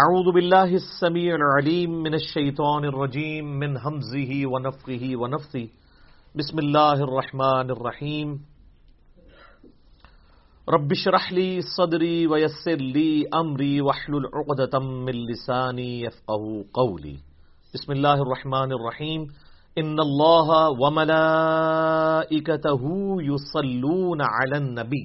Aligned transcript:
اعوذ 0.00 0.34
باللہ 0.34 0.70
السمیع 0.74 1.34
العلیم 1.34 2.02
من 2.02 2.14
الشیطان 2.14 2.84
الرجیم 2.84 3.58
من 3.58 3.76
حمزه 3.76 4.36
ونفقه 4.44 5.08
ونفثه 5.14 5.64
بسم 6.34 6.56
اللہ 6.58 7.02
الرحمن 7.06 7.72
الرحیم. 7.74 8.30
رب 10.68 10.90
اشرح 10.90 11.32
لي 11.32 11.60
صدری 11.60 12.26
ويسر 12.26 12.80
لي 12.96 13.22
امری 13.32 13.80
واحلل 13.80 14.26
عقدة 14.32 14.78
من 14.78 15.12
لسانی 15.12 16.04
يفقهوا 16.04 16.62
قولی. 16.72 17.16
بسم 17.74 17.92
اللہ 17.92 18.22
الرحمن 18.26 18.72
الرحیم. 18.72 19.22
ان 19.76 19.96
اللہ 19.98 20.48
وملائکته 20.78 21.22
يصلون 23.20 24.20
على 24.20 24.56
النبی. 24.56 25.04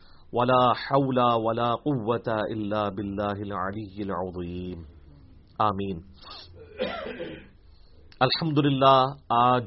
ولا 0.33 0.71
حول 0.71 1.17
ولا 1.45 1.75
قوت 1.75 2.27
الا 2.29 2.89
باللہ 2.89 3.39
العلی 3.45 4.03
العظیم 4.03 4.83
آمین. 5.59 5.99
الحمد 8.19 8.83
آج 9.29 9.65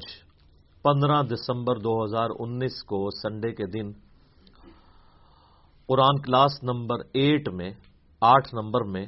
پندرہ 0.85 1.21
دسمبر 1.23 1.75
دو 1.75 1.93
ہزار 2.05 2.29
انیس 2.39 2.83
کو 2.83 3.09
سنڈے 3.11 3.51
کے 3.51 3.65
دن 3.65 3.91
قرآن 5.89 6.21
کلاس 6.21 6.63
نمبر 6.63 6.99
ایٹ 7.13 7.49
میں، 7.49 7.71
آٹھ 8.21 8.55
نمبر 8.55 8.83
میں 8.83 9.05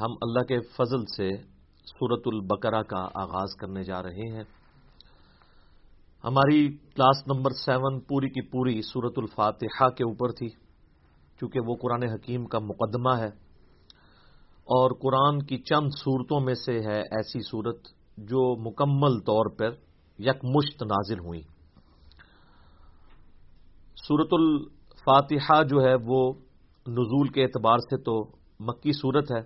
ہم 0.00 0.12
اللہ 0.20 0.44
کے 0.44 0.60
فضل 0.60 1.06
سے 1.16 1.30
سورت 1.86 2.22
البقرہ 2.26 2.82
کا 2.82 3.08
آغاز 3.14 3.54
کرنے 3.60 3.84
جا 3.84 4.02
رہے 4.02 4.34
ہیں۔ 4.36 4.44
ہماری 6.24 6.76
کلاس 6.76 7.26
نمبر 7.26 7.50
سیون 7.64 8.00
پوری 8.00 8.28
کی 8.28 8.50
پوری 8.50 8.82
سورت 8.82 9.12
الفاتحہ 9.16 9.88
کے 9.88 10.04
اوپر 10.04 10.32
تھی۔ 10.32 10.65
چونکہ 11.40 11.60
وہ 11.60 11.74
قرآن 11.74 12.02
حکیم 12.02 12.44
کا 12.44 12.58
مقدمہ 12.58 13.18
ہے 13.18 13.28
اور 14.68 14.90
قرآن 14.90 15.42
کی 15.42 15.58
چند 15.58 15.88
صورتوں 15.98 16.40
میں 16.40 16.54
سے 16.54 16.80
ہے 16.80 17.00
ایسی 17.00 17.40
صورت 17.40 17.76
جو 18.18 18.70
مکمل 18.70 19.20
طور 19.20 19.46
پر 19.56 19.68
یک 20.18 20.44
مشت 20.44 20.82
نازل 20.82 21.18
ہوئی۔ 21.18 21.42
صورت 24.08 24.28
الفاتحہ 24.32 25.62
جو 25.62 25.82
ہے 25.84 25.94
وہ 25.94 26.32
نزول 26.88 27.28
کے 27.28 27.42
اعتبار 27.42 27.78
سے 27.78 27.96
تو 27.96 28.24
مکی 28.60 28.92
صورت 28.92 29.32
ہے، 29.32 29.40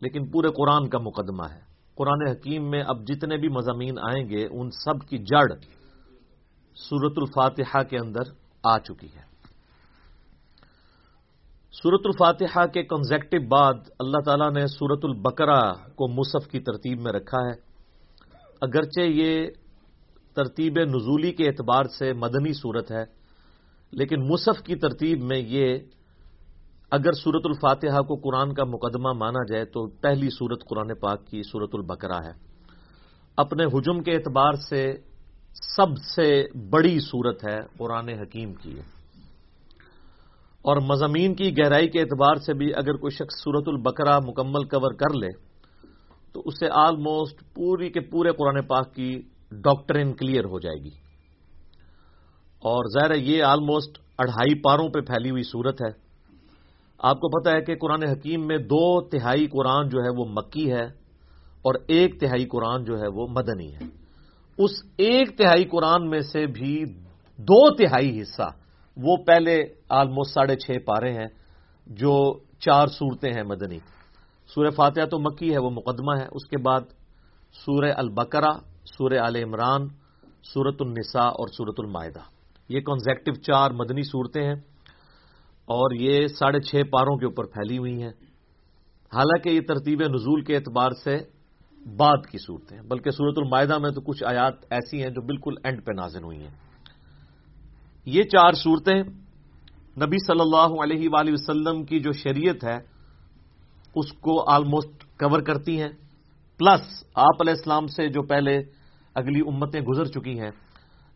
لیکن 0.00 0.30
پورے 0.30 0.48
قرآن 0.48 0.88
کا 0.88 0.98
مقدمہ 0.98 1.44
ہے۔ 1.52 1.60
قرآن 1.94 2.28
حکیم 2.30 2.70
میں 2.70 2.82
اب 2.86 3.06
جتنے 3.06 3.36
بھی 3.36 3.48
مضامین 3.48 3.98
آئیں 3.98 4.28
گے، 4.28 4.46
ان 4.50 4.70
سب 4.70 5.08
کی 5.08 5.18
جڑ 5.18 5.54
صورت 6.76 7.12
الفاتحہ 7.16 7.82
کے 7.82 7.98
اندر 7.98 8.22
آ 8.64 8.78
چکی 8.78 9.06
ہے۔ 9.06 9.31
سورت 11.72 12.00
الفاتحہ 12.04 12.66
کے 12.66 12.82
کنزیکٹو 12.82 13.48
بعد 13.48 13.74
اللہ 13.98 14.20
تعالیٰ 14.24 14.50
نے 14.52 14.66
سورت 14.66 15.04
البقرہ 15.04 15.72
کو 15.94 16.08
مصحف 16.08 16.48
کی 16.48 16.60
ترتیب 16.60 17.00
میں 17.00 17.12
رکھا 17.12 17.38
ہے۔ 17.38 17.52
اگرچہ 18.60 19.00
یہ 19.00 19.46
ترتیب 20.34 20.78
نزولی 20.78 21.32
کے 21.32 21.46
اعتبار 21.46 21.84
سے 21.98 22.12
مدنی 22.12 22.52
صورت 22.52 22.92
ہے، 22.92 23.04
لیکن 23.92 24.28
مصحف 24.28 24.62
کی 24.62 24.76
ترتیب 24.76 25.22
میں 25.22 25.38
یہ 25.38 25.78
اگر 26.90 27.12
سورت 27.12 27.42
الفاتحہ 27.44 28.02
کو 28.02 28.14
قرآن 28.14 28.54
کا 28.54 28.64
مقدمہ 28.64 29.12
مانا 29.12 29.44
جائے 29.52 29.64
تو 29.64 29.86
پہلی 29.86 30.30
صورت 30.30 30.64
قرآن 30.64 30.94
پاک 30.94 31.26
کی 31.26 31.42
سورت 31.42 31.70
البقرہ 31.72 32.22
ہے۔ 32.24 32.32
اپنے 33.36 33.64
حجم 33.64 34.02
کے 34.02 34.12
اعتبار 34.12 34.52
سے 34.68 34.92
سب 35.76 35.98
سے 36.14 36.44
بڑی 36.70 36.98
صورت 37.00 37.44
ہے 37.44 37.60
قرآن 37.78 38.08
حکیم 38.08 38.52
کی۔ 38.52 38.80
اور 40.62 40.76
مضامین 40.76 41.34
کی 41.34 41.58
گہرائی 41.58 41.88
کے 41.88 42.00
اعتبار 42.00 42.34
سے 42.34 42.54
بھی 42.54 42.74
اگر 42.74 42.94
کوئی 42.94 43.10
شخص 43.10 43.44
صورت 43.44 43.64
البقرہ 43.66 44.18
مکمل 44.26 44.64
کور 44.64 44.92
کر 44.92 45.14
لے، 45.14 45.28
تو 46.32 46.42
اسے 46.44 46.66
آلموسٹ 46.72 47.54
پوری 47.54 47.90
کے 47.90 48.00
پورے 48.00 48.32
قرآن 48.32 48.64
پاک 48.66 48.94
کی 48.94 49.22
ڈاکٹرین 49.50 50.12
کلیئر 50.12 50.44
ہو 50.44 50.58
جائے 50.58 50.84
گی۔ 50.84 50.90
اور 52.58 52.84
ظاہر 52.84 53.14
یہ 53.14 53.42
آلموسٹ 53.42 53.98
اڑھائی 54.18 54.54
پاروں 54.54 54.88
پہ 54.88 55.00
پھیلی 55.00 55.30
ہوئی 55.30 55.42
صورت 55.42 55.82
ہے۔ 55.82 55.90
آپ 56.98 57.16
کو 57.16 57.40
پتا 57.40 57.50
ہے 57.50 57.60
کہ 57.60 57.74
قرآن 57.74 58.08
حکیم 58.08 58.46
میں 58.46 58.58
دو 58.58 59.08
تہائی 59.08 59.46
قرآن 59.46 59.88
جو 59.88 59.98
ہے 59.98 60.08
وہ 60.16 60.24
مکی 60.24 60.72
ہے 60.72 60.84
اور 61.62 61.74
ایک 61.86 62.20
تہائی 62.20 62.44
قرآن 62.44 62.84
جو 62.84 62.98
ہے 62.98 63.08
وہ 63.14 63.26
مدنی 63.30 63.74
ہے۔ 63.74 63.84
اس 64.58 64.70
ایک 64.96 65.38
تہائی 65.38 65.64
قرآن 65.64 66.10
میں 66.10 66.20
سے 66.20 66.46
بھی 66.46 66.84
دو 67.38 67.74
تہائی 67.74 68.22
حصہ 68.22 68.61
وہ 68.96 69.16
پہلے 69.16 69.62
آلموسٹ 69.88 70.34
ساڑھے 70.34 70.56
چھ 70.56 70.84
پارے 70.84 71.12
ہیں 71.12 71.28
جو 71.86 72.38
چار 72.58 72.86
صورتیں 72.86 73.32
ہیں 73.32 73.42
مدنی۔ 73.42 73.78
سورہ 74.54 74.70
فاتحہ 74.70 75.04
تو 75.04 75.18
مکی 75.18 75.52
ہے، 75.52 75.58
وہ 75.58 75.70
مقدمہ 75.70 76.16
ہے۔ 76.20 76.26
اس 76.32 76.48
کے 76.48 76.58
بعد 76.58 76.80
سورہ 77.52 77.92
البقرہ، 77.96 78.52
سورہ 78.84 79.18
آل 79.18 79.36
عمران 79.36 79.88
سورت 80.42 80.76
النساء 80.80 81.28
اور 81.28 81.48
سورت 81.48 81.74
المائدہ۔ 81.78 82.20
یہ 82.68 82.80
کنزیکٹو 82.80 83.34
چار 83.34 83.70
مدنی 83.70 84.02
صورتیں 84.02 84.42
ہیں 84.42 84.60
اور 85.64 85.90
یہ 85.94 86.26
ساڑھے 86.26 86.60
چھ 86.60 86.74
پاروں 86.90 87.16
کے 87.16 87.26
اوپر 87.26 87.44
پھیلی 87.44 87.78
ہوئی 87.78 88.02
ہیں۔ 88.02 88.12
حالانکہ 89.14 89.48
یہ 89.48 89.60
ترتیب 89.60 90.02
نزول 90.02 90.44
کے 90.44 90.56
اعتبار 90.56 90.90
سے 91.04 91.18
بعد 91.96 92.26
کی 92.30 92.38
صورتیں 92.38 92.80
بلکہ 92.82 93.10
سورت 93.10 93.38
المائدہ 93.38 93.78
میں 93.78 93.90
تو 93.90 94.00
کچھ 94.00 94.24
آیات 94.24 94.54
ایسی 94.70 95.02
ہیں 95.02 95.10
جو 95.10 95.22
بالکل 95.22 95.54
اینڈ 95.64 95.86
پہ 95.86 95.92
نازل 95.96 96.24
ہوئی 96.24 96.42
ہیں۔ 96.42 96.61
یہ 98.06 98.22
چار 98.22 98.52
صورتیں 98.52 99.02
نبی 100.00 100.16
صلی 100.26 100.40
اللہ 100.40 100.82
علیہ 100.82 101.08
وآلہ 101.12 101.30
وسلم 101.32 101.84
کی 101.84 102.00
جو 102.00 102.12
شریعت 102.12 102.64
ہے، 102.64 102.76
اس 103.94 104.12
کو 104.12 104.50
آلموسٹ 104.50 105.04
کور 105.18 105.40
کرتی 105.40 105.80
ہیں۔ 105.80 105.88
پلس 106.58 107.04
آپ 107.14 107.42
علیہ 107.42 107.52
السلام 107.52 107.86
سے 107.86 108.08
جو 108.08 108.22
پہلے 108.22 108.58
اگلی 109.14 109.40
امتیں 109.40 109.80
گزر 109.80 110.04
چکی 110.04 110.40
ہیں 110.40 110.50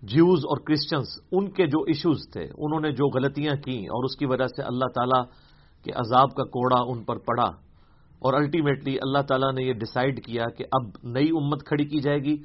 جیوز 0.03 0.39
اور 0.39 0.57
کرسچنس 0.57 1.07
ان 1.33 1.51
کے 1.51 1.67
جو 1.67 1.81
ایشوز 1.81 2.19
تھے، 2.33 2.45
انہوں 2.45 2.81
نے 2.81 2.93
جو 2.93 3.07
غلطیاں 3.09 3.55
کی 3.55 3.79
اور 3.79 4.05
اس 4.05 4.17
کی 4.17 4.27
وجہ 4.27 4.47
سے 4.47 4.63
اللہ 4.63 4.85
تعالیٰ 4.85 5.25
کے 5.85 5.93
عذاب 5.93 6.35
کا 6.35 6.45
کوڑا 6.45 6.83
ان 6.89 7.05
پر 7.05 7.17
پڑا۔ 7.17 7.49
اور 8.19 8.35
الٹیمیٹلی 8.35 8.95
اللہ 8.95 9.23
تعالیٰ 9.29 9.53
نے 9.53 9.63
یہ 9.63 9.73
ڈسائیڈ 9.73 10.25
کیا 10.25 10.45
کہ 10.59 10.65
اب 10.73 11.11
نئی 11.11 11.29
امت 11.29 11.65
کھڑی 11.67 11.85
کی 11.85 11.99
جائے 12.01 12.19
گی۔ 12.19 12.37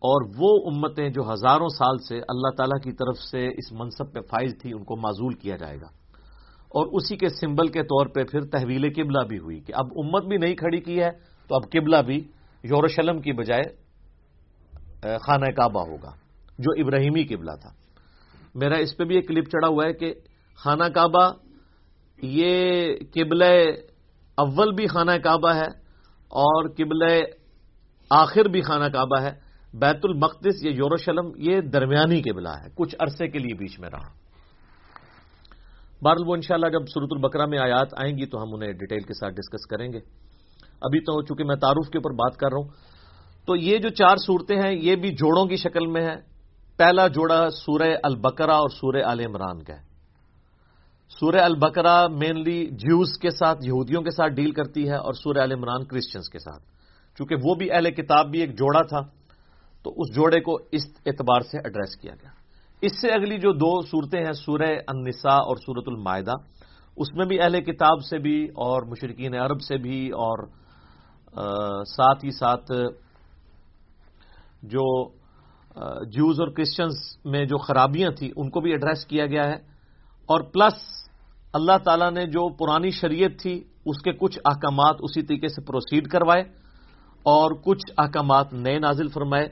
اور 0.00 0.22
وہ 0.36 0.70
امتیں 0.70 1.08
جو 1.08 1.32
ہزاروں 1.32 1.68
سال 1.68 1.98
سے 1.98 2.16
اللہ 2.16 2.50
تعالیٰ 2.56 2.80
کی 2.82 2.92
طرف 2.92 3.18
سے 3.18 3.48
اس 3.48 3.72
منصب 3.72 4.12
پہ 4.12 4.20
فائز 4.20 4.54
تھی، 4.62 4.72
ان 4.72 4.84
کو 4.84 4.96
معذول 4.96 5.34
کیا 5.34 5.56
جائے 5.56 5.80
گا۔ 5.80 5.86
اور 6.68 6.86
اسی 6.92 7.16
کے 7.16 7.28
سمبل 7.28 7.68
کے 7.68 7.82
طور 7.82 8.06
پہ 8.06 8.24
پھر 8.24 8.40
تحویل 8.40 8.92
قبلہ 8.92 9.24
بھی 9.28 9.38
ہوئی 9.38 9.60
کہ 9.60 9.72
اب 9.76 9.86
امت 9.96 10.24
بھی 10.24 10.36
نہیں 10.36 10.54
کھڑی 10.54 10.80
کی 10.80 11.02
ہے 11.02 11.10
تو 11.48 11.54
اب 11.54 11.70
قبلہ 11.70 11.96
بھی 11.96 12.16
یورشلم 12.64 13.20
کی 13.20 13.32
بجائے 13.32 13.62
خانہ 15.18 15.50
کعبہ 15.56 15.86
ہوگا، 15.86 16.10
جو 16.58 16.84
ابراہیمی 16.84 17.24
قبلہ 17.24 17.50
تھا۔ 17.60 17.70
میرا 18.54 18.76
اس 18.76 18.96
پہ 18.96 19.04
بھی 19.04 19.14
ایک 19.14 19.28
کلپ 19.28 19.44
چڑھا 19.44 19.68
ہوا 19.68 19.84
ہے 19.86 19.92
کہ 19.92 20.14
خانہ 20.56 20.84
کعبہ، 20.84 21.32
یہ 22.22 22.86
قبل 23.14 23.42
اول 24.36 24.74
بھی 24.74 24.86
خانہ 24.86 25.12
کعبہ 25.24 25.54
ہے 25.54 25.68
اور 26.30 26.68
قبل 26.68 27.20
آخر 28.10 28.48
بھی 28.48 28.60
خانہ 28.60 28.84
کعبہ 28.84 29.20
ہے۔ 29.20 29.47
بیت 29.74 30.00
المقدس 30.04 30.64
یا 30.64 30.70
یوروشلم 30.70 31.32
یہ 31.36 31.60
درمیانی 31.60 32.22
قبلہ 32.22 32.48
ہے، 32.48 32.68
کچھ 32.74 32.96
عرصے 32.98 33.28
کے 33.28 33.38
لیے 33.38 33.54
بیچ 33.54 33.80
میں 33.80 33.88
رہا۔ 33.92 34.08
بارل 36.02 36.22
وہ 36.26 36.34
انشاءاللہ 36.34 36.66
جب 36.66 36.86
سورت 36.86 37.08
البقرہ 37.10 37.46
میں 37.46 37.58
آیات 37.58 37.88
آئیں 37.96 38.18
گی 38.18 38.26
تو 38.26 38.42
ہم 38.42 38.54
انہیں 38.54 38.72
ڈیٹیل 38.72 39.00
کے 39.00 39.14
ساتھ 39.14 39.34
ڈسکس 39.34 39.66
کریں 39.66 39.92
گے۔ 39.92 39.98
ابھی 40.80 41.00
تو 41.00 41.22
چونکہ 41.22 41.44
میں 41.44 41.56
تعارف 41.56 41.90
کے 41.90 41.98
اوپر 41.98 42.10
بات 42.10 42.36
کر 42.36 42.48
رہا 42.50 42.58
ہوں، 42.58 42.68
تو 43.46 43.56
یہ 43.56 43.78
جو 43.78 43.88
چار 43.88 44.16
صورتیں 44.16 44.56
ہیں، 44.56 44.72
یہ 44.72 44.96
بھی 44.96 45.10
جوڑوں 45.10 45.46
کی 45.46 45.56
شکل 45.56 45.86
میں 45.86 46.02
ہے 46.02 46.16
پہلا 46.76 47.06
جوڑا 47.06 47.50
سورہ 47.50 47.96
البقرہ 48.02 48.50
اور 48.50 48.68
سورہ 48.68 49.02
آل 49.04 49.20
عمران 49.20 49.62
کا 49.62 49.74
ہے۔ 49.74 49.88
سورہ 51.20 51.36
البقرہ 51.36 52.08
مینلی 52.08 52.66
جیوز 52.66 53.18
کے 53.18 53.30
ساتھ، 53.30 53.58
یہودیوں 53.62 54.02
کے 54.02 54.10
ساتھ 54.10 54.32
ڈیل 54.32 54.50
کرتی 54.50 54.88
ہے 54.88 54.96
اور 54.96 55.12
سورہ 55.12 55.38
عال 55.38 55.52
عمران 55.52 55.84
کرسچنس 55.84 56.28
کے 56.28 56.38
ساتھ۔ 56.38 56.62
چونکہ 57.18 57.36
وہ 57.44 57.54
بھی 57.54 57.72
اہل 57.72 57.90
کتاب 57.90 58.30
بھی 58.30 58.40
ایک 58.40 58.50
جوڑا 58.50 58.82
تھا۔ 58.82 59.17
تو 59.82 59.90
اس 59.90 60.14
جوڑے 60.14 60.40
کو 60.40 60.58
اس 60.72 60.82
اعتبار 61.06 61.40
سے 61.40 61.58
ایڈریس 61.58 61.96
کیا 61.96 62.12
گیا۔ 62.14 62.30
اس 62.80 63.00
سے 63.00 63.08
اگلی 63.08 63.38
جو 63.38 63.52
دو 63.52 63.82
صورتیں 63.82 64.24
ہیں، 64.24 64.32
سورہ 64.32 64.72
النساء 64.86 65.38
اور 65.38 65.56
سورت 65.56 65.84
المائدہ، 65.86 66.32
اس 66.96 67.12
میں 67.14 67.26
بھی 67.26 67.40
اہل 67.40 67.60
کتاب 67.60 68.04
سے 68.10 68.18
بھی 68.18 68.44
اور 68.44 68.82
مشرقین 68.82 69.34
عرب 69.34 69.60
سے 69.60 69.76
بھی 69.76 70.08
اور 70.10 70.46
ساتھ 71.84 72.24
ہی 72.24 72.30
ساتھ، 72.30 72.72
جو 74.62 75.08
جوز 76.06 76.40
اور 76.40 76.48
کرسچنس 76.48 77.18
میں 77.24 77.44
جو 77.44 77.58
خرابیاں 77.58 78.10
تھیں، 78.10 78.30
ان 78.36 78.50
کو 78.50 78.60
بھی 78.60 78.70
ایڈریس 78.70 79.06
کیا 79.06 79.26
گیا 79.26 79.44
ہے۔ 79.44 79.56
اور 80.26 80.40
پلس 80.40 81.08
اللہ 81.52 81.78
تعالیٰ 81.84 82.10
نے 82.10 82.26
جو 82.26 82.48
پرانی 82.54 82.90
شریعت 82.90 83.40
تھی، 83.40 83.64
اس 83.86 84.02
کے 84.02 84.12
کچھ 84.12 84.38
احکامات 84.44 84.96
اسی 84.98 85.22
طریقے 85.22 85.48
سے 85.48 85.62
پروسیڈ 85.62 86.08
کروائے 86.08 86.42
اور 87.22 87.50
کچھ 87.64 87.92
احکامات 87.98 88.52
نئے 88.52 88.78
نازل 88.78 89.08
فرمائے۔ 89.08 89.48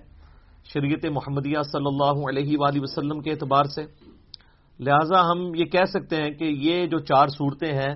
شریعت 0.73 1.05
محمدیہ 1.13 1.63
صلی 1.73 1.87
اللہ 1.87 2.29
علیہ 2.29 2.59
وآلہ 2.59 2.81
وسلم 2.83 3.21
کے 3.21 3.31
اعتبار 3.31 3.65
سے، 3.65 3.83
لہذا 4.81 5.21
ہم 5.31 5.55
یہ 5.55 5.65
کہہ 5.65 5.85
سکتے 5.85 6.17
ہیں 6.17 6.31
کہ 6.31 6.45
یہ 6.45 6.87
جو 6.87 6.99
چار 6.99 7.29
صورتیں 7.29 7.73
ہیں، 7.73 7.95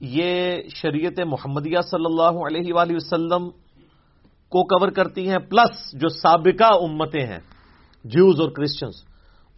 یہ 0.00 0.62
شریعت 0.76 1.20
محمدیہ 1.26 1.80
صلی 1.90 2.04
اللہ 2.04 2.38
علیہ 2.46 2.74
وآلہ 2.74 2.96
وسلم 2.96 3.48
کو 4.52 4.62
کور 4.64 4.90
کرتی 4.90 5.28
ہیں 5.28 5.38
پلس 5.50 5.92
جو 5.92 6.08
سابقہ 6.08 6.70
امتیں 6.82 7.26
ہیں 7.26 7.38
جیوز 8.04 8.40
اور 8.40 8.50
کرسچنس 8.50 9.04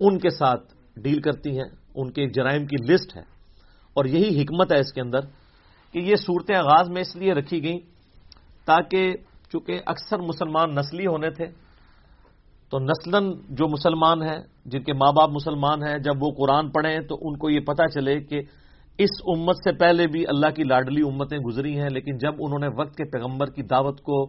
ان 0.00 0.19
کے 0.19 0.31
ساتھ 0.31 0.73
ڈیل 0.97 1.20
کرتی 1.20 1.50
ہیں، 1.59 1.69
ان 1.94 2.11
کے 2.12 2.27
جرائم 2.27 2.67
کی 2.67 2.77
لسٹ 2.88 3.17
ہے۔ 3.17 3.23
اور 3.97 4.05
یہی 4.05 4.43
حکمت 4.43 4.73
ہے 4.73 4.79
اس 4.81 4.93
کے 4.93 5.00
اندر 5.00 5.27
کہ 5.94 5.99
یہ 5.99 6.17
صورتیں 6.17 6.56
آغاز 6.56 6.88
میں 6.91 7.03
اس 7.03 7.15
لیے 7.17 7.32
رکھی 7.35 7.62
گئیں 7.62 7.79
تاکہ 8.67 9.12
چونکہ 9.53 9.81
اکثر 9.87 10.19
مسلمان 10.19 10.75
نسلی 10.75 11.06
ہونے 11.06 11.31
تھے 11.31 11.47
تو 12.71 12.79
نسلن 12.79 13.33
جو 13.49 13.69
مسلمان 13.69 14.23
ہیں، 14.23 14.39
جن 14.65 14.83
کے 14.83 14.93
ماں 14.93 15.13
باپ 15.13 15.31
مسلمان 15.31 15.83
ہیں، 15.83 15.99
جب 15.99 16.23
وہ 16.23 16.31
قرآن 16.31 16.71
پڑھیں 16.71 17.01
تو 17.01 17.19
ان 17.21 17.37
کو 17.37 17.51
یہ 17.51 17.61
پتا 17.61 17.89
چلے 17.89 18.21
کہ 18.21 18.41
اس 18.99 19.11
امت 19.27 19.57
سے 19.57 19.73
پہلے 19.73 20.07
بھی 20.07 20.25
اللہ 20.29 20.51
کی 20.57 20.65
لاڈلی 20.65 21.03
امتیں 21.03 21.39
گزری 21.39 21.81
ہیں، 21.81 21.89
لیکن 21.89 22.19
جب 22.19 22.35
انہوں 22.39 22.59
نے 22.59 22.69
وقت 22.79 22.97
کے 22.97 23.05
پیغمبر 23.05 23.47
کی 23.47 23.63
دعوت 23.63 24.01
کو 24.01 24.27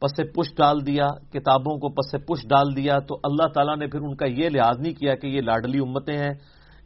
پس 0.00 0.16
پش 0.16 0.54
ڈال 0.56 0.86
دیا، 0.86 1.08
کتابوں 1.32 1.78
کو 1.78 1.88
پس 1.88 2.26
پش 2.26 2.48
ڈال 2.48 2.76
دیا، 2.76 2.98
تو 2.98 3.18
اللہ 3.22 3.46
تعالیٰ 3.46 3.76
نے 3.76 3.86
پھر 3.86 4.00
ان 4.00 4.16
کا 4.16 4.26
یہ 4.26 4.48
لحاظ 4.48 4.78
نہیں 4.78 4.92
کیا 4.92 5.14
کہ 5.14 5.26
یہ 5.26 5.40
لاڈلی 5.40 5.78
امتیں 5.78 6.16
ہیں۔ 6.16 6.34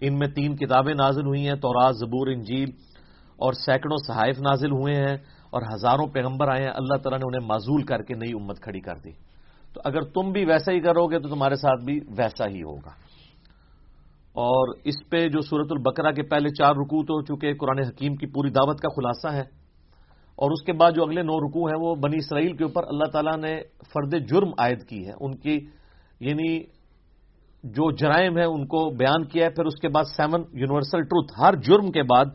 ان 0.00 0.18
میں 0.18 0.28
تین 0.28 0.56
کتابیں 0.56 0.94
نازل 0.94 1.26
ہوئی 1.26 1.48
ہیں 1.48 1.54
توراز 1.54 1.94
زبور، 1.94 2.26
انجیل 2.26 2.70
اور 3.36 3.52
سینکڑوں 3.52 3.96
صحائف 4.06 4.40
نازل 4.40 4.70
ہوئے 4.70 4.94
ہیں 4.94 5.16
اور 5.50 5.62
ہزاروں 5.74 6.06
پیغمبر 6.06 6.48
آئے 6.48 6.62
ہیں۔ 6.62 6.72
اللہ 6.74 6.96
تعالیٰ 6.96 7.18
نے 7.18 7.24
انہیں 7.26 7.48
معذول 7.48 7.82
کر 7.82 8.02
کے 8.02 8.14
نئی 8.14 8.32
امت 8.32 8.60
کھڑی 8.60 8.80
کر 8.80 8.96
دی۔ 9.04 9.10
تو 9.74 9.80
اگر 9.84 10.02
تم 10.14 10.30
بھی 10.32 10.44
ویسا 10.44 10.72
ہی 10.72 10.80
کرو 10.80 11.06
گے 11.06 11.18
تو 11.18 11.28
تمہارے 11.28 11.56
ساتھ 11.56 11.84
بھی 11.84 11.98
ویسا 12.18 12.48
ہی 12.48 12.62
ہوگا۔ 12.62 12.90
اور 14.36 14.74
اس 14.84 14.94
پہ 15.10 15.28
جو 15.28 15.40
سورت 15.40 15.72
البقرہ 15.72 16.10
کے 16.12 16.22
پہلے 16.22 16.48
چار 16.48 16.74
رکو 16.74 17.02
تو 17.04 17.20
چونکہ 17.22 17.54
قرآن 17.60 17.78
حکیم 17.78 18.14
کی 18.16 18.26
پوری 18.26 18.50
دعوت 18.50 18.80
کا 18.80 18.88
خلاصہ 18.88 19.34
ہے، 19.34 19.44
اور 20.38 20.50
اس 20.50 20.62
کے 20.66 20.72
بعد 20.72 20.92
جو 20.92 21.02
اگلے 21.02 21.22
نو 21.22 21.38
رکو 21.38 21.66
ہیں 21.66 21.80
وہ 21.80 21.94
بنی 21.94 22.16
اسرائیل 22.16 22.52
کے 22.56 22.64
اوپر 22.64 22.84
اللہ 22.84 23.10
تعالیٰ 23.12 23.36
نے 23.38 23.54
فرد 23.92 24.14
جرم 24.28 24.50
عائد 24.58 24.84
کی 24.88 25.06
ہے۔ 25.06 25.12
ان 25.20 25.36
کی 25.36 25.58
یعنی 26.20 26.58
جو 27.64 27.90
جرائم 27.90 28.38
ہے 28.38 28.44
ان 28.44 28.66
کو 28.66 28.78
بیان 28.96 29.24
کیا 29.24 29.44
ہے، 29.44 29.50
پھر 29.50 29.64
اس 29.64 29.80
کے 29.80 29.88
بعد 29.88 30.04
سیون 30.16 30.44
یونیورسل 30.52 31.02
ٹروتھ 31.02 31.32
ہر 31.40 31.56
جرم 31.56 31.90
کے 31.90 32.02
بعد 32.02 32.26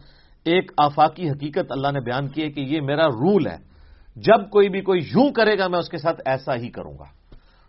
ایک 0.46 0.72
آفاقی 0.78 1.30
حقیقت 1.30 1.72
اللہ 1.72 1.92
نے 1.92 2.00
بیان 2.00 2.28
کی 2.28 2.42
ہے 2.42 2.50
کہ 2.52 2.62
یہ 2.62 2.82
میرا 2.82 3.08
رول 3.08 3.48
ہے۔ 3.48 3.58
جب 4.16 4.50
کوئی 4.50 4.70
بھی 4.70 4.82
کوئی 4.82 5.00
یوں 5.04 5.30
کرے 5.32 5.58
گا، 5.58 5.68
میں 5.68 5.80
اس 5.80 5.90
کے 5.90 5.98
ساتھ 5.98 6.22
ایسا 6.26 6.56
ہی 6.56 6.70
کروں 6.70 6.94
گا۔ 7.00 7.06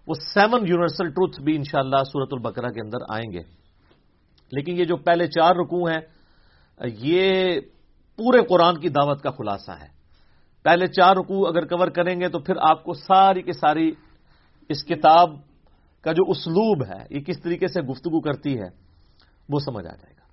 وہ 0.09 0.15
سیون 0.15 0.61
یونیورسل 0.67 1.09
ٹروتھ 1.09 1.41
بھی 1.41 1.57
انشاءاللہ 1.57 1.97
اللہ 1.97 2.05
سورت 2.05 2.29
البقرہ 2.33 2.69
کے 2.69 2.81
اندر 2.85 2.99
آئیں 3.09 3.33
گے۔ 3.33 3.41
لیکن 4.53 4.79
یہ 4.79 4.85
جو 4.85 4.97
پہلے 4.97 5.27
چار 5.27 5.55
رکوع 5.55 5.91
ہیں، 5.91 6.01
یہ 6.85 7.61
پورے 8.17 8.39
قرآن 8.49 8.81
کی 8.81 8.89
دعوت 8.89 9.23
کا 9.23 9.31
خلاصہ 9.31 9.71
ہے۔ 9.71 9.87
پہلے 10.63 10.87
چار 10.87 11.17
رکوع 11.17 11.49
اگر 11.49 11.67
کور 11.67 11.89
کریں 11.89 12.21
گے 12.21 12.29
تو 12.29 12.39
پھر 12.39 12.55
آپ 12.71 12.85
کو 12.85 12.93
ساری 12.93 13.43
کی 13.43 13.53
ساری 13.53 13.93
اس 14.69 14.85
کتاب 14.85 15.31
کا 16.03 16.13
جو 16.13 16.31
اسلوب 16.31 16.85
ہے، 16.85 17.07
یہ 17.11 17.21
کس 17.21 17.43
طریقے 17.43 17.67
سے 17.67 17.81
گفتگو 17.81 18.21
کرتی 18.21 18.59
ہے، 18.59 18.69
وہ 19.49 19.59
سمجھ 19.59 19.87
آ 19.87 19.95
جائے 19.95 20.15
گا۔ 20.17 20.27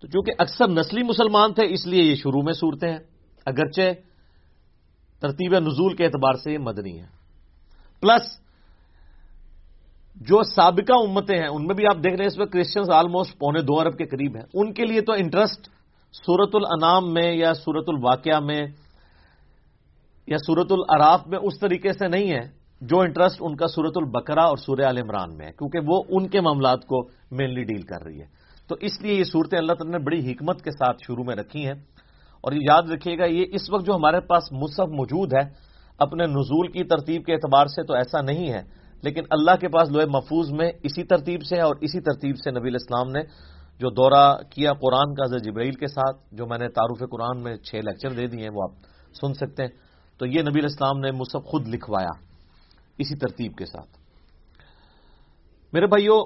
تو 0.00 0.06
چونکہ 0.06 0.32
اکثر 0.38 0.68
نسلی 0.68 1.02
مسلمان 1.02 1.54
تھے، 1.54 1.74
اس 1.74 1.86
لیے 1.86 2.02
یہ 2.02 2.14
شروع 2.14 2.42
میں 2.42 2.52
صورتیں 2.52 2.90
ہیں۔ 2.90 2.98
اگرچہ 3.46 3.92
ترتیب 5.20 5.58
نزول 5.58 5.96
کے 5.96 6.04
اعتبار 6.04 6.34
سے 6.34 6.52
یہ 6.52 6.58
مدنی 6.58 7.00
ہے 7.00 7.06
پلس 8.00 8.43
جو 10.14 10.42
سابقہ 10.42 10.92
امتیں 10.92 11.38
ہیں، 11.38 11.48
ان 11.48 11.66
میں 11.66 11.74
بھی 11.74 11.84
آپ 11.86 11.96
دیکھ 11.96 12.14
رہے 12.14 12.24
ہیں، 12.24 12.26
اس 12.26 12.38
میں 12.38 12.46
کرسچنس 12.46 12.90
آلموسٹ 12.90 13.38
پونے 13.38 13.60
دو 13.60 13.80
ارب 13.80 13.98
کے 13.98 14.04
قریب 14.04 14.36
ہیں۔ 14.36 14.44
ان 14.54 14.72
کے 14.72 14.84
لیے 14.84 15.00
تو 15.00 15.12
انٹرسٹ 15.12 15.68
سورت 16.12 16.50
الانام 16.54 17.14
میں 17.14 17.32
یا 17.32 17.54
سورت 17.54 17.84
الواقعہ 17.88 18.40
میں 18.40 18.66
یا 20.26 20.36
سورت 20.38 20.72
العراف 20.72 21.26
میں 21.26 21.38
اس 21.42 21.60
طریقے 21.60 21.92
سے 21.92 22.08
نہیں 22.08 22.30
ہے 22.30 22.64
جو 22.80 23.00
انٹرسٹ 23.00 23.36
ان 23.40 23.56
کا 23.56 23.66
سورت 23.66 23.92
البقرہ 23.96 24.40
اور 24.40 24.56
سورہ 24.56 24.84
عال 24.84 24.98
عمران 24.98 25.36
میں 25.36 25.46
ہے، 25.46 25.52
کیونکہ 25.52 25.78
وہ 25.86 26.02
ان 26.08 26.28
کے 26.28 26.40
معاملات 26.40 26.86
کو 26.86 27.02
مینلی 27.30 27.64
ڈیل 27.64 27.82
کر 27.82 28.02
رہی 28.04 28.20
ہے۔ 28.20 28.26
تو 28.68 28.76
اس 28.80 29.02
لیے 29.02 29.14
یہ 29.14 29.24
صورتیں 29.24 29.58
اللہ 29.58 29.72
تعالیٰ 29.72 29.98
نے 29.98 30.04
بڑی 30.04 30.32
حکمت 30.32 30.62
کے 30.62 30.70
ساتھ 30.70 30.96
شروع 31.06 31.24
میں 31.24 31.36
رکھی 31.36 31.66
ہیں۔ 31.66 31.74
اور 32.40 32.52
یہ 32.52 32.60
یاد 32.70 32.82
رکھیے 32.82 33.18
گا، 33.18 33.24
یہ 33.24 33.44
اس 33.52 33.70
وقت 33.70 33.86
جو 33.86 33.94
ہمارے 33.94 34.20
پاس 34.20 34.52
مصحف 34.52 34.88
موجود 34.88 35.34
ہے، 35.34 35.48
اپنے 35.98 36.26
نزول 36.26 36.72
کی 36.72 36.84
ترتیب 36.84 37.24
کے 37.24 37.32
اعتبار 37.32 37.66
سے 37.66 37.82
تو 37.82 37.94
ایسا 37.94 38.20
نہیں 38.20 38.52
ہے۔ 38.52 38.83
لیکن 39.04 39.22
اللہ 39.30 39.50
کے 39.60 39.68
پاس 39.68 39.90
لوہے 39.90 40.06
محفوظ 40.06 40.50
میں 40.50 40.72
اسی 40.82 41.04
ترتیب 41.04 41.42
سے 41.42 41.60
اور 41.60 41.76
اسی 41.80 42.00
ترتیب 42.00 42.36
سے 42.36 42.50
نبی 42.50 42.68
الاسلام 42.68 43.10
نے 43.10 43.20
جو 43.78 43.90
دورہ 43.90 44.42
کیا 44.50 44.72
قرآن 44.72 45.14
کا 45.14 45.24
حضرت 45.24 45.44
جبرائیل 45.44 45.74
کے 45.74 45.86
ساتھ، 45.86 46.16
جو 46.32 46.46
میں 46.46 46.58
نے 46.58 46.68
تعارف 46.68 47.10
قرآن 47.10 47.42
میں 47.42 47.56
چھ 47.56 47.74
لیکچر 47.74 48.12
دے 48.12 48.26
دیے 48.26 48.42
ہیں، 48.42 48.50
وہ 48.54 48.62
آپ 48.62 48.70
سن 49.20 49.34
سکتے 49.34 49.62
ہیں۔ 49.62 49.70
تو 50.18 50.26
یہ 50.26 50.42
نبی 50.42 50.60
الاسلام 50.60 50.98
نے 50.98 51.10
مصحف 51.10 51.44
خود 51.44 51.68
لکھوایا 51.68 52.24
اسی 52.98 53.16
ترتیب 53.16 53.56
کے 53.56 53.66
ساتھ۔ 53.66 53.90
میرے 55.72 55.86
بھائیوں 55.86 56.24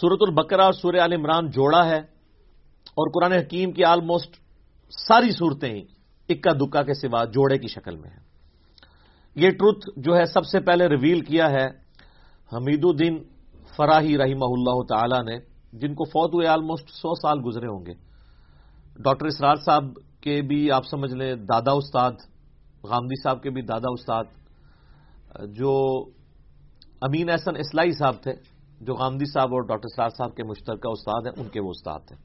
سورت 0.00 0.18
البقرہ 0.20 0.60
اور 0.60 0.72
سورہ 0.72 0.96
عال 0.96 1.12
عمران 1.12 1.50
جوڑا 1.50 1.86
ہے 1.86 1.98
اور 2.94 3.10
قرآن 3.10 3.32
حکیم 3.32 3.72
کی 3.72 3.84
آلموسٹ 3.84 4.36
ساری 5.08 5.30
صورتیں 5.30 5.82
اکا 6.28 6.52
دکا 6.52 6.82
کے 6.82 6.94
سوا 6.94 7.24
جوڑے 7.24 7.58
کی 7.58 7.68
شکل 7.68 7.96
میں 7.96 8.10
ہیں۔ 8.10 8.29
یہ 9.34 9.50
ٹروتھ 9.50 9.90
جو 9.96 10.16
ہے 10.16 10.24
سب 10.24 10.44
سے 10.44 10.60
پہلے 10.60 10.88
ریویل 10.88 11.20
کیا 11.20 11.50
ہے 11.50 11.66
حمید 12.52 12.84
الدین 12.84 13.22
فراہی 13.76 14.18
رحمہ 14.18 14.44
اللہ 14.44 14.82
تعالی 14.88 15.32
نے، 15.32 15.38
جن 15.72 15.94
کو 15.94 16.04
فوت 16.04 16.34
ہوئے 16.34 16.46
آلموسٹ 16.46 16.90
سو 16.90 17.14
سال 17.14 17.38
گزرے 17.46 17.66
ہوں 17.66 17.86
گے۔ 17.86 17.92
ڈاکٹر 19.02 19.26
اسرار 19.26 19.56
صاحب 19.56 19.84
کے 20.20 20.42
بھی 20.42 20.70
آپ 20.70 20.86
سمجھ 20.86 21.14
لیں 21.14 21.34
دادا 21.34 21.72
استاد، 21.72 22.12
غامدی 22.84 23.22
صاحب 23.22 23.42
کے 23.42 23.50
بھی 23.50 23.62
دادا 23.62 23.88
استاد، 23.92 24.24
جو 25.56 26.04
امین 27.00 27.30
احسن 27.30 27.56
اسلائی 27.56 27.92
صاحب 27.92 28.14
تھے، 28.22 28.32
جو 28.80 28.94
غامدی 28.94 29.24
صاحب 29.24 29.48
اور 29.52 29.62
ڈاکٹر 29.62 29.88
سرار 29.96 30.08
صاحب 30.08 30.34
کے 30.36 30.42
مشترکہ 30.44 30.88
استاد 30.88 31.20
ہیں، 31.26 31.42
ان 31.42 31.48
کے 31.48 31.60
وہ 31.60 31.70
استاد 31.70 31.98
تھے۔ 32.08 32.16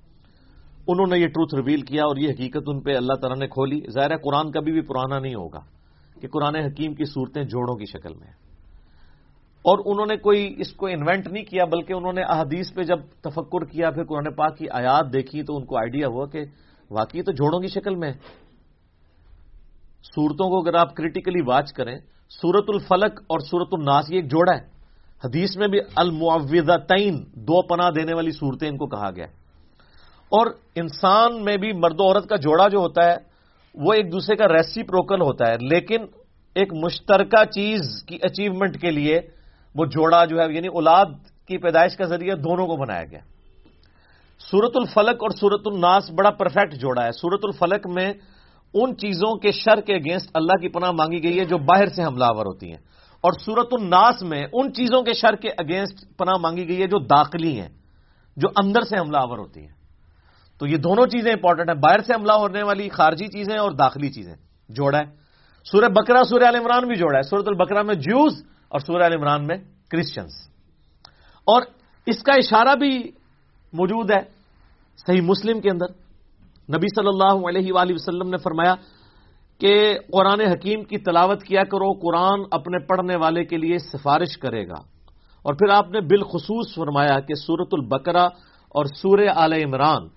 انہوں 0.88 1.08
نے 1.08 1.20
یہ 1.20 1.28
ٹروتھ 1.28 1.56
ریویل 1.56 1.82
کیا 1.82 2.04
اور 2.04 2.18
یہ 2.18 2.30
حقیقت 2.30 2.64
ان 2.68 2.82
پہ 2.82 2.96
اللہ 2.96 3.14
تعالیٰ 3.14 3.38
نے 3.38 3.48
کھولی۔ 3.48 3.82
ظاہر 3.92 4.12
ہے 4.12 4.18
قرآن 4.18 4.52
کبھی 4.52 4.72
بھی 4.72 4.82
پرانا 4.82 5.20
نہیں 5.20 5.36
ہوگا۔ 5.36 5.60
کہ 6.22 6.28
قرآن 6.28 6.56
حکیم 6.56 6.94
کی 6.94 7.06
صورتیں 7.06 7.44
جوڑوں 7.44 7.76
کی 7.76 7.86
شکل 7.86 8.14
میں 8.14 8.32
اور 9.66 9.80
انہوں 9.86 10.06
نے 10.06 10.18
کوئی 10.18 10.56
اس 10.58 10.74
کو 10.74 10.88
انوینٹ 10.88 11.28
نہیں 11.28 11.44
کیا، 11.44 11.66
بلکہ 11.66 11.94
انہوں 11.94 12.14
نے 12.14 12.22
احادیث 12.22 12.74
پہ 12.74 12.84
جب 12.84 13.00
تفکر 13.22 13.66
کیا، 13.66 13.92
پھر 13.92 14.04
قرآن 14.04 14.34
پاک 14.34 14.58
کی 14.58 14.70
آیات 14.70 15.14
دیکھی 15.14 15.44
تو 15.44 15.58
ان 15.58 15.66
کو 15.66 15.78
آئیڈیا 15.78 16.08
ہوا 16.08 16.26
کہ 16.26 16.46
واقعی 16.92 17.22
تو 17.22 17.32
جوڑوں 17.32 17.60
کی 17.60 17.68
شکل 17.68 17.96
میں 17.96 18.12
صورتوں 20.16 20.50
کو 20.50 20.60
اگر 20.60 20.74
آپ 20.74 20.96
کریٹیکلی 20.96 21.42
واچ 21.42 21.74
کریں 21.74 21.98
سورت 22.30 22.66
الفلک 22.68 23.20
اور 23.28 23.40
سورت 23.40 23.68
الناس 23.72 24.12
یہ 24.12 24.16
ایک 24.16 24.26
جوڑا 24.26 24.54
ہے۔ 24.54 24.64
حدیث 25.24 25.58
میں 25.58 25.68
بھی 25.68 25.80
المعوضتین 25.96 27.24
دو 27.34 27.62
پناہ 27.62 27.90
دینے 27.90 28.14
والی 28.14 28.32
صورتیں 28.32 28.70
ان 28.70 28.78
کو 28.78 28.86
کہا 28.86 29.10
گیا 29.12 29.26
اور 30.32 30.48
انسان 30.76 31.44
میں 31.44 31.58
بھی 31.58 31.74
مرد 31.74 32.00
و 32.00 32.04
عورت 32.04 32.30
کا 32.30 32.36
جوڑا 32.36 32.68
جو 32.68 32.80
ہوتا 32.80 33.12
ہے 33.12 33.16
وہ 33.78 33.94
ایک 33.94 34.12
دوسرے 34.12 34.36
کا 34.36 34.46
ریسی 34.48 34.84
پروکل 34.84 35.22
ہوتا 35.22 35.48
ہے، 35.48 35.58
لیکن 35.62 35.98
ایک 36.56 36.74
مشترکہ 36.74 37.44
چیز 37.44 38.04
کی 38.08 38.18
اچیومنٹ 38.24 38.82
کے 38.82 38.92
لیے 38.92 39.22
وہ 39.76 39.86
جوڑا 39.86 40.26
جو 40.26 40.40
ہے 40.40 40.54
یعنی 40.54 40.68
اولاد 40.68 41.06
کی 41.48 41.58
پیدائش 41.58 41.98
کا 41.98 42.06
ذریعہ 42.06 42.36
دونوں 42.36 42.68
کو 42.68 42.76
بنایا 42.76 43.04
گیا۔ 43.04 43.20
سورت 44.40 44.72
الفلک 44.76 45.16
اور 45.22 45.30
سورت 45.30 45.62
الناس 45.66 46.12
بڑا 46.12 46.30
پرفیکٹ 46.30 46.74
جوڑا 46.74 47.06
ہے۔ 47.06 47.12
سورت 47.12 47.40
الفلک 47.44 47.88
میں 47.88 48.14
ان 48.74 48.98
چیزوں 48.98 49.36
کے 49.36 49.52
شر 49.52 49.82
کے 49.82 49.96
اگینسٹ 49.96 50.30
اللہ 50.34 50.62
کی 50.62 50.68
پناہ 50.68 50.92
مانگی 50.92 51.24
گئی 51.24 51.40
ہے 51.40 51.46
جو 51.46 51.58
باہر 51.58 51.86
سے 51.86 52.04
حملہ 52.04 52.26
آور 52.26 52.46
ہوتی 52.46 52.70
ہیں۔ 52.70 52.80
اور 53.22 53.32
سورت 53.46 53.68
الناس 53.72 54.22
میں 54.22 54.44
ان 54.54 54.74
چیزوں 54.74 55.02
کے 55.02 55.14
شر 55.14 55.36
کے 55.36 55.50
اگینسٹ 55.58 56.18
پناہ 56.18 56.38
مانگی 56.38 56.68
گئی 56.68 56.82
ہے 56.82 56.88
جو 56.88 57.00
داخلی 57.00 57.62
ہیں، 57.62 57.70
جو 58.38 58.48
اندر 58.64 58.82
سے 58.82 59.00
حملہ 59.00 59.18
آور 59.18 59.38
ہوتی 59.38 59.62
ہیں۔ 59.62 59.75
تو 60.60 60.68
یہ 60.68 60.78
دونوں 60.78 61.06
چیزیں 61.06 61.32
امپورٹنٹ 61.32 61.70
ہیں۔ 61.70 61.78
باہر 61.78 62.02
سے 62.02 62.14
حملہ 62.14 62.32
ہونے 62.32 62.64
والی 62.64 62.90
خارجی 62.90 63.28
چیزیں 63.28 63.58
اور 63.58 63.72
داخلی 63.72 64.10
چیزیں 64.10 64.36
جوڑا 64.70 65.00
ہے۔ 65.00 65.06
سورہ 65.72 65.90
بکرا 65.90 66.24
سورہ 66.24 66.44
عال 66.44 66.56
عمران 66.56 66.88
بھی 66.88 66.96
جوڑا 66.96 67.18
ہے۔ 67.18 67.22
سورت 67.22 67.48
البکرا 67.48 67.82
میں 67.82 67.96
جوز 67.96 68.44
اور 68.68 68.80
سورہ 68.80 69.04
عال 69.04 69.14
عمران 69.14 69.48
میں 69.48 69.58
کرسچنس 69.92 70.32
اور 71.46 71.62
اس 72.06 72.24
کا 72.24 72.34
اشارہ 72.34 72.76
بھی 72.76 73.12
موجود 73.74 74.12
ہے 74.12 74.22
صحیح 75.08 75.22
مسلم 75.22 75.62
کے 75.62 75.70
اندر۔ 75.70 75.86
نبی 76.78 76.88
صلی 76.96 77.08
اللہ 77.08 77.48
علیہ 77.48 77.74
وآلہ 77.74 77.94
وسلم 77.94 78.30
نے 78.30 78.38
فرمایا 78.38 78.76
کہ 79.60 79.98
قرآن 80.14 80.42
حکیم 80.42 80.84
کی 80.84 80.98
تلاوت 80.98 81.44
کیا 81.44 81.64
کرو، 81.64 81.94
قرآن 81.94 82.40
اپنے 82.52 82.80
پڑھنے 82.80 83.16
والے 83.16 83.46
کے 83.46 83.58
لیے 83.58 83.78
سفارش 83.78 84.38
کرے 84.38 84.68
گا۔ 84.68 84.96
اور 85.42 85.54
پھر 85.54 85.70
آپ 85.70 85.90
نے 85.90 86.02
بالخصوص 86.02 86.76
فرمایا 86.76 87.20
کہ 87.20 87.34
سورت 87.34 87.68
البقرہ 87.72 88.26
اور 88.70 88.86
سور 88.86 89.20
آل 89.36 89.54
عمران 89.54 90.08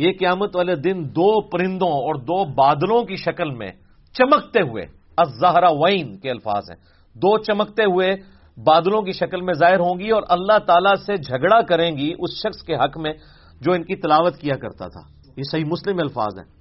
یہ 0.00 0.12
قیامت 0.18 0.56
والے 0.56 0.74
دن 0.74 1.04
دو 1.04 1.48
پرندوں 1.48 1.88
اور 1.88 2.14
دو 2.14 2.44
بادلوں 2.44 3.04
کی 3.04 3.16
شکل 3.16 3.50
میں 3.50 3.72
چمکتے 4.12 4.60
ہوئے 4.60 4.82
ازہرا 5.16 5.70
وین 5.70 6.18
کے 6.18 6.30
الفاظ 6.30 6.70
ہیں، 6.70 6.76
دو 7.14 7.38
چمکتے 7.38 7.84
ہوئے 7.84 8.16
بادلوں 8.56 9.02
کی 9.02 9.12
شکل 9.12 9.40
میں 9.40 9.54
ظاہر 9.54 9.80
ہوں 9.80 10.00
گی 10.00 10.10
اور 10.10 10.22
اللہ 10.28 10.58
تعالی 10.66 10.96
سے 10.96 11.16
جھگڑا 11.16 11.60
کریں 11.62 11.96
گی 11.96 12.14
اس 12.18 12.30
شخص 12.36 12.62
کے 12.62 12.74
حق 12.74 12.98
میں 12.98 13.12
جو 13.60 13.72
ان 13.72 13.84
کی 13.84 13.96
تلاوت 13.96 14.36
کیا 14.36 14.56
کرتا 14.56 14.88
تھا۔ 14.88 15.00
یہ 15.36 15.42
صحیح 15.50 15.64
مسلم 15.64 15.96
الفاظ 15.98 16.38
ہیں۔ 16.38 16.60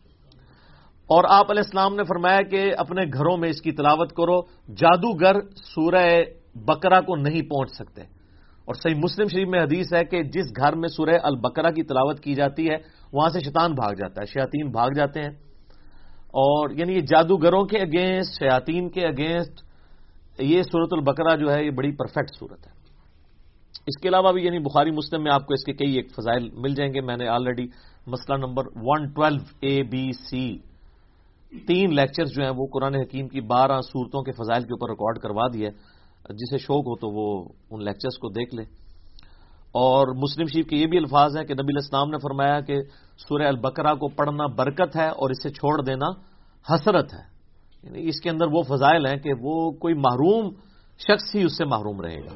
اور 1.07 1.23
آپ 1.29 1.51
علیہ 1.51 1.61
السلام 1.65 1.95
نے 1.95 2.03
فرمایا 2.03 2.41
کہ 2.41 2.71
اپنے 2.77 3.01
گھروں 3.13 3.37
میں 3.37 3.49
اس 3.49 3.61
کی 3.61 3.71
تلاوت 3.71 4.13
کرو، 4.13 4.41
جادوگر 4.75 5.35
سورہ 5.55 6.21
بکرا 6.55 7.01
کو 7.01 7.15
نہیں 7.15 7.41
پہنچ 7.41 7.71
سکتے۔ 7.71 8.18
اور 8.69 8.75
صحیح 8.75 8.95
مسلم 8.95 9.27
شریف 9.27 9.47
میں 9.47 9.63
حدیث 9.63 9.93
ہے 9.93 10.05
کہ 10.05 10.23
جس 10.23 10.45
گھر 10.55 10.75
میں 10.75 10.87
سورہ 10.87 11.15
البکرا 11.23 11.71
کی 11.71 11.83
تلاوت 11.83 12.19
کی 12.19 12.35
جاتی 12.35 12.69
ہے، 12.69 12.75
وہاں 13.13 13.29
سے 13.29 13.39
شیطان 13.39 13.71
بھاگ 13.71 13.93
جاتا 13.93 14.21
ہے، 14.21 14.25
شیاطین 14.25 14.69
بھاگ 14.69 14.89
جاتے 14.95 15.21
ہیں۔ 15.21 15.29
اور 16.27 16.69
یعنی 16.69 16.93
یہ 16.93 16.99
جادوگروں 16.99 17.63
کے 17.65 17.77
اگینسٹ 17.77 18.39
شیاطین 18.39 18.89
کے 18.89 19.05
اگینسٹ 19.05 19.61
یہ 20.39 20.61
صورت 20.61 20.89
البکرا 20.91 21.35
جو 21.35 21.53
ہے، 21.53 21.65
یہ 21.65 21.71
بڑی 21.71 21.91
پرفیکٹ 21.91 22.29
صورت 22.39 22.67
ہے۔ 22.67 22.71
اس 23.87 24.01
کے 24.01 24.09
علاوہ 24.09 24.31
بھی 24.31 24.45
یعنی 24.45 24.59
بخاری 24.59 24.91
مسلم 24.91 25.23
میں 25.23 25.31
آپ 25.31 25.45
کو 25.45 25.53
اس 25.53 25.63
کے 25.65 25.73
کئی 25.73 25.95
ایک 25.95 26.11
فضائل 26.11 26.49
مل 26.53 26.75
جائیں 26.75 26.93
گے۔ 26.93 27.01
میں 27.01 27.17
نے 27.17 27.27
آلریڈی 27.27 27.65
مسئلہ 28.07 28.37
number 28.37 28.63
one 28.75 29.07
twelve 29.09 29.43
A 29.59 29.83
B 29.83 30.11
C 30.11 30.57
تین 31.67 31.95
لیکچر 31.95 32.25
جو 32.25 32.43
ہیں، 32.43 32.51
وہ 32.57 32.67
قرآن 32.73 32.95
حکیم 32.95 33.27
کی 33.27 33.41
بارہ 33.41 33.81
صورتوں 33.81 34.23
کے 34.23 34.31
فضائل 34.31 34.61
کے 34.61 34.73
اوپر 34.73 34.89
ریکارڈ 34.89 35.17
کروا 35.19 35.47
دیا 35.53 35.69
جسے 36.29 36.57
شوق 36.57 36.79
ہو 36.79 36.95
تو 36.95 37.09
وہ 37.09 37.49
ان 37.71 37.83
لیکچرز 37.83 38.17
کو 38.17 38.29
دیکھ 38.29 38.55
لے۔ 38.55 38.63
اور 39.71 40.07
مسلم 40.07 40.45
شریف 40.45 40.67
کے 40.67 40.75
یہ 40.75 40.87
بھی 40.87 40.97
الفاظ 40.97 41.37
ہیں 41.37 41.43
کہ 41.43 41.53
نبی 41.53 41.73
الاسلام 41.73 42.09
نے 42.09 42.17
فرمایا 42.17 42.61
کہ 42.61 42.75
سورہ 43.17 43.43
البقرہ 43.43 43.93
کو 43.93 44.07
پڑھنا 44.07 44.45
برکت 44.45 44.95
ہے 44.95 45.07
اور 45.07 45.29
اسے 45.29 45.49
چھوڑ 45.49 45.81
دینا 45.81 46.05
حسرت 46.73 47.13
ہے۔ 47.13 47.39
یعنی 47.83 48.07
اس 48.07 48.21
کے 48.21 48.29
اندر 48.29 48.45
وہ 48.51 48.63
فضائل 48.63 49.05
ہیں 49.05 49.15
کہ 49.15 49.29
وہ 49.41 49.71
کوئی 49.71 49.93
محروم 49.93 50.49
شخص 50.99 51.35
ہی 51.35 51.43
اس 51.43 51.57
سے 51.57 51.65
محروم 51.65 52.01
رہے 52.01 52.19
گا۔ 52.19 52.33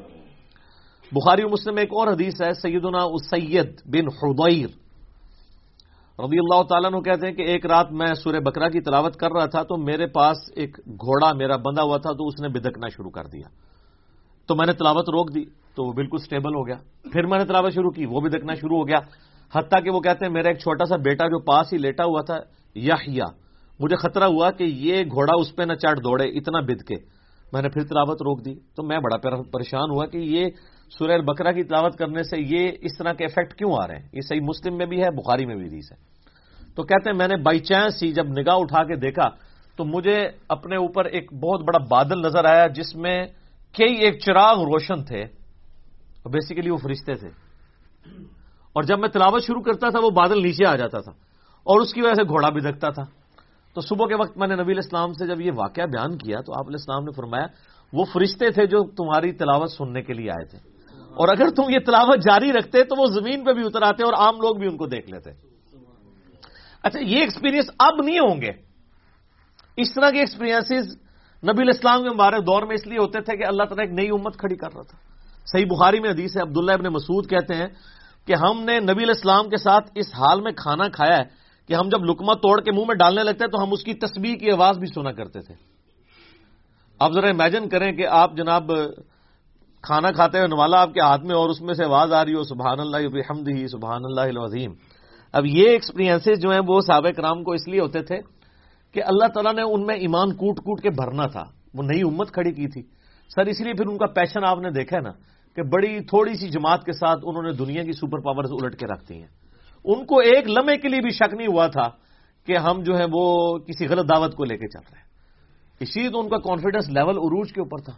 بخاری 1.12 1.44
و 1.44 1.50
مسلم 1.50 1.78
ایک 1.78 1.90
اور 1.92 2.08
حدیث 2.08 2.42
ہے، 2.42 2.54
سیدنا 2.54 3.04
اسید 3.04 3.82
بن 3.86 4.06
حدیر 4.14 4.68
رضی 6.20 6.38
اللہ 6.38 6.64
تعالیٰ 6.64 6.92
نے 6.92 7.02
کہتے 7.02 7.28
ہیں 7.28 7.34
کہ 7.34 7.42
ایک 7.42 7.66
رات 7.66 7.92
میں 7.92 8.14
سورہ 8.14 8.40
بکرا 8.40 8.70
کی 8.70 8.82
تلاوت 8.82 9.16
کر 9.16 9.32
رہا 9.32 9.46
تھا 9.46 9.64
تو 9.64 9.78
میرے 9.78 10.08
پاس 10.08 10.38
ایک 10.56 10.78
گھوڑا 10.88 11.34
میرا 11.34 11.56
بندہ 11.56 11.82
ہوا 11.82 11.98
تھا 11.98 12.12
تو 12.12 12.28
اس 12.28 12.42
نے 12.42 12.48
بدکنا 12.48 12.88
شروع 12.88 13.10
کر 13.10 13.24
دیا۔ 13.28 13.73
تو 14.48 14.56
میں 14.56 14.66
نے 14.66 14.74
تلاوت 14.74 15.10
روک 15.10 15.36
دی 15.36 15.44
تو 15.76 15.84
وہ 15.86 15.94
بالکل 15.94 16.18
سٹیبل 16.18 16.56
ہو 16.56 16.68
گیا۔ 16.68 16.76
پھر 17.12 17.26
میں 17.26 17.40
نے 17.40 17.46
تلاوت 17.46 17.74
شروع 17.74 17.92
کی، 17.92 18.06
وہ 18.06 18.22
بھی 18.22 18.30
دکھنا 18.30 18.54
شروع 18.54 18.78
ہو 18.78 18.88
گیا۔ 18.88 19.00
حتیٰ 19.56 19.84
کہ 19.84 19.90
وہ 19.90 20.00
کہتے 20.00 20.26
ہیں 20.26 20.34
میرا 20.34 20.48
ایک 20.48 20.58
چھوٹا 20.58 20.86
سا 20.86 20.96
بیٹا 20.96 21.26
جو 21.26 21.40
پاس 21.40 21.74
ہی 21.74 21.78
لیٹا 21.78 22.06
ہوا 22.06 22.22
تھا 22.22 22.38
یا 22.76 22.96
مجھے 23.80 23.96
خطرہ 23.96 24.24
ہوا 24.24 24.52
کہ 24.52 24.64
یہ 24.64 25.04
گھوڑا 25.04 25.34
اس 25.38 25.56
پہ 25.56 25.64
نہ 25.64 25.74
چڑھ 25.74 26.00
دوڑے، 26.00 26.24
اتنا 26.24 26.60
بد 26.60 26.88
کے۔ 26.88 26.96
میں 27.54 27.62
نے 27.62 27.70
پھر 27.70 27.84
تلاوت 27.84 28.22
روک 28.22 28.46
دی۔ 28.46 28.56
تو 28.76 28.84
میں 28.84 28.98
بڑا 28.98 29.18
پریشان 29.52 29.90
ہوا 29.92 30.06
کہ 30.06 30.18
یہ 30.18 30.46
سورہ 31.00 31.18
بکرا 31.18 31.52
کی 31.52 31.64
تلاوت 31.64 31.98
کرنے 31.98 32.24
سے 32.24 32.38
یہ 32.40 32.72
اس 32.82 32.98
طرح 32.98 33.14
کے 33.14 33.26
افیکٹ 33.26 33.54
کیوں 33.54 33.74
آ 33.84 33.88
رہے 33.88 33.96
ہیں؟ 33.96 34.10
یہ 34.14 34.22
صحیح 34.22 34.42
مسلم 34.42 34.78
میں 34.78 34.86
بھی 34.86 35.04
ہے، 35.04 35.12
بخاری 35.12 35.46
میں 35.46 35.56
بھی 35.56 35.70
ریس 35.70 35.92
ہے۔ 35.92 36.14
تو 36.76 36.84
کہتے 36.84 37.10
ہیں 37.10 37.18
میں 37.18 37.28
نے 37.28 37.38
بائی 37.38 37.60
چانس 37.60 38.04
ہی 38.04 38.12
جب 38.12 38.28
نگاہ 38.28 38.56
اٹھا 38.56 38.84
کے 38.84 38.96
دیکھا 38.96 39.30
تو 39.78 39.86
مجھے 39.86 40.30
اپنے 40.50 40.76
اوپر 40.76 41.06
ایک 41.06 41.34
بہت 41.34 41.62
بڑا 41.62 41.78
بادل 41.78 42.22
نظر 42.22 42.46
آیا 42.46 42.68
جس 42.68 42.96
میں 42.96 43.26
کئی 43.74 43.96
ایک 43.96 44.20
چراغ 44.20 44.56
روشن 44.56 45.04
تھے 45.04 45.24
بیسیکلی 46.26 46.70
وہ 46.70 46.78
فرشتے 46.78 47.16
تھے۔ 47.16 47.28
اور 48.74 48.84
جب 48.84 49.00
میں 49.00 49.10
تلاوت 49.10 49.44
شروع 49.44 49.62
کرتا 49.62 49.90
تھا 49.90 50.00
وہ 50.00 50.10
بادل 50.10 50.42
نیچے 50.42 50.66
آ 50.66 50.76
جاتا 50.76 51.00
تھا 51.00 51.12
اور 51.64 51.82
اس 51.82 51.94
کی 51.94 52.02
وجہ 52.02 52.14
سے 52.14 52.24
گھوڑا 52.24 52.50
بھی 52.50 52.62
دکھتا 52.62 52.90
تھا۔ 52.90 53.04
تو 53.74 53.82
صبح 53.82 54.06
کے 54.06 54.16
وقت 54.16 54.38
میں 54.38 54.48
نے 54.48 54.56
نبی 54.56 54.78
اسلام 54.78 55.14
سے 55.14 55.28
جب 55.28 55.42
یہ 55.42 55.52
واقعہ 55.56 55.86
بیان 55.86 56.18
کیا 56.18 56.38
تو 56.46 56.54
آپ 56.54 56.68
علیہ 56.68 56.78
السلام 56.80 57.04
نے 57.04 57.12
فرمایا، 57.12 57.46
وہ 57.94 58.06
فرشتے 58.14 58.50
تھے 58.50 58.66
جو 58.66 58.90
تمہاری 58.90 59.32
تلاوت 59.32 59.72
سننے 59.72 60.02
کے 60.02 60.14
لیے 60.14 60.32
آئے 60.32 60.46
تھے۔ 60.46 60.58
اور 61.00 61.28
اگر 61.28 61.50
تم 61.50 61.64
یہ 61.70 61.80
تلاوت 61.86 62.18
جاری 62.18 62.52
رکھتے 62.52 62.84
تو 62.84 63.02
وہ 63.02 63.06
زمین 63.06 63.44
پہ 63.44 63.54
بھی 63.54 63.66
اتر 63.66 63.82
آتے 63.82 64.04
اور 64.04 64.14
عام 64.14 64.36
لوگ 64.36 64.56
بھی 64.56 64.68
ان 64.68 64.78
کو 64.78 64.86
دیکھ 64.86 65.10
لیتے۔ 65.10 65.30
اچھا 66.84 67.00
یہ 67.00 67.20
ایکسپیرینس 67.20 67.66
اب 67.80 68.02
نہیں 68.04 68.20
ہوں 68.20 68.42
گے۔ 68.42 68.52
اس 69.78 69.94
طرح 69.94 70.10
کے 70.10 70.20
ایکسپیرینس 70.20 70.98
نبی 71.44 71.62
الاسلام 71.62 72.04
کے 72.04 72.10
مبارک 72.10 72.46
دور 72.48 72.64
میں 72.64 72.76
اس 72.76 72.88
لیے 72.88 72.98
ہوتے 72.98 73.22
تھے 73.22 73.38
کہ 73.38 73.46
اللہ 73.46 73.64
تعالیٰ 73.64 73.86
ایک 73.86 73.94
نئی 73.94 74.10
امت 74.10 74.38
کھڑی 74.38 74.56
کر 74.56 74.74
رہا 74.76 74.82
تھا۔ 74.82 74.98
صحیح 75.52 75.66
بخاری 75.66 76.00
میں 76.00 76.10
حدیث 76.10 76.38
ہے، 76.38 76.42
عبداللہ 76.42 76.72
ابن 76.72 76.88
مسعود 76.94 77.30
کہتے 77.30 77.56
ہیں 77.56 77.68
کہ 78.28 78.34
ہم 78.34 78.64
نے 78.64 78.80
نبی 78.80 79.04
الاسلام 79.04 79.50
کے 79.50 79.58
ساتھ 79.58 79.92
اس 79.96 80.14
حال 80.14 80.42
میں 80.42 80.52
کھانا 80.52 80.88
کھایا 80.88 81.18
ہے 81.18 81.24
کہ 81.68 81.74
ہم 81.74 81.90
جب 81.90 82.04
لکما 82.04 82.34
توڑ 82.34 82.62
کے 82.62 82.72
منہ 82.72 82.86
میں 82.88 82.96
ڈالنے 82.96 83.24
لگتے 83.24 83.48
تو 83.48 83.64
ہم 83.64 83.72
اس 83.72 83.84
کی 83.84 83.94
تسبیح 83.94 84.36
کی 84.36 84.52
آواز 84.52 84.78
بھی 84.78 84.88
سنا 84.88 85.12
کرتے 85.12 85.42
تھے۔ 85.42 85.54
اب 87.00 87.14
ذرا 87.14 87.28
امیجن 87.28 87.70
کریں 87.70 87.92
کہ 87.92 88.08
آپ 88.08 88.36
جناب 88.38 88.72
کھانا 89.82 90.12
کھاتے 90.12 90.38
ہوئے 90.38 90.48
نوالا 90.48 90.82
آپ 90.82 90.94
کے 90.94 91.00
ہاتھ 91.00 91.22
میں 91.22 91.36
اور 91.36 91.50
اس 91.50 91.62
میں 91.62 91.74
سے 91.74 91.86
آواز 91.86 92.14
آ 92.14 92.26
رہی 92.26 92.34
ہو 92.34 92.44
سبحان 92.44 92.80
اللہ 92.80 92.98
حمد 93.30 93.48
ہی 93.48 93.68
سبحان 93.68 94.02
اللہ 94.06 94.22
العظیم۔ 94.22 94.72
اب 95.34 95.46
یہ 95.46 95.70
ایکسپیرینس 95.70 96.42
جو 96.42 96.50
ہیں 96.50 96.62
وہ 96.68 96.80
سابق 96.80 97.20
رام 97.20 97.44
کو 97.44 97.52
اس 97.52 97.68
لیے 97.68 97.80
ہوتے 97.80 98.02
تھے 98.02 98.18
کہ 98.94 99.02
اللہ 99.06 99.28
تعالیٰ 99.28 99.54
نے 99.54 99.62
ان 99.62 99.86
میں 99.86 99.96
ایمان 99.96 100.34
کوٹ 100.34 100.58
کوٹ 100.58 100.82
کے 100.82 100.90
بھرنا 100.90 101.28
تھا۔ 101.28 101.44
وہ 101.74 101.84
نئی 101.84 102.02
امت 102.02 102.32
کھڑی 102.32 102.52
کی 102.52 102.68
تھی۔ 102.68 102.82
سر 103.36 103.46
اس 103.46 103.62
لیے 103.62 103.74
پھر 103.74 103.88
ان 103.88 103.98
کا 103.98 104.06
پیشن 104.06 104.44
آپ 104.46 104.60
نے 104.60 104.70
دیکھا 104.72 104.98
ہے 104.98 105.02
نا 105.02 105.12
کہ 105.56 105.62
بڑی 105.62 106.00
تھوڑی 106.00 106.34
سی 106.34 106.50
جماعت 106.50 106.84
کے 106.84 106.92
ساتھ 106.92 107.20
انہوں 107.24 107.44
نے 107.44 107.52
دنیا 107.52 107.84
کی 107.84 107.92
سپر 107.92 108.20
پاور 108.20 108.44
الٹ 108.44 108.80
کے 108.80 108.88
رکھتی 108.88 109.16
ہیں۔ 109.16 109.28
ان 109.86 110.06
کو 110.06 110.20
ایک 110.20 110.50
لمحے 110.50 110.78
کے 110.78 110.88
لیے 110.88 111.02
بھی 111.02 111.10
شک 111.10 111.34
نہیں 111.34 111.48
ہوا 111.48 111.68
تھا 111.68 111.90
کہ 112.46 112.58
ہم 112.58 112.84
جو 112.84 112.98
ہے 112.98 113.06
وہ 113.12 113.58
کسی 113.58 113.88
غلط 113.88 114.10
دعوت 114.10 114.36
کو 114.36 114.44
لے 114.44 114.58
کے 114.58 114.68
چل 114.68 114.88
رہے 114.92 114.98
ہیں۔ 114.98 115.08
اسی 115.80 116.00
لیے 116.00 116.10
تو 116.10 116.20
ان 116.20 116.30
کا 116.30 116.38
کانفیڈنس 116.38 116.90
لیول 116.90 117.18
عروج 117.18 117.54
کے 117.54 117.62
اوپر 117.62 117.78
تھا۔ 117.78 117.94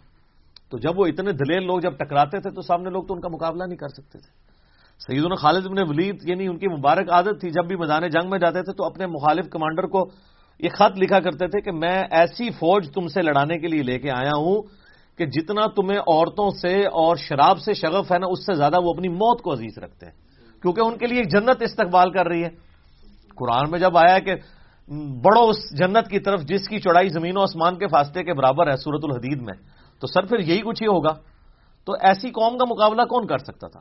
تو 0.70 0.78
جب 0.78 0.98
وہ 0.98 1.06
اتنے 1.06 1.32
دلیل 1.32 1.66
لوگ 1.66 1.80
جب 1.80 1.96
ٹکراتے 1.96 2.40
تھے 2.40 2.50
تو 2.50 2.62
سامنے 2.62 2.90
لوگ 2.90 3.02
تو 3.02 3.14
ان 3.14 3.20
کا 3.20 3.28
مقابلہ 3.28 3.64
نہیں 3.64 3.76
کر 3.76 3.88
سکتے 3.88 4.18
تھے۔ 4.18 4.46
سعید 4.98 5.38
خالد 5.38 5.66
ابن 5.66 5.78
ولید 5.88 6.16
یعنی 6.24 6.46
ان 6.46 6.58
کی 6.58 6.68
مبارک 6.68 7.10
عادت 7.10 7.40
تھی، 7.40 7.50
جب 7.50 7.66
بھی 7.68 7.76
میدان 7.76 8.08
جنگ 8.08 8.30
میں 8.30 8.38
جاتے 8.38 8.62
تھے 8.62 8.72
تو 8.72 8.84
اپنے 8.84 9.06
مخالف 9.06 9.48
کمانڈر 9.50 9.86
کو 9.86 10.10
یہ 10.58 10.68
خط 10.68 10.98
لکھا 10.98 11.20
کرتے 11.20 11.46
تھے 11.46 11.60
کہ 11.60 11.72
میں 11.72 12.04
ایسی 12.10 12.50
فوج 12.50 12.90
تم 12.92 13.08
سے 13.08 13.22
لڑانے 13.22 13.58
کے 13.58 13.68
لیے 13.68 13.82
لے 13.82 13.98
کے 13.98 14.10
آیا 14.10 14.30
ہوں 14.36 14.62
کہ 15.18 15.26
جتنا 15.26 15.66
تمہیں 15.66 15.98
عورتوں 15.98 16.50
سے 16.50 16.80
اور 16.80 17.16
شراب 17.16 17.58
سے 17.58 17.74
شغف 17.74 18.12
ہے 18.12 18.18
نا، 18.18 18.26
اس 18.30 18.46
سے 18.46 18.54
زیادہ 18.54 18.76
وہ 18.82 18.90
اپنی 18.90 19.08
موت 19.08 19.42
کو 19.42 19.52
عزیز 19.52 19.78
رکھتے 19.78 20.06
ہیں۔ 20.06 20.12
کیونکہ 20.62 20.80
ان 20.80 20.98
کے 20.98 21.06
لیے 21.06 21.18
ایک 21.18 21.30
جنت 21.30 21.62
استقبال 21.62 22.10
کر 22.10 22.26
رہی 22.26 22.44
ہے۔ 22.44 22.48
قرآن 23.36 23.70
میں 23.70 23.78
جب 23.78 23.98
آیا 23.98 24.18
کہ 24.18 24.34
بڑو 25.22 25.48
اس 25.48 25.78
جنت 25.78 26.08
کی 26.08 26.18
طرف، 26.18 26.40
جس 26.40 26.68
کی 26.68 26.78
چوڑائی 26.78 27.08
زمین 27.08 27.36
و 27.36 27.40
آسمان 27.40 27.78
کے 27.78 27.86
فاصلے 27.86 28.24
کے 28.24 28.34
برابر 28.34 28.66
ہے 28.66 28.76
سورت 28.76 29.00
الحدید 29.04 29.42
میں، 29.42 29.54
تو 30.00 30.06
سر 30.06 30.26
پھر 30.26 30.38
یہی 30.38 30.60
کچھ 30.60 30.82
ہی 30.82 30.86
ہوگا۔ 30.86 31.12
تو 31.84 31.92
ایسی 32.00 32.30
قوم 32.30 32.58
کا 32.58 32.64
مقابلہ 32.64 33.02
کون 33.02 33.26
کر 33.26 33.38
سکتا 33.38 33.68
تھا؟ 33.68 33.80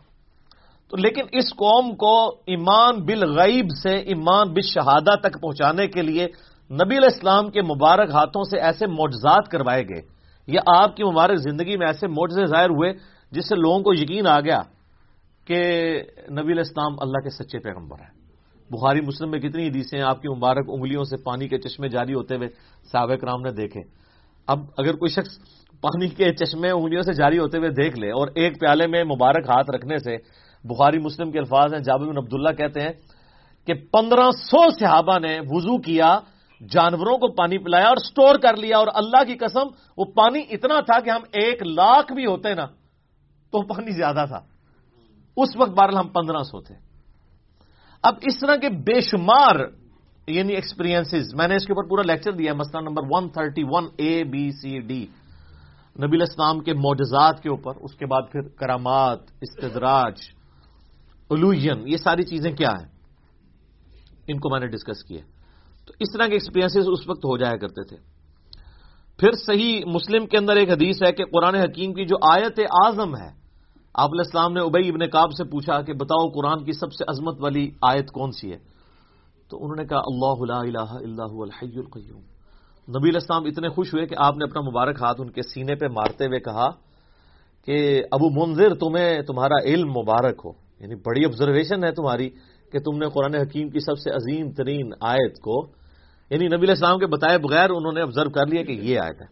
تو 0.89 0.97
لیکن 0.97 1.21
اس 1.31 1.49
قوم 1.49 1.95
کو 1.95 2.27
ایمان 2.27 3.05
بالغیب 3.05 3.65
سے 3.83 3.95
ایمان 3.95 4.53
بالشہادہ 4.53 5.15
تک 5.21 5.41
پہنچانے 5.41 5.87
کے 5.87 6.01
لیے 6.01 6.27
نبی 6.71 6.97
علیہ 6.97 7.13
السلام 7.13 7.49
کے 7.49 7.61
مبارک 7.61 8.09
ہاتھوں 8.09 8.43
سے 8.43 8.59
ایسے 8.59 8.87
معجزات 8.87 9.47
کروائے 9.47 9.83
گئے 9.83 10.01
یا 10.47 10.61
آپ 10.77 10.95
کی 10.95 11.03
مبارک 11.03 11.37
زندگی 11.37 11.77
میں 11.77 11.87
ایسے 11.87 12.07
معجزے 12.07 12.45
ظاہر 12.45 12.69
ہوئے 12.69 12.93
جس 13.31 13.49
سے 13.49 13.55
لوگوں 13.55 13.79
کو 13.79 13.93
یقین 13.93 14.27
آ 14.27 14.39
گیا 14.39 14.61
کہ 15.45 15.59
نبی 16.31 16.51
علیہ 16.51 16.65
السلام 16.65 16.95
اللہ 16.99 17.17
کے 17.23 17.29
سچے 17.29 17.59
پیغمبر 17.59 17.99
ہیں۔ 17.99 18.13
بخاری 18.69 19.01
مسلم 19.01 19.31
میں 19.31 19.39
کتنی 19.39 19.67
حدیثیں 19.67 20.01
آپ 20.01 20.21
کی 20.21 20.27
مبارک 20.27 20.65
انگلیوں 20.67 21.03
سے 21.03 21.17
پانی 21.17 21.47
کے 21.47 21.57
چشمے 21.57 21.87
جاری 21.87 22.13
ہوتے 22.13 22.35
ہوئے 22.35 22.47
سابق 22.91 23.23
رام 23.23 23.41
نے 23.41 23.51
دیکھے۔ 23.51 23.81
اب 24.47 24.59
اگر 24.77 24.93
کوئی 24.93 25.09
شخص 25.09 25.37
پانی 25.81 26.07
کے 26.07 26.33
چشمے 26.33 26.69
انگلیوں 26.69 27.01
سے 27.01 27.13
جاری 27.13 27.37
ہوتے 27.39 27.57
ہوئے 27.57 27.69
دیکھ 27.69 27.99
لے 27.99 28.09
اور 28.09 28.27
ایک 28.35 28.59
پیالے 28.59 28.87
میں 28.87 29.03
مبارک 29.03 29.49
ہاتھ 29.49 29.71
رکھنے 29.71 29.97
سے، 29.97 30.17
بخاری 30.63 30.97
مسلم 30.97 31.31
کے 31.31 31.39
الفاظ 31.39 31.73
ہیں، 31.73 31.81
جابر 31.81 32.05
بن 32.05 32.17
عبداللہ 32.17 32.51
کہتے 32.57 32.81
ہیں 32.81 32.93
کہ 33.67 33.73
پندرہ 33.73 34.31
سو 34.31 34.69
صحابہ 34.79 35.19
نے 35.19 35.39
وضو 35.39 35.77
کیا 35.81 36.19
جانوروں 36.61 37.17
کو 37.17 37.31
پانی 37.31 37.57
پلایا 37.57 37.87
اور 37.87 37.97
سٹور 37.97 38.35
کر 38.35 38.57
لیا 38.57 38.77
اور 38.77 38.87
اللہ 38.93 39.23
کی 39.23 39.37
قسم، 39.37 39.67
وہ 39.97 40.05
پانی 40.05 40.39
اتنا 40.49 40.79
تھا 40.79 40.99
کہ 40.99 41.09
ہم 41.09 41.21
ایک 41.31 41.63
لاکھ 41.63 42.13
بھی 42.13 42.25
ہوتے 42.25 42.53
نا، 42.53 42.65
تو 43.51 43.67
پانی 43.67 43.91
زیادہ 43.91 44.25
تھا۔ 44.27 44.39
اس 45.37 45.49
وقت 45.55 45.69
بارل 45.69 45.97
ہم 45.97 46.07
پندرہ 46.07 46.43
سو 46.43 46.61
تھے۔ 46.61 46.75
اب 48.03 48.13
اس 48.21 48.39
طرح 48.39 48.55
کے 48.55 48.69
بے 48.69 49.01
شمار 49.01 49.55
یعنی 50.27 50.53
ایکسپیرینس 50.53 51.13
میں 51.13 51.47
نے 51.47 51.55
اس 51.55 51.65
کے 51.65 51.73
اوپر 51.73 51.89
پورا 51.89 52.01
لیکچر 52.01 52.31
دیا 52.31 52.51
ہے، 52.51 52.57
مسئلہ 52.57 52.81
number 52.81 53.01
one 53.09 53.29
thirty 53.29 53.63
one 53.65 53.85
A 53.97 54.23
B 54.23 54.51
C 54.51 54.79
D 54.79 55.07
نبی 56.03 56.17
الاسلام 56.17 56.59
کے 56.59 56.73
معجزات 56.73 57.43
کے 57.43 57.49
اوپر، 57.49 57.75
اس 57.75 57.95
کے 57.95 58.05
بعد 58.05 58.21
پھر 58.31 58.41
کرامات، 58.41 59.19
استدراج 59.41 60.13
الوژن 61.29 61.87
یہ 61.87 61.97
ساری 61.97 62.23
چیزیں 62.23 62.51
کیا 62.51 62.69
ہیں؟ 62.69 62.87
ان 64.27 64.39
کو 64.39 64.49
میں 64.49 64.59
نے 64.59 64.67
ڈسکس 64.67 65.03
کیا۔ 65.03 65.19
تو 65.85 65.93
اس 65.99 66.11
طرح 66.13 66.27
کے 66.27 66.33
ایکسپیرینس 66.33 66.77
اس 66.77 67.09
وقت 67.09 67.25
ہو 67.25 67.37
جایا 67.37 67.57
کرتے 67.57 67.83
تھے۔ 67.83 67.97
پھر 69.19 69.31
صحیح 69.31 69.81
مسلم 69.85 70.25
کے 70.25 70.37
اندر 70.37 70.55
ایک 70.55 70.69
حدیث 70.69 71.03
ہے 71.03 71.11
کہ 71.11 71.25
قرآن 71.25 71.55
حکیم 71.55 71.93
کی 71.93 72.05
جو 72.05 72.15
آیت 72.31 72.59
اعظم 72.59 73.15
ہے، 73.15 73.29
آپ 73.93 74.09
علیہ 74.09 74.23
السلام 74.25 74.53
نے 74.53 74.61
ابئی 74.61 74.89
ابن 74.89 75.09
کاب 75.09 75.31
سے 75.31 75.43
پوچھا 75.43 75.81
کہ 75.81 75.93
بتاؤ 75.93 76.29
قرآن 76.29 76.63
کی 76.63 76.71
سب 76.71 76.93
سے 76.93 77.03
عظمت 77.07 77.35
والی 77.39 77.71
آیت 77.81 78.11
کون 78.11 78.31
سی 78.31 78.51
ہے؟ 78.51 78.57
تو 79.49 79.57
انہوں 79.57 79.75
نے 79.75 79.85
کہا، 79.85 79.97
اللہ 79.97 80.45
لا 80.45 80.59
الہ 80.59 80.91
الا 80.91 81.25
هو 81.33 81.43
الحی 81.43 81.79
القیوم۔ 81.79 82.21
نبی 82.97 83.09
علیہ 83.09 83.19
السلام 83.21 83.43
اتنے 83.45 83.69
خوش 83.69 83.93
ہوئے 83.93 84.05
کہ 84.05 84.15
آپ 84.17 84.37
نے 84.37 84.43
اپنا 84.43 84.61
مبارک 84.61 85.01
ہاتھ 85.01 85.21
ان 85.21 85.29
کے 85.29 85.41
سینے 85.41 85.75
پہ 85.75 85.85
مارتے 85.87 86.25
ہوئے 86.25 86.39
کہا 86.39 86.69
کہ 87.65 88.03
ابو 88.11 88.45
منظر 88.45 88.75
تمہیں 88.75 89.21
تمہارا 89.21 89.63
علم 89.63 89.89
مبارک 89.89 90.41
ہو۔ 90.45 90.51
یعنی 90.79 90.95
بڑی 90.95 91.25
آبزرویشن 91.25 91.83
ہے 91.83 91.91
تمہاری 91.91 92.29
کہ 92.71 92.79
تم 92.79 92.97
نے 92.97 93.05
قرآن 93.09 93.35
حکیم 93.35 93.69
کی 93.69 93.79
سب 93.79 93.97
سے 93.97 94.09
عظیم 94.09 94.51
ترین 94.51 94.91
آیت 95.01 95.39
کو 95.39 95.67
یعنی 96.29 96.47
نبی 96.47 96.55
علیہ 96.55 96.69
السلام 96.69 96.99
کے 96.99 97.05
بتائے 97.05 97.37
بغیر 97.37 97.69
انہوں 97.69 97.91
نے 97.91 98.01
آبزرو 98.01 98.29
کر 98.29 98.47
لیا 98.47 98.63
کہ 98.63 98.71
یہ 98.71 98.99
آیت 98.99 99.21
ہے۔ 99.21 99.27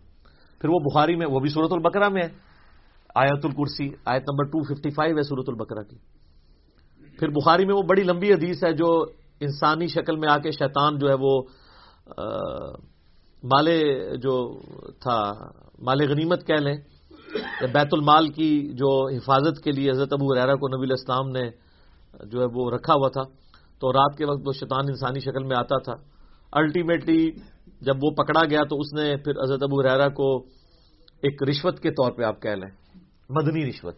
پھر 0.62 0.70
وہ 0.70 0.80
بخاری 0.80 1.16
میں، 1.16 1.28
وہ 1.28 1.40
بھی 1.40 1.50
صورت 1.50 1.72
البقرہ 1.72 2.10
میں 2.10 2.22
ہے۔ 2.22 2.28
آیت 3.16 3.46
الکرسی، 3.46 3.90
آیت 4.06 4.22
نمبر 4.22 4.46
255 4.46 5.18
ہے 5.18 5.24
صورت 5.24 5.50
البقرہ 5.50 5.84
کی۔ 5.84 5.98
پھر 7.20 7.28
بخاری 7.28 7.66
میں 7.66 7.76
وہ 7.76 7.82
بڑی 7.82 8.04
لمبی 8.04 8.34
حدیث 8.34 8.64
ہے 8.64 8.72
جو 8.74 9.06
انسانی 9.40 9.88
شکل 9.88 10.16
میں 10.16 10.30
آ 10.30 10.38
کے 10.38 10.52
شیطان 10.52 10.98
جو 10.98 11.10
ہے 11.10 11.16
وہ 11.20 11.42
مال 13.44 13.68
جو 14.16 14.60
تھا، 15.02 15.34
مال 15.80 16.10
غنیمت 16.10 16.48
کہہ 16.48 16.62
لیں 16.62 16.78
بیت 17.74 17.88
المال 17.92 18.28
کی 18.28 18.74
جو 18.74 19.08
حفاظت 19.08 19.64
کے 19.64 19.72
لیے 19.72 19.92
حضرت 19.92 20.14
ابو 20.14 20.36
ریرا 20.36 20.56
کو 20.56 20.68
نبی 20.68 20.86
الاسلام 20.86 21.30
نے 21.30 21.50
جو 22.26 22.42
ہے 22.42 22.46
وہ 22.54 22.72
رکھا 22.72 22.94
ہوا 22.94 23.10
تھا، 23.10 23.22
تو 23.80 23.94
رات 23.94 24.18
کے 24.18 24.26
وقت 24.26 24.48
وہ 24.48 24.54
شیطان 24.54 24.86
انسانی 24.88 25.20
شکل 25.20 25.44
میں 25.44 25.58
آتا 25.58 25.80
تھا۔ 25.80 25.94
الٹیمیٹلی 26.52 27.32
جب 27.82 27.96
وہ 28.04 28.12
پکڑا 28.12 28.46
گیا 28.50 28.64
تو 28.70 28.80
اس 28.80 28.94
نے 28.94 29.18
پھر 29.18 29.32
حضرت 29.44 29.64
ابو 29.64 29.84
ریرا 29.84 30.10
کو 30.10 30.38
ایک 31.22 31.44
رشوت 31.50 31.80
کے 31.80 31.92
طور 31.92 32.12
پہ 32.12 32.24
آپ 32.24 32.42
کہہ 32.42 32.52
لیں، 32.52 32.70
مدنی 33.30 33.70
رشوت۔ 33.70 33.96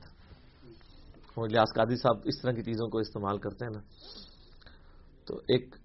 لیاس 1.38 1.76
قادی 1.76 1.96
صاحب 1.96 2.18
اس 2.24 2.42
طرح 2.42 2.52
کی 2.52 2.64
چیزوں 2.64 2.90
کو 2.90 2.98
استعمال 2.98 3.38
کرتے 3.38 3.66
ہیں 3.66 3.72
نا۔ 3.76 3.80
تو 5.28 5.36
ایک 5.36 5.76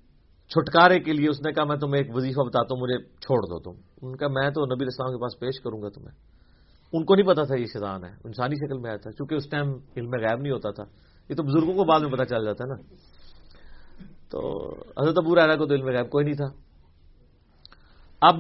چھٹکارے 0.49 1.01
کے 1.01 1.12
لیے 1.12 1.29
اس 1.29 1.40
نے 1.40 1.53
کہا، 1.53 1.64
میں 1.64 1.77
تمہیں 1.77 2.03
ایک 2.03 2.16
وظیفہ 2.16 2.40
بتاتا 2.40 2.75
ہوں، 2.75 2.83
مجھے 2.83 2.99
چھوڑ 2.99 3.43
دو 3.43 3.61
تم۔ 3.61 3.81
ان 4.03 4.16
کا 4.16 4.29
میں 4.29 4.51
تو 4.51 4.66
نبی 4.66 4.85
اسلام 4.85 5.11
کے 5.11 5.21
پاس 5.21 5.40
پیش 5.40 5.61
کروں 5.61 5.83
گا 5.83 5.88
تمہیں۔ 5.88 6.19
ان 6.93 7.05
کو 7.05 7.14
نہیں 7.14 7.27
پتا 7.27 7.45
تھا 7.45 7.55
یہ 7.57 7.66
شیطان 7.66 8.05
ہے، 8.05 8.11
انسانی 8.25 8.55
شکل 8.55 8.79
میں 8.79 8.90
آیا 8.90 8.97
تھا، 8.97 9.12
چونکہ 9.12 9.35
اس 9.35 9.49
ٹائم 9.51 9.73
علم 9.97 10.11
غائب 10.11 10.40
نہیں 10.40 10.53
ہوتا 10.53 10.71
تھا۔ 10.71 10.85
یہ 11.31 11.35
تو 11.35 11.43
بزرگوں 11.43 11.75
کو 11.75 11.85
بعد 11.85 12.01
میں 12.01 12.11
پتا 12.11 12.25
چل 12.25 12.45
جاتا 12.45 12.64
ہے 12.64 12.69
نا۔ 12.69 12.95
تو 14.31 14.69
حضرت 15.03 15.14
ابو 15.16 15.37
رایا 15.37 15.57
کو 15.57 15.66
تو 15.66 15.75
علم 15.75 15.87
غائب 15.87 16.11
کوئی 16.11 16.25
نہیں 16.25 16.35
تھا۔ 16.35 16.47
اب 18.21 18.37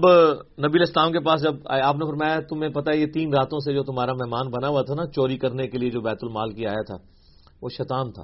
نبی 0.58 0.78
الاسلام 0.78 1.12
کے 1.12 1.20
پاس 1.20 1.42
جب 1.42 1.54
آپ 1.64 1.96
نے 1.96 2.06
فرمایا، 2.06 2.40
تمہیں 2.48 2.70
پتا 2.70 2.96
یہ 2.96 3.06
تین 3.06 3.34
راتوں 3.34 3.58
سے 3.58 3.74
جو 3.74 3.82
تمہارا 3.82 4.12
مہمان 4.12 4.48
بنا 4.50 4.68
ہوا 4.68 4.82
تھا 4.82 4.94
نا، 4.94 5.06
چوری 5.06 5.38
کرنے 5.38 5.66
کے 5.66 5.78
لیے 5.78 5.90
جو 5.90 6.00
بیت 6.00 6.18
المال 6.22 6.52
کی 6.52 6.66
آیا 6.66 6.82
تھا، 6.82 6.96
وہ 7.62 7.68
شیطان 7.68 8.12
تھا۔ 8.12 8.22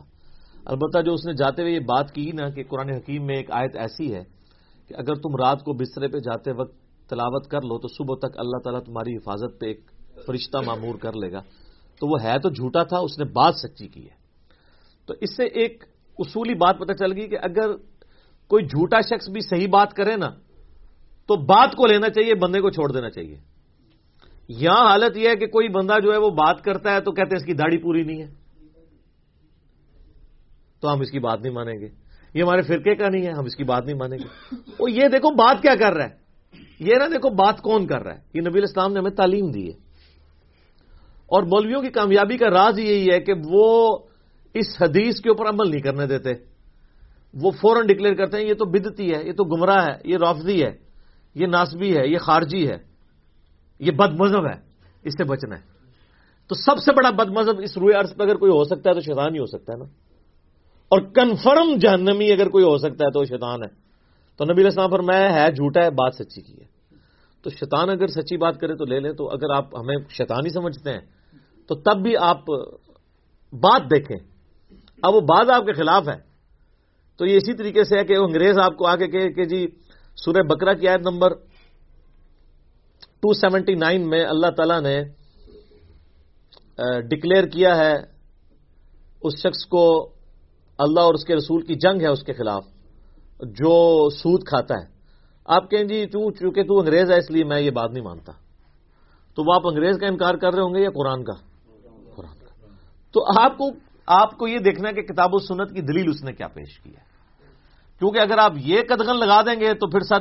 البتہ 0.65 1.03
جو 1.03 1.15
اس 1.15 1.27
نے 1.27 1.33
جاتے 1.33 1.63
ہوئے 1.63 1.73
یہ 1.73 1.81
بات 1.81 2.13
کی 2.13 2.31
نا 2.33 2.51
کہ 2.51 2.63
قرآن 2.69 2.91
حکیم 2.91 3.27
میں 3.27 3.37
ایک 3.37 3.51
آیت 3.51 3.77
ایسی 3.77 4.15
ہے 4.15 4.23
کہ 4.89 4.95
اگر 4.95 5.15
تم 5.15 5.37
رات 5.37 5.63
کو 5.63 5.73
بسترے 5.73 6.09
پہ 6.09 6.19
جاتے 6.19 6.53
وقت 6.53 6.75
تلاوت 7.09 7.47
کر 7.47 7.63
لو 7.63 7.79
تو 7.79 7.89
صبح 7.89 8.29
تک 8.29 8.39
اللہ 8.39 8.59
تعالیٰ 8.65 8.83
تمہاری 8.83 9.17
حفاظت 9.17 9.61
پہ 9.61 9.67
ایک 9.67 9.91
فرشتہ 10.27 10.59
معمور 10.67 10.95
کر 10.95 11.13
لے 11.13 11.33
گا۔ 11.33 11.41
تو 12.01 12.07
وہ 12.07 12.23
ہے 12.23 12.39
تو 12.39 12.49
جھوٹا 12.49 12.83
تھا، 12.83 12.99
اس 12.99 13.19
نے 13.19 13.25
بات 13.25 13.55
سچی 13.55 13.89
کی 13.89 14.05
ہے۔ 14.05 14.26
تو 15.07 15.15
اس 15.21 15.37
سے 15.37 15.45
ایک 15.45 15.85
اصولی 16.19 16.55
بات 16.55 16.79
پتہ 16.79 16.93
چل 16.93 17.13
گئی 17.13 17.29
کہ 17.29 17.37
اگر 17.43 17.77
کوئی 18.47 18.65
جھوٹا 18.65 19.01
شخص 19.01 19.29
بھی 19.29 19.41
صحیح 19.41 19.69
بات 19.69 19.95
کرے 19.95 20.17
نا، 20.17 20.31
تو 21.27 21.37
بات 21.37 21.73
کو 21.73 21.87
لینا 21.87 22.09
چاہیے، 22.09 22.35
بندے 22.35 22.61
کو 22.61 22.71
چھوڑ 22.71 22.93
دینا 22.93 23.11
چاہیے۔ 23.11 23.37
یہاں 24.49 24.91
حالت 24.91 25.17
یہ 25.17 25.29
ہے 25.29 25.37
کہ 25.37 25.47
کوئی 25.47 25.69
بندہ 25.69 25.95
جو 26.03 26.13
ہے 26.13 26.17
وہ 26.17 26.31
بات 26.31 26.63
کرتا 26.65 26.95
ہے 26.95 27.01
تو 27.01 27.13
کہتے 27.13 27.35
ہیں 27.35 27.41
اس 27.41 27.47
کی 27.47 27.53
داڑھی 27.53 27.79
پوری 27.79 28.03
نہیں 28.03 28.23
ہے۔ 28.23 28.29
تو 30.81 30.93
ہم 30.93 31.01
اس 31.01 31.11
کی 31.11 31.19
بات 31.19 31.41
نہیں 31.43 31.53
مانیں 31.53 31.81
گے۔ 31.81 31.89
یہ 32.35 32.43
ہمارے 32.43 32.63
فرقے 32.63 32.95
کا 32.95 33.09
نہیں 33.09 33.27
ہے، 33.27 33.31
ہم 33.31 33.45
اس 33.45 33.57
کی 33.57 33.65
بات 33.65 33.85
نہیں 33.85 33.97
مانیں 33.97 34.19
گے۔ 34.19 34.55
وہ 34.79 34.91
یہ 34.91 35.09
دیکھو، 35.09 35.31
بات 35.31 35.63
کیا 35.63 35.75
کر 35.75 35.93
رہا 35.93 36.05
ہے؟ 36.05 36.15
یہ 36.81 36.95
نا 36.99 37.07
دیکھو، 37.07 37.31
بات 37.31 37.61
کون 37.61 37.87
کر 37.87 38.03
رہا 38.03 38.15
ہے؟ 38.15 38.21
یہ 38.35 38.41
نبی 38.41 38.59
الاسلام 38.59 38.93
نے 38.93 38.99
ہمیں 38.99 39.11
تعلیم 39.11 39.51
دی 39.51 39.67
ہے۔ 39.67 39.87
اور 41.27 41.43
مولویوں 41.43 41.83
کی 41.83 41.89
کامیابی 41.89 42.37
کا 42.37 42.51
راز 42.51 42.79
یہی 42.79 43.11
ہے 43.13 43.21
کہ 43.21 43.33
وہ 43.45 43.99
اس 44.59 44.83
حدیث 44.83 45.21
کے 45.21 45.29
اوپر 45.29 45.47
عمل 45.47 45.71
نہیں 45.71 45.81
کرنے 45.81 46.07
دیتے۔ 46.07 46.31
وہ 47.35 47.51
فوراً 47.51 47.87
ڈکلیئر 47.87 48.15
کرتے 48.15 48.37
ہیں، 48.37 48.45
یہ 48.45 48.55
تو 48.55 48.65
بدتی 48.65 49.15
ہے، 49.15 49.25
یہ 49.25 49.33
تو 49.33 49.45
گمراہ 49.45 49.87
ہے، 49.87 49.99
یہ 50.05 50.17
رافضی 50.17 50.63
ہے، 50.63 50.77
یہ 51.35 51.47
ناسبی 51.47 51.97
ہے، 51.97 52.07
یہ 52.07 52.19
خارجی 52.19 52.69
ہے، 52.69 52.77
یہ 53.79 53.91
بد 53.93 54.21
مذہب 54.21 54.47
ہے، 54.47 54.61
اس 55.03 55.13
سے 55.13 55.25
بچنا 55.25 55.57
ہے۔ 55.57 55.77
تو 56.49 56.55
سب 56.55 56.79
سے 56.79 56.93
بڑا 56.93 57.11
بد 57.11 57.31
مذہب 57.31 57.61
اس 57.63 57.79
روئے 57.79 57.99
عرض 57.99 58.17
پہ 58.17 58.23
اگر 58.23 58.37
کوئی 58.37 58.53
ہو 58.53 58.65
سکتا 58.65 58.91
ہے 58.91 58.95
تو 58.95 59.01
شیطان 59.01 59.35
ہی 59.35 59.39
ہو 59.39 59.47
سکتا 59.47 59.73
ہے 59.73 59.79
نا۔ 59.79 59.85
اور 60.89 61.01
کنفرم 61.01 61.77
جہنمی 61.77 62.33
اگر 62.33 62.49
کوئی 62.49 62.65
ہو 62.65 62.79
سکتا 62.79 63.05
ہے 63.05 63.11
تو 63.11 63.25
شیطان 63.25 63.63
ہے۔ 63.63 63.69
تو 64.37 64.45
نبی 64.45 64.65
السلام 64.65 64.91
پر 64.91 64.99
میں 64.99 65.33
ہے 65.33 65.53
جھوٹا 65.53 65.85
ہے، 65.85 65.91
بات 65.91 66.15
سچی 66.15 66.41
کی 66.41 66.53
ہے۔ 66.53 66.67
تو 67.43 67.51
شیطان 67.51 67.91
اگر 67.91 68.07
سچی 68.07 68.37
بات 68.37 68.61
کرے 68.61 68.75
تو 68.77 68.85
لے 68.85 69.01
لیں، 69.01 69.13
تو 69.13 69.31
اگر 69.31 69.51
آپ 69.51 69.77
ہمیں 69.77 69.97
شیطان 70.11 70.45
ہی 70.45 70.51
سمجھتے 70.51 70.93
ہیں، 70.93 71.01
تو 71.69 71.75
تب 71.75 72.03
بھی 72.03 72.17
آپ 72.17 72.49
بات 73.53 73.83
دیکھیں۔ 73.83 74.36
اب 75.03 75.15
وہ 75.15 75.21
بات 75.21 75.51
آپ 75.51 75.67
کے 75.67 75.73
خلاف 75.73 76.09
ہے 76.09 76.19
تو 77.17 77.27
یہ 77.27 77.37
اسی 77.37 77.53
طریقے 77.53 77.85
سے 77.85 77.99
ہے 77.99 78.05
کہ 78.05 78.19
وہ 78.19 78.25
انگریز 78.25 78.59
آپ 78.59 78.77
کو 78.77 78.87
آگے 78.87 79.07
کہ 79.33 79.45
جی 79.45 79.67
سورہ 80.17 80.43
بکرا 80.43 80.73
کی 80.73 80.89
آیت 80.89 81.01
نمبر 81.01 81.33
279 83.27 84.07
میں 84.07 84.25
اللہ 84.25 84.51
تعالی 84.57 84.81
نے 84.81 85.03
ڈکلیئر 87.09 87.47
کیا 87.47 87.77
ہے، 87.77 87.95
اس 89.23 89.35
شخص 89.43 89.67
کو 89.67 90.13
اللہ 90.79 91.01
اور 91.01 91.15
اس 91.15 91.25
کے 91.25 91.37
رسول 91.37 91.61
کی 91.67 91.75
جنگ 91.75 92.01
ہے 92.01 92.07
اس 92.07 92.23
کے 92.23 92.33
خلاف، 92.33 92.65
جو 93.41 94.09
سود 94.11 94.43
کھاتا 94.47 94.75
ہے۔ 94.75 94.87
آپ 95.45 95.71
کہیں 95.71 95.85
جی 95.85 96.07
تو 96.07 96.31
چونکہ 96.31 96.63
تو 96.63 96.79
انگریز 96.79 97.11
ہے 97.11 97.19
اس 97.19 97.31
لیے 97.31 97.45
میں 97.45 97.61
یہ 97.61 97.71
بات 97.71 97.91
نہیں 97.91 98.05
مانتا۔ 98.05 98.33
تو 99.35 99.43
وہ 99.43 99.55
آپ 99.55 99.67
انگریز 99.67 99.99
کا 100.01 100.07
انکار 100.07 100.35
کر 100.35 100.55
رہے 100.55 100.63
ہوں 100.63 100.75
گے 100.75 100.83
یا 100.83 100.91
قرآن 100.91 101.25
کا؟ 101.25 101.33
قرآن 102.15 102.39
کا۔ 102.39 102.67
تو 103.13 103.25
آپ 103.43 103.59
کو 103.59 103.71
آپ 104.07 104.39
کو 104.39 104.49
یہ 104.49 104.59
دیکھنا 104.59 104.89
ہے 104.89 104.95
کہ 104.95 105.03
کتاب 105.03 105.35
و 105.35 105.39
سنت 105.39 105.75
کی 105.75 105.81
دلیل 105.81 106.09
اس 106.09 106.25
نے 106.25 106.33
کیا 106.33 106.49
پیش 106.49 106.79
کی 106.79 106.91
ہے۔ 106.91 107.17
کیونکہ 107.99 108.19
اگر 108.19 108.39
آپ 108.39 108.53
یہ 108.57 108.81
قدغن 108.89 109.19
لگا 109.19 109.43
دیں 109.43 109.61
گے 109.61 109.75
تو 109.75 109.87
پھر 109.87 110.01
سر 110.01 110.19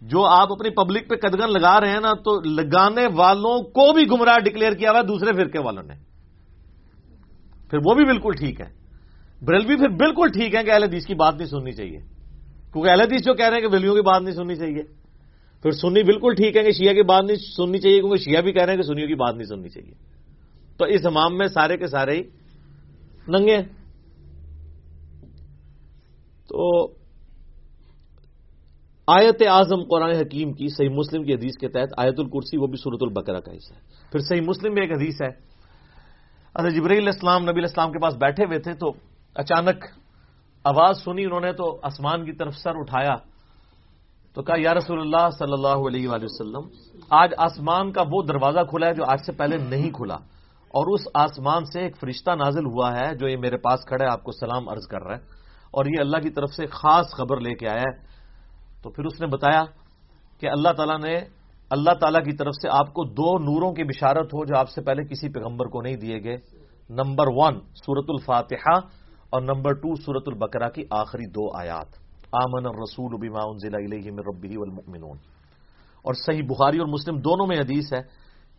جو 0.00 0.24
آپ 0.24 0.52
اپنی 0.52 0.70
پبلک 0.70 1.10
پہ 1.10 1.16
قدگن 1.16 1.52
لگا 1.52 1.80
رہے 1.80 1.90
ہیں 1.90 2.00
نا، 2.00 2.12
تو 2.12 2.40
لگانے 2.40 3.06
والوں 3.14 3.62
کو 3.62 3.92
بھی 3.92 4.10
گمراہ 4.10 4.38
ڈکلیئر 4.38 4.72
کیا 4.72 4.90
ہوا 4.90 5.00
ہے 5.00 5.04
دوسرے 5.04 5.32
فرقے 5.32 5.58
والوں 5.58 5.82
نے۔ 5.82 5.94
پھر 7.70 7.78
وہ 7.86 7.94
بھی 7.94 8.04
بالکل 8.04 8.30
ٹھیک 8.38 8.60
ہے۔ 8.60 8.82
بریلوی 9.42 9.76
پھر 9.76 9.88
بالکل 9.88 10.28
ٹھیک 10.32 10.54
ہے 10.54 10.64
کہ 10.64 10.70
اہل 10.70 10.82
حدیث 10.82 11.06
کی 11.06 11.14
بات 11.14 11.34
نہیں 11.34 11.48
سننی 11.48 11.72
چاہیے۔ 11.72 11.98
کیونکہ 12.72 12.90
اہل 12.90 13.00
حدیث 13.00 13.20
جو 13.22 13.34
کہہ 13.34 13.46
رہے 13.46 13.54
ہیں 13.54 13.60
کہ 13.60 13.68
بریلویوں 13.68 13.94
کی 13.94 14.00
بات 14.00 14.22
نہیں 14.22 14.34
سننی 14.34 14.54
چاہیے۔ 14.54 14.82
پھر 15.62 15.70
سنی 15.70 16.02
بالکل 16.02 16.34
ٹھیک 16.34 16.56
ہے 16.56 16.62
کہ 16.62 16.70
شیعہ 16.70 16.94
کی 16.94 17.02
بات 17.02 17.24
نہیں 17.24 17.36
سننی 17.36 17.78
چاہیے، 17.78 18.00
کیونکہ 18.00 18.16
شیعہ 18.16 18.42
بھی 18.42 18.52
کہہ 18.52 18.62
رہے 18.62 18.72
ہیں 18.72 18.80
کہ 18.82 18.86
سنیوں 18.86 19.08
کی 19.08 19.14
بات 19.14 19.34
نہیں 19.34 19.46
سننی 19.46 19.68
چاہیے۔ 19.68 19.92
تو 20.76 20.84
اس 20.84 21.06
امام 21.06 21.38
میں 21.38 21.46
سارے 21.46 21.76
کے 21.76 21.86
سارے 21.86 22.16
ہی 22.16 22.22
ننگے 23.28 23.62
تو 26.48 26.86
آیت 29.06 29.42
اعظم 29.48 29.84
قرآن 29.84 30.10
حکیم 30.10 30.52
کی 30.52 30.68
صحیح 30.68 30.88
مسلم 30.88 31.22
کی 31.22 31.34
حدیث 31.34 31.52
کے 31.60 31.68
تحت 31.68 31.88
آیت 31.96 32.14
الکرسی 32.18 32.56
وہ 32.56 32.66
بھی 32.66 32.76
صورت 32.76 32.98
البقرہ 33.00 33.40
کا 33.40 33.52
حصہ 33.52 33.74
ہے۔ 33.74 33.80
پھر 34.12 34.20
صحیح 34.20 34.40
مسلم 34.40 34.74
میں 34.74 34.82
ایک 34.82 34.92
حدیث 34.92 35.22
ہے۔ 35.22 35.28
اچھا 36.54 36.68
جبریل 36.68 37.08
اسلام 37.08 37.42
نبی 37.42 37.58
الاسلام 37.58 37.92
کے 37.92 37.98
پاس 37.98 38.14
بیٹھے 38.14 38.44
ہوئے 38.44 38.58
تھے 38.58 38.72
تو 38.72 38.92
اچانک 39.34 39.84
آواز 40.64 40.98
سنی 41.04 41.24
انہوں 41.24 41.40
نے 41.40 41.52
تو 41.52 41.80
آسمان 41.82 42.24
کی 42.24 42.32
طرف 42.32 42.54
سر 42.54 42.70
اٹھایا۔ 42.74 43.16
تو 44.34 44.42
کہا، 44.42 44.54
یا 44.58 44.74
رسول 44.74 45.00
اللہ 45.00 45.30
صلی 45.38 45.52
اللہ 45.52 45.86
علیہ 45.88 46.08
وآلہ 46.08 46.24
وسلم، 46.24 46.94
آج 47.10 47.30
آسمان 47.38 47.92
کا 47.92 48.02
وہ 48.12 48.22
دروازہ 48.22 48.58
کھلا 48.70 48.86
ہے 48.86 48.94
جو 48.94 49.04
آج 49.04 49.18
سے 49.26 49.32
پہلے 49.32 49.56
نہیں 49.56 49.90
کھلا۔ 49.90 50.16
اور 50.72 50.94
اس 50.94 51.00
آسمان 51.14 51.64
سے 51.64 51.80
ایک 51.80 51.96
فرشتہ 52.00 52.30
نازل 52.30 52.66
ہوا 52.66 52.92
ہے 52.96 53.14
جو 53.14 53.28
یہ 53.28 53.36
میرے 53.36 53.56
پاس 53.56 53.80
کھڑا 53.86 54.04
ہے، 54.04 54.12
آپ 54.12 54.24
کو 54.24 54.32
سلام 54.32 54.68
عرض 54.68 54.86
کر 54.90 55.02
رہا 55.02 55.16
ہے۔ 55.16 55.20
اور 55.70 55.84
یہ 55.84 56.00
اللہ 56.00 56.16
کی 56.16 56.30
طرف 56.30 56.50
سے 56.50 56.66
خاص 56.66 57.06
خبر 57.10 57.40
لے 57.40 57.54
کے 57.54 57.68
آیا 57.68 57.80
ہے۔ 57.80 58.06
تو 58.82 58.90
پھر 58.90 59.04
اس 59.04 59.20
نے 59.20 59.26
بتایا 59.26 59.64
کہ 60.40 60.46
اللہ 60.46 60.68
تعالیٰ 60.76 60.98
نے، 60.98 61.20
اللہ 61.70 61.94
تعالیٰ 62.00 62.24
کی 62.24 62.32
طرف 62.32 62.52
سے 62.62 62.68
آپ 62.68 62.94
کو 62.94 63.04
دو 63.04 63.38
نوروں 63.38 63.72
کی 63.72 63.84
بشارت 63.84 64.26
ہو 64.26 64.44
جو 64.44 64.58
آپ 64.58 64.70
سے 64.70 64.82
پہلے 64.82 65.04
کسی 65.04 65.32
پیغمبر 65.32 65.66
کو 65.66 65.82
نہیں 65.82 65.96
دیے 65.96 66.24
گئے۔ 66.24 66.36
نمبر 66.90 67.24
ون 67.28 67.60
سورت 67.60 68.04
الفاتحہ 68.08 68.78
اور 69.30 69.40
نمبر 69.40 69.72
ٹو 69.72 69.94
سورت 69.94 70.22
البقرہ 70.26 70.68
کی 70.68 70.82
آخری 70.90 71.30
دو 71.30 71.56
آیات۔ 71.56 71.86
آمن 72.32 72.66
الرسول 72.66 73.28
بما 73.28 73.40
انزل 73.44 73.74
الیہ 73.74 74.10
من 74.10 74.18
ربہ 74.18 74.58
والمؤمنون۔ 74.58 75.16
اور 76.02 76.14
صحیح 76.14 76.42
بخاری 76.42 76.78
اور 76.78 76.86
مسلم 76.86 77.16
دونوں 77.16 77.46
میں 77.46 77.56
حدیث 77.56 77.92
ہے 77.92 78.00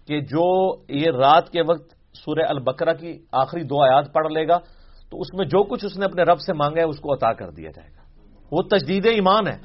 کہ 0.07 0.21
جو 0.21 0.75
یہ 0.89 1.11
رات 1.11 1.49
کے 1.49 1.61
وقت 1.61 2.02
سورہ 2.13 2.45
البقرہ 2.49 2.93
کی 2.93 3.19
آخری 3.31 3.63
دو 3.63 3.83
آیات 3.83 4.13
پڑھ 4.13 4.31
لے 4.31 4.47
گا، 4.47 4.57
تو 5.09 5.21
اس 5.21 5.33
میں 5.33 5.45
جو 5.45 5.63
کچھ 5.63 5.85
اس 5.85 5.97
نے 5.97 6.05
اپنے 6.05 6.23
رب 6.23 6.39
سے 6.39 6.53
مانگا 6.53 6.79
ہے، 6.79 6.85
اس 6.85 6.99
کو 6.99 7.13
عطا 7.13 7.33
کر 7.33 7.49
دیا 7.49 7.71
جائے 7.71 7.89
گا۔ 7.89 8.03
وہ 8.51 8.61
تجدید 8.61 9.05
ایمان 9.05 9.47
ہے۔ 9.47 9.57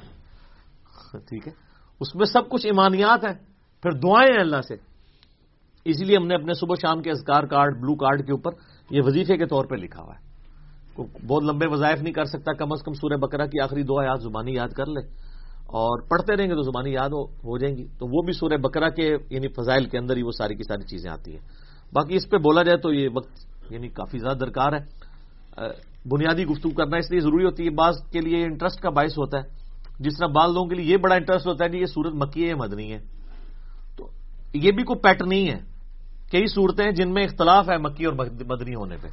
ٹھیک 1.11 1.47
ہے؟ 1.47 1.53
اس 1.99 2.15
میں 2.15 2.25
سب 2.25 2.49
کچھ 2.49 2.65
ایمانیات 2.65 3.23
ہیں۔ 3.23 3.33
پھر 3.81 3.91
دعائیں 3.91 4.33
ہیں 4.33 4.41
اللہ 4.41 4.61
سے۔ 4.61 4.73
اسی 5.85 6.05
لیے 6.05 6.17
ہم 6.17 6.27
نے 6.27 6.35
اپنے 6.35 6.53
صبح 6.53 6.75
شام 6.75 7.01
کے 7.01 7.11
ازکار 7.11 7.43
کارڈ، 7.43 7.77
بلو 7.77 7.95
کارڈ 7.95 8.25
کے 8.25 8.31
اوپر 8.31 8.51
یہ 8.89 9.01
وظیفے 9.05 9.37
کے 9.37 9.45
طور 9.45 9.65
پہ 9.65 9.75
لکھا 9.75 10.03
ہوا 10.03 10.13
ہے۔ 10.15 10.29
بہت 11.27 11.43
لمبے 11.43 11.67
وظائف 11.67 12.01
نہیں 12.01 12.13
کر 12.13 12.25
سکتا، 12.25 12.53
کم 12.53 12.71
از 12.71 12.81
کم 12.83 12.93
سورہ 12.93 13.17
بکرا 13.17 13.45
کی 13.45 13.59
آخری 13.59 13.83
دو 13.83 13.99
آیات 13.99 14.21
زبانی 14.21 14.53
یاد 14.53 14.69
کر 14.69 14.85
لے۔ 14.85 15.07
اور 15.65 16.01
پڑھتے 16.01 16.35
رہیں 16.35 16.49
گے 16.49 16.55
تو 16.55 16.61
زبانی 16.61 16.93
یاد 16.93 17.09
ہو 17.09 17.57
جائیں 17.57 17.77
گی۔ 17.77 17.87
تو 17.99 18.07
وہ 18.07 18.21
بھی 18.21 18.33
سورہ 18.33 18.57
بکرا 18.57 18.89
کے 18.89 19.15
یعنی 19.29 19.47
فضائل 19.47 19.85
کے 19.85 19.97
اندر 19.97 20.17
ہی 20.17 20.23
وہ 20.23 20.31
ساری 20.31 20.55
کی 20.55 20.63
ساری 20.63 20.83
چیزیں 20.83 21.11
آتی 21.11 21.31
ہیں۔ 21.31 21.68
باقی 21.93 22.15
اس 22.15 22.29
پہ 22.29 22.37
بولا 22.37 22.63
جائے 22.63 22.77
تو 22.77 22.93
یہ 22.93 23.09
وقت 23.13 23.31
یعنی 23.69 23.87
کافی 23.87 24.19
زیادہ 24.19 24.37
درکار 24.37 24.73
ہے۔ 24.73 25.09
بنیادی 26.05 26.45
گفتگو 26.45 26.69
کرنا 26.69 26.97
اس 26.97 27.11
لیے 27.11 27.19
ضروری 27.19 27.45
ہوتی 27.45 27.65
ہے، 27.65 27.69
بعض 27.69 27.95
کے 28.11 28.21
لیے 28.21 28.43
انٹرسٹ 28.43 28.81
کا 28.81 28.89
باعث 28.89 29.11
ہوتا 29.11 29.37
ہے۔ 29.37 29.43
جس 29.99 30.17
طرح 30.17 30.27
بعض 30.27 30.49
لوگوں 30.53 30.69
کے 30.69 30.75
لیے 30.75 30.85
یہ 30.85 30.97
بڑا 30.97 31.15
انٹرسٹ 31.15 31.47
ہوتا 31.47 31.65
ہے 31.65 31.69
کہ 31.69 31.77
یہ 31.77 31.85
سورت 31.85 32.13
مکی 32.13 32.43
ہے 32.43 32.49
یا 32.49 32.55
مدنی 32.55 32.93
ہے۔ 32.93 32.99
تو 33.97 34.09
یہ 34.53 34.71
بھی 34.71 34.83
کوئی 34.83 34.99
پیٹ 34.99 35.21
نہیں 35.21 35.49
ہے۔ 35.49 35.59
کئی 36.31 36.45
صورتیں 36.45 36.85
ہیں 36.85 36.91
جن 36.91 37.13
میں 37.13 37.23
اختلاف 37.23 37.69
ہے 37.69 37.77
مکی 37.77 38.05
اور 38.05 38.13
مدنی 38.45 38.75
ہونے 38.75 38.95
پہ۔ 39.01 39.07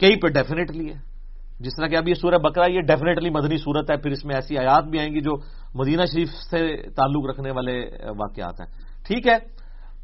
کئی 0.00 0.16
پہ 0.16 0.28
ڈیفینیٹلی 0.28 0.88
ہے۔ 0.88 1.16
جس 1.60 1.72
طرح 1.76 1.86
کہ 1.86 1.96
اب 1.96 2.08
یہ 2.08 2.14
سورہ 2.14 2.38
بکرا 2.38 2.70
یہ 2.70 2.80
ڈیفینیٹلی 2.80 3.30
مدنی 3.30 3.58
صورت 3.58 3.90
ہے، 3.90 3.96
پھر 3.96 4.10
اس 4.10 4.24
میں 4.24 4.34
ایسی 4.34 4.58
آیات 4.58 4.84
بھی 4.84 4.98
آئیں 4.98 5.14
گی 5.14 5.20
جو 5.20 5.32
مدینہ 5.74 6.02
شریف 6.12 6.28
سے 6.28 6.76
تعلق 6.96 7.30
رکھنے 7.30 7.50
والے 7.50 7.90
واقعات 8.18 8.60
ہیں۔ 8.60 8.66
ٹھیک 9.06 9.26
ہے 9.26 9.55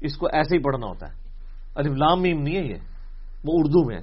اس 0.00 0.16
کو 0.16 0.26
ایسے 0.32 0.56
ہی 0.56 0.62
پڑھنا 0.62 0.86
ہوتا 0.86 1.06
ہے۔ 1.06 1.12
الف 1.74 1.92
لام 1.92 2.22
میم 2.22 2.42
نہیں 2.42 2.56
ہے 2.56 2.66
یہ۔ 2.66 2.74
وہ 3.44 3.52
اردو 3.52 3.86
میں 3.86 3.96
ہے۔ 3.96 4.02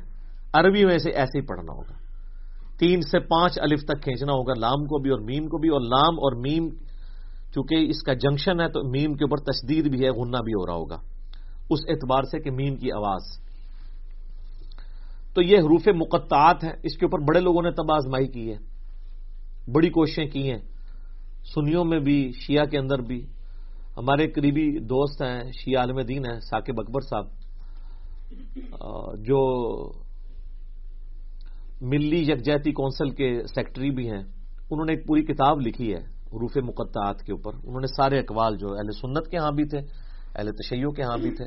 عربی 0.54 0.86
میں 0.86 0.98
سے 0.98 1.10
ایسے 1.10 1.40
ہی 1.40 1.46
پڑھنا 1.46 1.74
ہوگا۔ 1.74 1.94
تین 2.78 3.02
سے 3.02 3.20
پانچ 3.20 3.60
الف 3.60 3.80
تک 3.80 4.04
کھینچنا 4.04 4.32
ہوگا 4.32 4.54
لام 4.60 4.86
کو 4.86 5.02
بھی 5.02 5.10
اور 5.10 5.20
میم 5.20 5.48
کو 5.48 5.58
بھی۔ 5.58 5.70
اور 5.70 5.82
لام 5.82 6.14
اور 6.14 6.36
میم، 6.36 6.70
چونکہ 7.54 7.76
اس 7.76 8.04
کا 8.04 8.14
جنکشن 8.14 8.60
ہے 8.60 8.68
تو 8.68 8.84
میم 8.84 9.14
کے 9.14 9.24
اوپر 9.24 9.38
تشدید 9.38 9.88
بھی 9.88 10.06
ہے، 10.06 10.10
غنہ 10.10 10.38
بھی 10.38 10.54
ہو 10.54 10.66
رہا 10.66 10.74
ہوگا۔ 10.74 10.98
اس 11.70 11.80
اعتبار 11.90 12.24
سے 12.24 12.40
کہ 12.40 12.52
میم 12.52 12.76
کی 12.76 12.92
آواز۔ 12.92 13.46
تو 15.34 15.42
یہ 15.42 15.58
حروف 15.58 15.88
مقطعات 15.88 16.64
ہیں۔ 16.64 16.74
اس 16.84 16.98
کے 16.98 17.06
اوپر 17.06 17.20
بڑے 17.20 17.40
لوگوں 17.40 17.62
نے 17.62 17.72
تب 17.72 17.92
آزمائی 17.92 18.28
کی 18.28 18.54
ہے۔ 18.54 18.58
بڑی 19.72 19.90
کوششیں 19.90 20.26
کی 20.26 20.52
ہیں۔ 20.52 20.60
سنیوں 21.56 21.86
میں 21.86 22.00
بھی، 22.00 22.32
شیعہ 22.48 22.66
کے 22.66 22.78
اندر 22.78 23.00
بھی۔ 23.00 23.26
ہمارے 23.98 24.28
قریبی 24.28 24.80
دوست 24.80 25.22
ہیں، 25.22 25.44
شیعہ 25.52 25.82
عالم 25.82 26.02
دین 26.02 26.26
ہیں، 26.26 26.40
ثاقب 26.40 26.80
اکبر 26.80 27.02
صاحب۔ 27.02 27.26
جو 29.24 29.92
ملی 31.82 32.22
یکجہتی 32.22 32.72
کونسل 32.72 33.10
کے 33.10 33.42
سیکٹری 33.56 33.90
بھی 33.90 34.12
ہیں۔ 34.12 34.24
انہوں 34.72 34.86
نے 34.86 34.94
ایک 34.94 35.08
پوری 35.08 35.22
کتاب 35.22 35.62
لکھی 35.62 35.94
ہے 35.94 36.00
حروف 36.00 36.58
مقطعات 36.58 37.22
کے 37.22 37.32
اوپر۔ 37.32 37.52
انہوں 37.64 37.82
نے 37.82 37.88
سارے 37.88 38.20
اقوال 38.20 38.58
جو 38.58 38.68
اہل 38.74 38.92
سنت 38.92 39.28
کے 39.32 39.38
ہاں 39.38 39.52
بھی 39.52 39.66
تھے، 39.66 39.78
اہل 40.36 40.52
تشیعوں 40.52 40.92
کے 40.92 41.02
ہاں 41.02 41.18
بھی 41.18 41.32
تھے، 41.32 41.46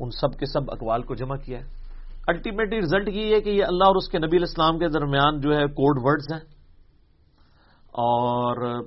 ان 0.00 0.10
سب 0.10 0.38
کے 0.38 0.46
سب 0.46 0.70
اقوال 0.70 1.02
کو 1.02 1.14
جمع 1.14 1.36
کیا 1.36 1.58
ہے۔ 1.58 1.64
الٹیمیٹلی 2.28 2.78
رزلٹ 2.80 3.08
یہ 3.08 3.34
ہے 3.34 3.40
کہ 3.40 3.50
یہ 3.50 3.64
اللہ 3.64 3.84
اور 3.84 3.96
اس 3.96 4.08
کے 4.08 4.18
نبی 4.18 4.36
الاسلام 4.36 4.78
کے 4.78 4.88
درمیان 4.88 5.40
جو 5.40 5.50
ہے 5.50 5.66
کوڈ 5.66 5.98
ورڈز 6.04 6.32
ہیں۔ 6.32 6.40
اور 7.88 8.82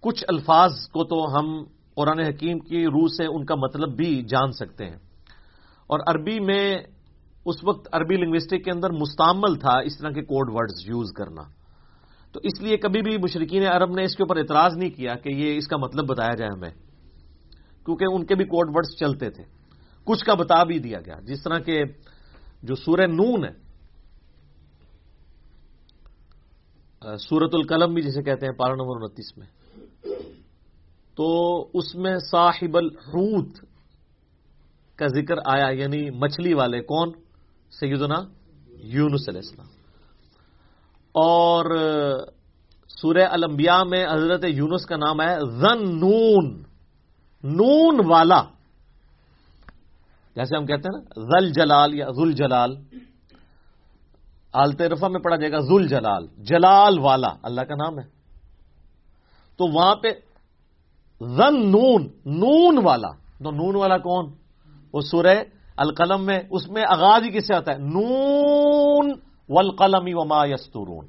کچھ 0.00 0.24
الفاظ 0.28 0.70
کو 0.72 1.04
تو 1.04 1.38
ہم 1.38 1.64
قرآن 1.94 2.20
حکیم 2.20 2.58
کی 2.58 2.84
روح 2.86 3.08
سے 3.08 3.24
ان 3.26 3.44
کا 3.44 3.54
مطلب 3.54 3.96
بھی 3.96 4.22
جان 4.22 4.52
سکتے 4.52 4.84
ہیں۔ 4.84 4.96
اور 5.86 6.00
عربی 6.06 6.40
میں 6.40 6.78
اس 7.46 7.64
وقت 7.64 7.88
عربی 7.92 8.16
لنگوسٹک 8.16 8.64
کے 8.64 8.70
اندر 8.70 8.90
مستعمل 8.90 9.54
تھا 9.54 9.78
اس 9.78 9.98
طرح 9.98 10.10
کے 10.10 10.22
کوڈ 10.22 10.50
ورڈز 10.52 10.88
یوز 10.88 11.12
کرنا۔ 11.12 11.42
تو 12.32 12.40
اس 12.42 12.60
لیے 12.60 12.76
کبھی 12.76 13.02
بھی 13.02 13.18
مشرقین 13.18 13.66
عرب 13.66 13.90
نے 13.90 14.04
اس 14.04 14.16
کے 14.16 14.22
اوپر 14.22 14.36
اعتراض 14.36 14.76
نہیں 14.76 14.90
کیا 14.90 15.14
کہ 15.14 15.28
یہ 15.28 15.56
اس 15.56 15.68
کا 15.68 15.76
مطلب 15.76 16.06
بتایا 16.06 16.34
جائے 16.34 16.50
ہمیں۔ 16.52 16.70
کیونکہ 17.84 18.04
ان 18.12 18.26
کے 18.26 18.34
بھی 18.34 18.44
کوڈ 18.44 18.68
ورڈز 18.68 18.98
چلتے 18.98 19.30
تھے۔ 19.30 19.44
کچھ 20.04 20.24
کا 20.24 20.34
بتا 20.34 20.64
بھی 20.64 20.78
دیا 20.78 21.00
گیا۔ 21.00 21.16
جس 21.22 21.42
طرح 21.42 21.58
کے 21.58 21.82
جو 22.62 22.74
سورہ 22.74 23.06
نون 23.06 23.44
ہے 23.44 23.62
سورت 27.16 27.54
القلم 27.54 27.94
بھی 27.94 28.02
جسے 28.02 28.22
کہتے 28.22 28.46
ہیں 28.46 28.52
پارا 28.52 28.74
نمبر 28.74 29.02
انتیس 29.02 29.38
میں۔ 29.38 29.61
تو 31.14 31.60
اس 31.74 31.94
میں 31.94 32.18
صاحب 32.30 32.76
الحوت 32.76 33.48
کا 34.96 35.06
ذکر 35.06 35.34
آیا 35.44 35.68
یعنی 35.70 36.10
مچھلی 36.10 36.54
والے، 36.54 36.80
کون؟ 36.80 37.12
سیدنا 37.80 38.14
یونس 38.68 39.28
علیہ 39.28 39.40
السلام۔ 39.44 39.66
اور 41.12 41.64
سورہ 42.88 43.26
الانبیاء 43.30 43.82
میں 43.82 44.06
حضرت 44.06 44.44
یونس 44.44 44.86
کا 44.86 44.96
نام 44.96 45.20
ہے 45.20 45.36
زن 45.40 45.98
نون۔ 45.98 46.62
نون 47.44 48.00
والا، 48.08 48.42
جیسے 50.36 50.56
ہم 50.56 50.66
کہتے 50.66 50.88
ہیں 50.88 51.02
نا 51.02 51.20
زل 51.20 51.52
جلال 51.52 51.94
یا 51.94 52.06
ذل 52.10 52.32
جلال۔ 52.32 52.76
آلت 54.52 54.82
رفا 54.82 55.08
میں 55.08 55.20
پڑھا 55.20 55.36
جائے 55.36 55.52
گا 55.52 55.58
ذل 55.58 55.88
جلال 55.88 56.26
جلال 56.38 56.98
والا، 56.98 57.28
اللہ 57.42 57.60
کا 57.60 57.74
نام 57.74 57.98
ہے۔ 57.98 58.04
تو 59.56 59.72
وہاں 59.72 59.96
پہ 59.96 60.08
زن 61.26 61.70
نون 61.70 62.08
نون 62.26 62.78
والا۔ 62.84 63.08
تو 63.44 63.50
نون 63.50 63.76
والا 63.76 63.98
کون؟ 63.98 64.32
وہ 64.92 65.00
سورہ 65.00 65.36
القلم 65.76 66.24
میں، 66.24 66.40
اس 66.50 66.68
میں 66.68 66.82
آغاز 66.88 67.22
ہی 67.22 67.30
کس 67.30 67.46
سے 67.46 67.54
آتا 67.54 67.72
ہے؟ 67.72 67.78
نون 67.78 69.12
والقلم 69.48 70.18
وما 70.18 70.46
یسترون۔ 70.46 71.06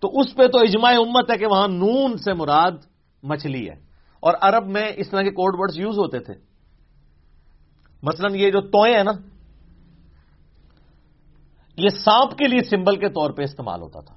تو 0.00 0.20
اس 0.20 0.34
پہ 0.34 0.46
تو 0.46 0.58
اجماع 0.58 0.92
امت 0.92 1.30
ہے 1.30 1.38
کہ 1.38 1.46
وہاں 1.46 1.68
نون 1.68 2.18
سے 2.18 2.32
مراد 2.32 2.72
مچھلی 3.22 3.70
ہے۔ 3.70 3.74
اور 4.20 4.34
عرب 4.40 4.66
میں 4.66 4.92
اس 4.96 5.10
طرح 5.10 5.22
کے 5.22 5.30
کوڈ 5.30 5.54
ورڈز 5.58 5.78
یوز 5.78 5.98
ہوتے 5.98 6.18
تھے۔ 6.18 6.34
مثلا 8.02 8.36
یہ 8.36 8.50
جو 8.50 8.60
توئے 8.60 8.96
ہیں 8.96 9.04
نا، 9.04 9.12
یہ 11.76 11.88
سانپ 11.88 12.38
کے 12.38 12.48
لیے 12.48 12.60
سمبل 12.60 12.96
کے 12.96 13.08
طور 13.08 13.30
پہ 13.30 13.42
استعمال 13.42 13.82
ہوتا 13.82 14.00
تھا۔ 14.00 14.14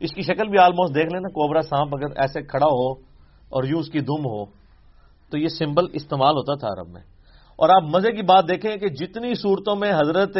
اس 0.00 0.12
کی 0.12 0.22
شکل 0.22 0.48
بھی 0.48 0.58
آلموسٹ 0.58 0.94
دیکھ 0.94 1.12
لینا، 1.12 1.28
کوبرا 1.28 1.62
سانپ 1.62 1.94
اگر 1.94 2.16
ایسے 2.16 2.42
کھڑا 2.42 2.66
ہو 2.66 3.13
اور 3.54 3.64
یوں 3.64 3.80
اس 3.80 3.88
کی 3.88 4.00
دم 4.00 4.26
ہو، 4.26 4.44
تو 5.30 5.38
یہ 5.38 5.48
سمبل 5.48 5.84
استعمال 5.92 6.34
ہوتا 6.34 6.54
تھا 6.54 6.68
عرب 6.68 6.88
میں۔ 6.88 7.02
اور 7.56 7.68
آپ 7.68 7.82
مزے 7.82 8.12
کی 8.12 8.22
بات 8.22 8.48
دیکھیں 8.48 8.76
کہ 8.76 8.88
جتنی 8.88 9.34
صورتوں 9.34 9.76
میں 9.76 9.92
حضرت 9.94 10.36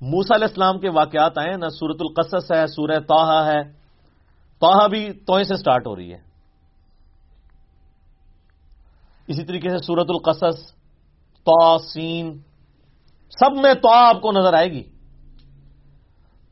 موسا 0.00 0.34
علیہ 0.34 0.46
السلام 0.46 0.78
کے 0.78 0.88
واقعات 0.88 1.38
آئے 1.38 1.56
نا 1.56 1.68
سورت 1.68 1.96
القصص 2.00 2.50
ہے 2.52 2.66
سورہ 2.66 2.98
توحا 2.98 3.46
ہے 3.46 3.62
توحا 4.60 4.86
بھی 4.86 5.12
توئیں 5.12 5.44
سے 5.44 5.56
سٹارٹ 5.56 5.86
ہو 5.86 5.96
رہی 5.96 6.12
ہے۔ 6.12 6.18
اسی 9.28 9.44
طریقے 9.44 9.68
سے 9.68 9.78
سورت 9.78 10.06
القصص 10.08 10.72
تو 11.46 11.78
سین، 11.78 12.38
سب 13.30 13.56
میں 13.56 13.74
تو 13.74 13.92
آپ 13.92 14.20
کو 14.20 14.32
نظر 14.32 14.54
آئے 14.54 14.72
گی۔ 14.72 14.82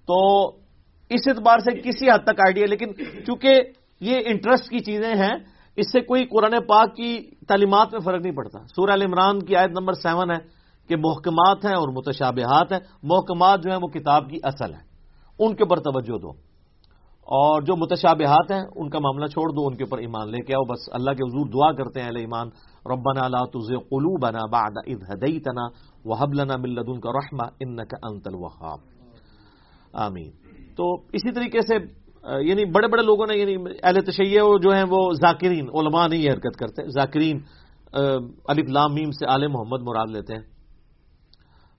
تو 0.09 0.49
اس 1.09 1.29
اعتبار 1.29 1.59
سے 1.59 1.81
کسی 1.81 2.11
حد 2.11 2.25
تک 2.25 2.41
آئیڈیا 2.41 2.67
لیکن 2.67 2.87
چونکہ 3.27 3.61
یہ 4.01 4.21
انٹرسٹ 4.27 4.71
کی 4.71 4.79
چیزیں 4.79 5.15
ہیں 5.15 5.54
اس 5.77 5.93
سے 5.93 6.01
کوئی 6.01 6.25
قرآن 6.25 6.67
پاک 6.69 6.97
کی 6.97 7.31
تعلیمات 7.49 7.89
میں 7.93 8.01
فرق 8.01 8.23
نہیں 8.23 8.35
پڑتا۔ 8.35 8.59
سورہ 8.77 8.91
عمران 8.91 9.39
کی 9.43 9.57
آیت 9.57 9.71
نمبر 9.71 9.93
سیون 9.93 10.31
ہے 10.31 10.39
کہ 10.89 10.97
محکمات 10.97 11.65
ہیں 11.65 11.75
اور 11.75 11.89
متشابہات 11.89 12.73
ہیں۔ 12.73 12.81
محکمات 13.03 13.63
جو 13.63 13.71
ہیں 13.71 13.79
وہ 13.83 13.89
کتاب 13.89 14.31
کی 14.31 14.37
اصل 14.43 14.75
ہے 14.75 14.95
ان 15.39 15.57
کے 15.57 15.63
اوپر 15.63 15.77
توجہ 15.77 16.19
دو۔ 16.19 16.55
اور 17.27 17.63
جو 17.63 17.77
متشابہات 17.77 18.51
ہیں، 18.51 18.63
ان 18.77 18.91
کا 18.91 18.99
معاملہ 18.99 19.27
چھوڑ 19.27 19.51
دو، 19.51 19.67
ان 19.67 19.77
کے 19.77 19.85
اوپر 19.85 19.99
ایمان 19.99 20.31
لے 20.31 20.43
کے 20.43 20.55
آؤ۔ 20.55 20.63
بس 20.63 20.89
اللہ 20.93 21.11
کے 21.11 21.29
حضور 21.29 21.47
دعا 21.47 21.73
کرتے 21.73 22.01
ہیں 22.01 22.09
ایمان، 22.09 22.49
ربنا 22.87 23.29
لا 23.29 23.45
تزغ 23.45 23.79
قلوبنا 23.79 24.47
بعد 24.51 24.71
اذ 24.87 25.15
هديتنا 25.15 25.63
وهب 26.05 26.35
لنا 26.35 26.57
من 26.57 26.71
لدنك 26.71 27.07
رحمه 27.07 27.49
انك 27.61 27.95
انت 28.03 28.29
الوهاب۔ 28.29 28.79
آمین۔ 29.93 30.31
تو 30.77 30.95
اسی 30.95 31.33
طریقے 31.33 31.61
سے 31.61 32.04
یعنی 32.25 32.65
بڑے 32.65 32.89
بڑے 32.89 33.03
لوگوں 33.03 33.27
نے 33.27 33.37
یعنی 33.37 33.57
اہل 33.83 34.01
تشیع 34.01 34.43
جو 34.63 34.71
ہیں 34.71 34.85
وہ 34.91 35.13
ذاکرین، 35.13 35.69
علماء 35.75 36.09
نہیں 36.09 36.31
حرکت 36.31 36.57
کرتے، 36.57 36.83
ذاکرین 36.89 37.41
الف 38.45 38.71
لام 38.71 38.95
میم 38.95 39.11
سے 39.11 39.27
آل 39.27 39.47
محمد 39.47 39.83
مراد 39.83 40.11
لیتے 40.11 40.35
ہیں۔ 40.35 40.43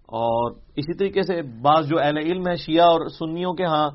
اور 0.07 0.51
اسی 0.75 0.97
طریقے 0.97 1.21
سے 1.21 1.41
بعض 1.41 1.87
جو 1.87 1.99
اہل 1.99 2.17
علم 2.17 2.47
ہے 2.47 2.55
شیعہ 2.55 2.85
اور 2.85 3.07
سنیوں 3.07 3.53
کے 3.53 3.65
ہاں 3.65 3.89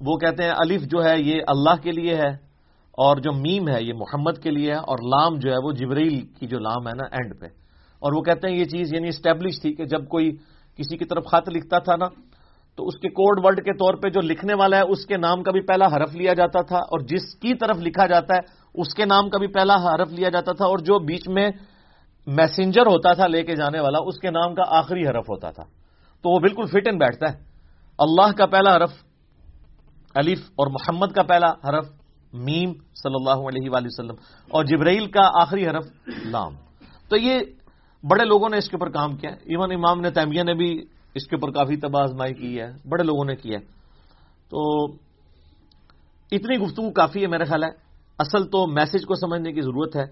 وہ 0.00 0.16
کہتے 0.16 0.42
ہیں 0.42 0.50
الف 0.50 0.82
جو 0.82 1.04
ہے 1.04 1.20
یہ 1.20 1.40
اللہ 1.48 1.82
کے 1.82 1.92
لیے 1.92 2.14
ہے 2.16 2.50
اور 2.92 3.16
جو 3.16 3.32
میم 3.32 3.68
ہے 3.68 3.82
یہ 3.82 3.92
محمد 3.94 4.42
کے 4.42 4.50
لیے 4.50 4.70
ہے 4.70 4.76
اور 4.76 4.98
لام 4.98 5.38
جو 5.38 5.50
ہے 5.50 5.56
وہ 5.64 5.72
جبریل 5.72 6.20
کی 6.26 6.46
جو 6.46 6.58
لام 6.58 6.88
ہے 6.88 6.92
نا 6.96 7.04
اینڈ 7.04 7.40
پہ۔ 7.40 7.46
اور 8.02 8.12
وہ 8.12 8.22
کہتے 8.22 8.48
ہیں 8.48 8.56
یہ 8.56 8.64
چیز 8.64 8.94
یعنی 8.94 9.08
اسٹیبلش 9.08 9.60
تھی 9.60 9.74
کہ 9.74 9.84
جب 9.84 10.08
کوئی 10.08 10.30
کسی 10.76 10.96
کی 10.96 11.04
طرف 11.04 11.24
خط 11.26 11.48
لکھتا 11.48 11.78
تھا 11.78 11.96
نا 11.96 12.06
تو 12.80 12.86
اس 12.86 12.94
کے 12.94 13.08
کوڈ 13.08 13.44
ورڈ 13.44 13.64
کے 13.64 13.72
طور 13.72 13.94
پہ 13.94 14.08
جو 14.08 14.20
لکھنے 14.20 14.54
والا 14.54 14.76
ہے، 14.76 14.82
اس 14.82 15.06
کے 15.06 15.16
نام 15.16 15.42
کا 15.42 15.50
بھی 15.50 15.60
پہلا 15.60 15.86
حرف 15.86 16.16
لیا 16.16 16.34
جاتا 16.34 16.62
تھا 16.62 16.76
اور 16.76 17.00
جس 17.00 17.34
کی 17.34 17.54
طرف 17.54 17.76
لکھا 17.78 18.06
جاتا 18.06 18.34
ہے، 18.34 18.40
اس 18.74 18.94
کے 18.94 19.04
نام 19.04 19.30
کا 19.30 19.38
بھی 19.38 19.46
پہلا 19.46 19.74
حرف 19.74 20.12
لیا 20.12 20.28
جاتا 20.28 20.52
تھا 20.52 20.64
اور 20.64 20.78
جو 20.78 20.98
بیچ 20.98 21.28
میں 21.28 21.50
میسنجر 22.26 22.82
ہوتا 22.82 23.12
تھا 23.12 23.26
لے 23.26 23.42
کے 23.42 23.56
جانے 23.56 23.80
والا، 23.80 23.98
اس 24.06 24.18
کے 24.18 24.30
نام 24.30 24.54
کا 24.54 24.62
آخری 24.68 25.06
حرف 25.06 25.30
ہوتا 25.30 25.50
تھا۔ 25.50 25.62
تو 26.22 26.34
وہ 26.34 26.38
بالکل 26.38 26.66
فٹ 26.66 26.88
ان 26.88 26.98
بیٹھتا 26.98 27.32
ہے۔ 27.32 27.38
اللہ 27.98 28.32
کا 28.32 28.46
پہلا 28.46 28.76
حرف 28.76 28.92
الف 30.14 30.38
اور 30.38 30.66
محمد 30.66 31.06
کا 31.06 31.22
پہلا 31.22 31.50
حرف 31.50 31.86
میم 32.32 32.72
صلی 32.72 33.14
اللہ 33.14 33.48
علیہ 33.48 33.70
وآلہ 33.70 33.86
وسلم 33.86 34.14
اور 34.50 34.64
جبرائیل 34.64 35.06
کا 35.06 35.42
آخری 35.42 35.66
حرف 35.66 35.86
لام۔ 36.24 36.54
تو 37.08 37.16
یہ 37.16 37.40
بڑے 38.10 38.24
لوگوں 38.24 38.48
نے 38.48 38.56
اس 38.56 38.68
کے 38.68 38.76
اوپر 38.76 38.92
کام 38.92 39.16
کیا۔ 39.16 39.30
ایون 39.30 39.72
امام 39.72 40.00
نے 40.00 40.10
تیمیہ 40.10 40.42
نے 40.42 40.54
بھی 40.54 40.84
اس 41.14 41.26
کے 41.26 41.36
اوپر 41.36 41.52
کافی 41.52 41.76
تباہ 41.76 42.02
آزمائی 42.02 42.34
کی 42.34 42.60
ہے، 42.60 42.72
بڑے 42.88 43.02
لوگوں 43.02 43.24
نے 43.24 43.36
کیا 43.36 43.58
تو 44.50 44.86
اتنی 46.32 46.58
گفتگو 46.58 46.90
کافی 46.90 47.22
ہے 47.22 47.26
میرا 47.26 47.44
خیال 47.44 47.64
ہے۔ 47.64 47.68
اصل 48.18 48.44
تو 48.44 48.66
میسج 48.66 49.04
کو 49.06 49.14
سمجھنے 49.14 49.52
کی 49.52 49.60
ضرورت 49.60 49.96
ہے۔ 49.96 50.04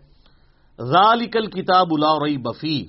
ذالکل 0.82 1.46
کتاب 1.46 1.87
الا 1.90 2.26
رئی 2.26 2.37
بفی 2.37 2.87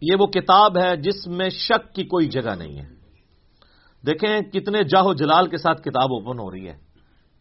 یہ 0.00 0.12
وہ 0.18 0.26
کتاب 0.26 0.78
ہے 0.78 0.96
جس 0.96 1.26
میں 1.26 1.48
شک 1.48 1.94
کی 1.94 2.04
کوئی 2.04 2.26
جگہ 2.26 2.54
نہیں 2.54 2.78
ہے۔ 2.78 2.88
دیکھیں 4.06 4.40
کتنے 4.40 4.82
جاہو 4.82 5.14
جلال 5.14 5.48
کے 5.48 5.56
ساتھ 5.56 5.82
کتاب 5.82 6.12
اوپن 6.12 6.38
ہو 6.38 6.50
رہی 6.50 6.68
ہے۔ 6.68 6.76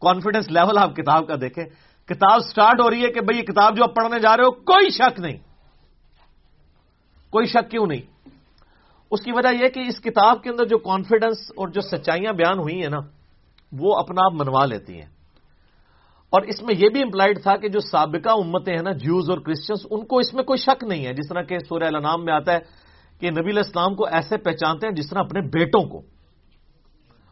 کانفیڈنس 0.01 0.51
لیول 0.51 0.77
آپ 0.77 0.95
کتاب 0.95 1.27
کا 1.27 1.35
دیکھیں۔ 1.41 1.65
کتاب 2.05 2.39
سٹارٹ 2.39 2.81
ہو 2.81 2.89
رہی 2.89 3.03
ہے 3.03 3.11
کہ 3.11 3.21
بھئی 3.21 3.37
یہ 3.37 3.43
کتاب 3.43 3.77
جو 3.77 3.83
آپ 3.83 3.95
پڑھنے 3.95 4.19
جا 4.19 4.37
رہے 4.37 4.43
ہو، 4.43 4.51
کوئی 4.51 4.89
شک 4.89 5.19
نہیں۔ 5.19 5.37
کوئی 7.29 7.45
شک 7.45 7.71
کیوں 7.71 7.87
نہیں؟ 7.87 8.01
اس 9.11 9.21
کی 9.21 9.31
وجہ 9.31 9.63
یہ 9.63 9.67
کہ 9.67 9.79
اس 9.79 10.01
کتاب 10.01 10.43
کے 10.43 10.49
اندر 10.49 10.65
جو 10.65 10.77
کانفیڈنس 10.77 11.37
اور 11.49 11.67
جو 11.67 11.81
سچائیاں 11.81 12.33
بیان 12.33 12.59
ہوئی 12.59 12.81
ہیں 12.81 12.89
نا، 12.89 12.99
وہ 13.71 13.95
اپنا 13.95 14.25
آپ 14.25 14.33
منوا 14.33 14.65
لیتی 14.65 14.93
ہیں۔ 14.93 15.09
اور 16.29 16.41
اس 16.41 16.61
میں 16.61 16.75
یہ 16.77 16.89
بھی 16.89 17.01
امپلائڈ 17.01 17.43
تھا 17.43 17.55
کہ 17.55 17.69
جو 17.69 17.79
سابقہ 17.79 18.29
امتیں 18.29 18.73
ہیں 18.73 18.83
نا 18.83 18.91
جیوز 18.91 19.29
اور 19.29 19.37
کرسچنس 19.37 19.87
ان 19.89 20.05
کو 20.05 20.17
اس 20.17 20.33
میں 20.33 20.43
کوئی 20.43 20.57
شک 20.57 20.83
نہیں 20.83 21.05
ہے۔ 21.05 21.13
جس 21.13 21.29
طرح 21.29 21.41
کہ 21.41 21.59
سورہ 21.59 21.83
الانام 21.83 22.25
میں 22.25 22.33
آتا 22.33 22.53
ہے 22.53 22.59
کہ 23.19 23.31
نبی 23.31 23.49
علیہ 23.49 23.61
السلام 23.65 23.95
کو 23.95 24.05
ایسے 24.05 24.37
پہچانتے 24.37 24.87
ہیں 24.87 24.93
جس 24.93 25.09
طرح 25.09 25.19
اپنے 25.19 25.41
بیٹوں 25.41 25.83
کو۔ 25.83 25.97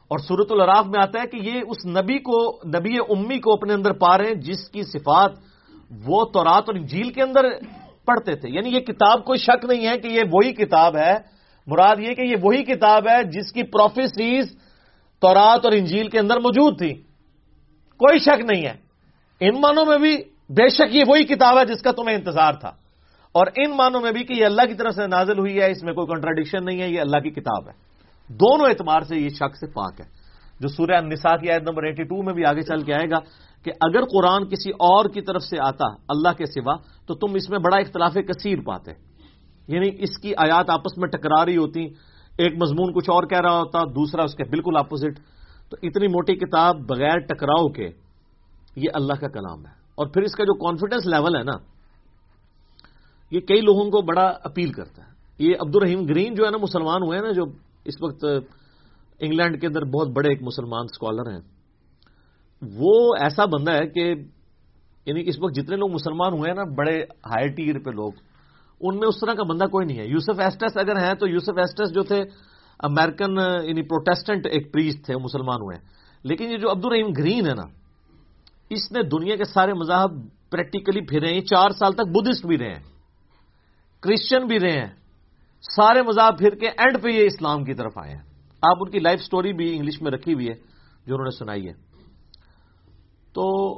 اور 0.08 0.20
سورت 0.20 0.52
الراف 0.52 0.86
میں 0.86 1.04
آتا 1.04 1.22
ہے 1.22 1.28
کہ 1.28 1.38
یہ 1.38 1.62
اس 1.68 1.86
نبی 1.86 2.20
کو، 2.20 2.60
نبی 2.68 2.98
امی 3.10 3.39
کو 3.39 3.54
اپنے 3.54 3.74
اندر 3.74 3.94
پا 3.94 4.18
رہے 4.18 4.26
ہیں، 4.26 4.36
جس 4.36 4.70
کی 4.70 4.84
صفات 4.84 5.32
وہ 6.06 6.26
تورات 6.26 6.63
اور 6.68 6.76
انجیل 6.76 7.12
کے 7.12 7.22
اندر 7.22 7.42
پڑھتے 8.06 8.36
تھے۔ 8.36 8.50
یعنی 8.50 8.70
یہ 8.70 8.80
کتاب 8.80 9.26
کوئی 9.26 9.39
شک 9.39 9.65
نہیں 9.65 9.88
ہے 9.88 9.98
کہ 9.98 10.08
یہ 10.08 10.22
وہی 10.32 10.54
کتاب 10.54 10.98
ہے 10.98 11.38
مراد 11.69 11.95
یہ 11.99 12.13
کہ 12.13 12.21
یہ 12.21 12.36
وہی 12.41 12.63
کتاب 12.63 13.08
ہے 13.08 13.23
جس 13.23 13.51
کی 13.51 13.63
پروفیسریز 13.63 14.55
تورات 15.19 15.65
اور 15.65 15.71
انجیل 15.71 16.08
کے 16.08 16.19
اندر 16.19 16.38
موجود 16.38 16.77
تھی۔ 16.77 16.93
کوئی 17.97 18.19
شک 18.19 18.51
نہیں 18.51 18.65
ہے۔ 18.65 18.73
ان 19.39 19.62
مانوں 19.62 19.86
میں 19.86 19.97
بھی 19.97 20.17
بے 20.49 20.69
شک 20.69 20.95
یہ 20.95 21.03
وہی 21.08 21.23
کتاب 21.23 21.60
ہے 21.60 21.65
جس 21.65 21.82
کا 21.82 21.91
تمہیں 21.91 22.15
انتظار 22.15 22.53
تھا۔ 22.53 22.71
اور 23.32 23.47
ان 23.55 23.71
مانوں 23.77 24.01
میں 24.01 24.12
بھی 24.12 24.23
کہ 24.23 24.34
یہ 24.34 24.45
اللہ 24.45 24.62
کی 24.62 24.73
طرف 24.73 24.95
سے 24.95 25.08
نازل 25.08 25.39
ہوئی 25.39 25.60
ہے، 25.60 25.71
اس 25.71 25.84
میں 25.84 25.93
کوئی 25.93 26.08
کنٹراڈکشن 26.08 26.65
نہیں 26.65 26.82
ہے، 26.82 26.89
یہ 26.89 27.01
اللہ 27.01 27.19
کی 27.19 27.29
کتاب 27.29 27.67
ہے۔ 27.67 27.73
دونوں 28.27 28.69
اعتبار 28.69 29.01
سے 29.01 29.15
یہ 29.15 29.29
شک 29.29 29.58
سے 29.60 29.65
پاک 29.65 30.01
ہے۔ 30.01 30.05
جو 30.60 30.67
سورہ 30.67 31.01
نساء 31.01 31.36
کی 31.36 31.51
آیت 31.51 31.62
نمبر 31.62 31.84
ایٹی 31.84 32.03
ٹو 32.03 32.23
میں 32.23 32.34
بھی 32.34 32.45
آگے 32.45 32.62
چل 32.62 32.82
کے 32.82 32.93
آئے 32.93 33.10
گا 33.10 33.19
کہ 33.63 33.71
اگر 33.82 34.01
قرآن 34.05 34.45
کسی 34.49 34.69
اور 34.69 35.10
کی 35.10 35.21
طرف 35.21 35.43
سے 35.43 35.58
آتا 35.60 35.86
اللہ 36.10 36.29
کے 36.38 36.45
سوا، 36.45 36.75
تو 37.08 37.15
تم 37.15 37.34
اس 37.36 37.49
میں 37.49 37.60
بڑا 37.60 37.77
اختلاف 37.77 38.13
کثیر 38.13 38.58
پاتے۔ 38.65 39.09
یعنی 39.69 39.89
اس 39.99 40.17
کی 40.21 40.36
آیات 40.38 40.69
آپس 40.69 40.97
میں 40.97 41.10
ٹکرا 41.10 41.45
رہی 41.45 41.58
ہوتی 41.58 41.86
ایک 42.38 42.53
مضمون 42.62 42.93
کچھ 42.93 43.10
اور 43.10 43.23
کہہ 43.23 43.41
رہا 43.41 43.60
ہوتا، 43.60 43.84
دوسرا 43.84 44.23
اس 44.23 44.36
کے 44.36 44.43
بالکل 44.43 44.77
اپوزٹ۔ 44.77 45.19
تو 45.69 45.77
اتنی 45.84 46.08
موٹی 46.08 46.36
کتاب 46.36 46.75
بغیر 46.89 47.19
ٹکراؤ 47.19 47.67
کے 47.67 47.88
یہ 48.75 48.89
اللہ 48.93 49.13
کا 49.13 49.27
کلام 49.27 49.65
ہے۔ 49.65 49.71
اور 49.95 50.08
پھر 50.08 50.21
اس 50.21 50.36
کا 50.36 50.43
جو 50.43 50.53
کانفیڈنس 50.53 51.05
لیول 51.05 51.36
ہے 51.36 51.43
نا، 51.43 51.51
یہ 53.32 53.39
کئی 53.39 53.62
لوگوں 53.62 53.91
کو 53.91 54.01
بڑا 54.01 54.34
اپیل 54.43 54.71
کرتا 54.71 55.03
ہے۔ 55.03 55.10
یہ 55.39 55.55
عبد 55.60 55.75
الرحیم 55.75 56.05
گرین 56.05 56.36
جو 56.36 56.45
ہے 56.45 56.51
نا، 56.51 56.58
مسلمان 56.58 57.03
ہوئے 57.03 57.17
ہیں 57.19 57.25
نا، 57.25 57.32
جو 57.32 57.43
اس 57.86 58.01
وقت 58.01 58.25
انگلینڈ 59.19 59.62
کے 59.62 59.67
اندر 59.67 59.84
بہت 59.86 60.08
بڑے 60.08 60.29
ایک 60.29 60.41
مسلمان 60.41 60.84
اسکالر 60.84 61.32
ہیں۔ 61.32 61.41
وہ 62.62 63.15
ایسا 63.19 63.45
بندہ 63.45 63.71
ہے 63.71 63.89
کہ 63.89 64.13
یعنی 65.05 65.23
اس 65.29 65.36
وقت 65.39 65.55
جتنے 65.55 65.75
لوگ 65.75 65.91
مسلمان 65.91 66.34
ہوئے 66.34 66.51
ہیں 66.51 66.55
نا، 66.55 66.63
بڑے 66.77 67.01
ہائی 67.01 67.49
ٹیئر 67.49 67.79
پہ 67.79 67.89
لوگ۔ 67.89 68.12
ان 68.82 68.98
میں 68.98 69.08
اس 69.08 69.20
طرح 69.20 69.34
کا 69.34 69.44
بندہ 69.44 69.63
کوئی 69.63 69.86
نہیں 69.86 69.98
ہے۔ 69.98 70.06
یوسف 70.06 70.39
ایسٹس 70.39 70.78
اگر 70.78 71.04
ہیں 71.04 71.13
تو 71.13 71.28
یوسف 71.28 71.58
ایسٹس 71.58 71.94
جو 71.94 72.04
تھے 72.04 72.22
امیرکن 72.80 73.38
یعنی 73.68 73.82
پروٹیسٹنٹ 73.82 74.46
ایک 74.46 74.74
پریس 74.74 75.02
تھے 75.06 75.15
مسلمان 75.18 75.62
ہوئے۔ 75.62 75.78
لیکن 76.24 76.52
یہ 76.52 76.58
جو 76.58 76.72
عبد 76.72 76.86
الرحیم 76.86 77.08
گرین 77.12 77.46
ہے 77.46 77.54
نا، 77.54 77.63
اس 78.70 78.92
نے 78.92 79.04
دنیا 79.04 79.36
کے 79.36 79.44
سارے 79.44 79.74
مذاہب 79.74 80.12
پریکٹیکلی 80.50 81.02
پھرے 81.02 81.34
ہیں۔ 81.34 81.42
چار 81.42 81.70
سال 81.70 81.94
تک 81.94 82.08
بدھسٹ 82.08 82.46
بھی 82.46 82.58
رہے 82.58 82.70
ہیں۔ 82.70 82.84
کرسچن 84.02 84.48
بھی 84.48 84.60
رہے 84.60 84.72
ہیں۔ 84.72 84.96
سارے 85.62 86.02
مذاہب 86.02 86.39
پھر 86.39 86.50
کے 86.50 86.68
اینڈ 86.68 87.04
پہ 87.04 87.10
یہ 87.10 87.26
اسلام 87.26 87.63
کی 87.63 87.74
طرف 87.74 87.98
آئے 87.98 88.12
ہیں۔ 88.12 88.22
آپ 88.62 88.78
ان 88.80 88.92
کی 88.92 89.00
لائف 89.00 89.22
سٹوری 89.22 89.54
بھی 89.54 89.78
انگلش 89.78 90.02
میں 90.02 90.12
رکھی 90.12 90.34
ہوئی 90.34 90.48
ہے، 90.48 90.54
جو 91.08 91.15
انہوں 91.15 91.26
نے 91.26 91.38
سنائی 91.38 91.68
ہے۔ 91.68 91.74
تو 93.34 93.78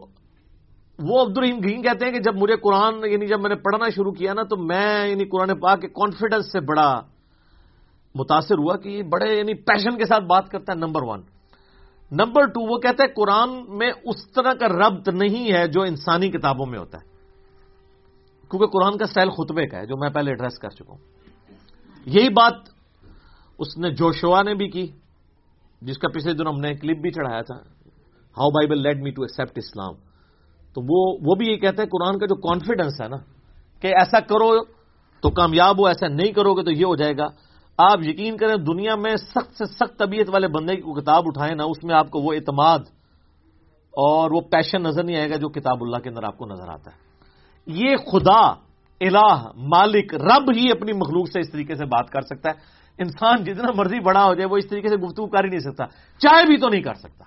وہ 1.02 1.22
عبد 1.22 1.38
الرحیم 1.38 1.60
گھین 1.60 1.82
کہتے 1.82 2.06
ہیں 2.06 2.12
کہ 2.12 2.20
جب 2.20 2.36
مجھے 2.38 2.56
قرآن 2.64 3.06
یعنی 3.12 3.28
جب 3.28 3.40
میں 3.42 3.50
نے 3.50 3.56
پڑھنا 3.56 3.90
شروع 3.90 4.12
کیا 4.12 4.34
نا، 4.34 4.44
تو 4.44 4.58
میں 4.58 5.08
یعنی 5.08 5.26
قرآن 5.26 5.60
پاک 5.60 5.82
کے 5.82 5.88
کانفیڈنس 5.90 6.52
سے 6.52 6.60
بڑا 6.66 6.90
متاثر 8.16 8.58
ہوا 8.58 8.76
کہ 8.78 8.90
یہ 8.90 9.04
بڑے 9.10 9.28
یعنی 9.38 9.54
پیشن 9.68 9.98
کے 9.98 10.06
ساتھ 10.06 10.24
بات 10.24 10.50
کرتا 10.50 10.74
ہے 10.74 10.78
نمبر 10.78 11.04
ون 11.04 11.22
نمبر 12.12 12.46
ٹو 12.46 12.62
وہ 12.68 12.78
کہتا 12.80 13.04
ہے 13.04 13.14
قرآن 13.14 13.50
میں 13.78 13.92
اس 14.04 14.26
طرح 14.36 14.54
کا 14.54 14.68
ربط 14.68 15.10
نہیں 15.14 15.52
ہے 15.54 15.68
جو 15.68 15.82
انسانی 15.82 16.30
کتابوں 16.32 16.66
میں 16.66 16.80
ہوتا 16.80 16.98
ہے. 16.98 17.06
کیونکہ 18.52 18.68
قرآن 18.68 18.98
کا 18.98 19.06
سٹائل 19.06 19.30
خطبے 19.30 19.66
کا 19.68 19.78
ہے، 19.78 19.86
جو 19.86 19.98
میں 19.98 20.10
پہلے 20.10 20.32
ایڈریس 20.32 20.60
کر 20.60 20.70
چکا 20.70 20.92
ہوں. 20.92 21.00
یہی 22.06 22.30
بات 22.30 22.56
اس 23.60 23.78
نے 23.78 23.90
جوشوا 23.96 24.42
نے 24.44 24.54
بھی 24.54 24.68
کی، 24.70 24.86
جس 25.82 25.98
کا 25.98 26.08
پچھلے 26.10 26.34
دن 26.34 26.48
ہم 26.48 26.60
نے 26.60 26.74
کلپ 26.76 26.98
بھی 26.98 27.12
چڑھایا 27.12 27.42
تھا. 27.42 27.56
How 28.38 28.50
Bible 28.50 28.82
let 28.84 28.98
me 28.98 29.12
to 29.12 29.22
accept 29.22 29.58
Islam 29.58 29.94
تو 30.76 30.82
وہ 30.82 31.18
وہ 31.26 31.36
بھی 31.36 31.52
یہ 31.52 31.56
کہتے 31.56 31.82
ہیں 31.82 31.90
قرآن 31.90 32.20
کا 32.20 32.26
جو 32.26 32.36
کانفیڈنس 32.36 33.02
ہے 33.02 33.08
نا، 33.08 33.18
کہ 33.82 33.88
ایسا 33.88 34.20
کرو 34.20 34.64
تو 35.22 35.30
کامیاب 35.30 35.80
ہو، 35.80 35.88
ایسا 35.88 36.08
نہیں 36.08 36.32
کرو 36.32 36.54
گے 36.54 36.64
تو 36.64 36.72
یہ 36.72 36.86
ہو 36.86 36.96
جائے 36.96 37.18
گا۔ 37.18 37.26
آپ 37.78 38.00
یقین 38.02 38.38
کریں 38.38 38.56
دنیا 38.56 38.96
میں 38.96 39.16
سخت 39.16 39.58
سے 39.58 39.66
سخت 39.66 40.00
طبیعت 40.00 40.30
والے 40.30 40.48
بندے 40.48 40.76
کی 40.76 41.02
کتاب 41.02 41.24
اٹھائیں 41.26 41.56
نا، 41.56 41.64
اس 41.64 41.84
میں 41.84 41.96
آپ 41.96 42.12
کو 42.12 42.20
وہ 42.20 42.34
اعتماد 42.34 42.80
اور 43.92 44.32
وہ 44.32 44.42
پیشن 44.42 44.84
نظر 44.84 45.04
نہیں 45.04 45.18
آئے 45.18 45.30
گا 45.30 45.36
جو 45.36 45.50
کتاب 45.50 45.84
اللہ 45.84 45.98
کے 45.98 46.10
اندر 46.10 46.24
آپ 46.24 46.38
کو 46.38 46.46
نظر 46.46 46.70
آتا 46.70 46.92
ہے۔ 46.92 46.98
یہ 47.68 47.96
خدا، 47.96 48.48
الہ، 49.02 49.52
مالک، 49.56 50.16
رب 50.16 50.52
ہی 50.58 50.72
اپنی 50.72 50.94
مخلوق 50.94 51.28
سے 51.34 51.40
اس 51.40 51.52
طریقے 51.52 51.76
سے 51.76 51.86
بات 51.86 52.10
کر 52.10 52.22
سکتا 52.22 52.50
ہے۔ 52.50 52.56
انسان 52.98 53.44
جتنا 53.44 53.72
مرضی 53.76 54.00
بڑا 54.00 54.26
ہو 54.26 54.34
جائے، 54.34 54.46
وہ 54.46 54.58
اس 54.58 54.68
طریقے 54.68 54.88
سے 54.88 54.96
گفتگو 54.96 55.28
کر 55.28 55.44
ہی 55.44 55.50
نہیں 55.50 55.60
سکتا۔ 55.60 55.86
چاہے 56.20 56.46
بھی 56.46 56.58
تو 56.58 56.70
نہیں 56.70 56.82
کر 56.82 56.94
سکتا۔ 56.94 57.26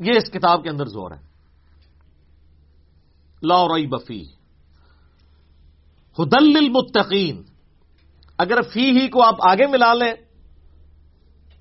یہ 0.00 0.12
اس 0.16 0.30
کتاب 0.30 0.62
کے 0.62 0.70
اندر 0.70 0.86
زور 0.86 1.10
ہے۔ 1.10 1.33
لا 3.44 3.68
روئی 3.68 3.86
بفی 3.86 4.22
ہدل 6.18 6.56
المتقین 6.56 7.42
اگر 8.38 8.62
فی 8.62 8.90
ہی 8.90 9.08
کو 9.08 9.22
آپ 9.22 9.34
آگے 9.40 9.66
ملا 9.66 9.94
لیں، 9.94 10.12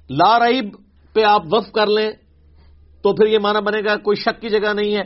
لا 0.10 0.39
رعیب 0.39 0.76
پہ 1.13 1.24
آپ 1.24 1.43
وف 1.52 1.72
کر 1.72 1.88
لیں، 1.88 2.12
تو 3.02 3.13
پھر 3.13 3.28
یہ 3.28 3.39
مانا 3.39 3.60
بنے 3.60 3.82
گا 3.86 3.96
کوئی 3.96 4.15
شک 4.15 4.41
کی 4.41 4.50
جگہ 4.50 4.74
نہیں 4.74 4.96
ہے۔ 4.96 5.02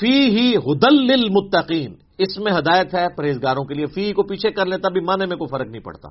فی 0.00 0.12
ہی 0.12 0.56
ہدل 0.56 0.94
للمتقین۔ 0.94 1.94
اس 2.18 2.38
میں 2.38 2.52
ہدایت 2.52 2.94
ہے 2.94 3.06
پرہیزگاروں 3.16 3.64
کے 3.64 3.74
لیے۔ 3.74 3.86
فی 3.86 4.12
کو 4.12 4.22
پیچھے 4.22 4.50
کر 4.50 4.66
لیں، 4.66 4.78
تبھی 4.78 5.00
مانے 5.00 5.26
میں 5.26 5.36
کوئی 5.36 5.48
فرق 5.48 5.66
نہیں 5.66 5.82
پڑتا۔ 5.82 6.08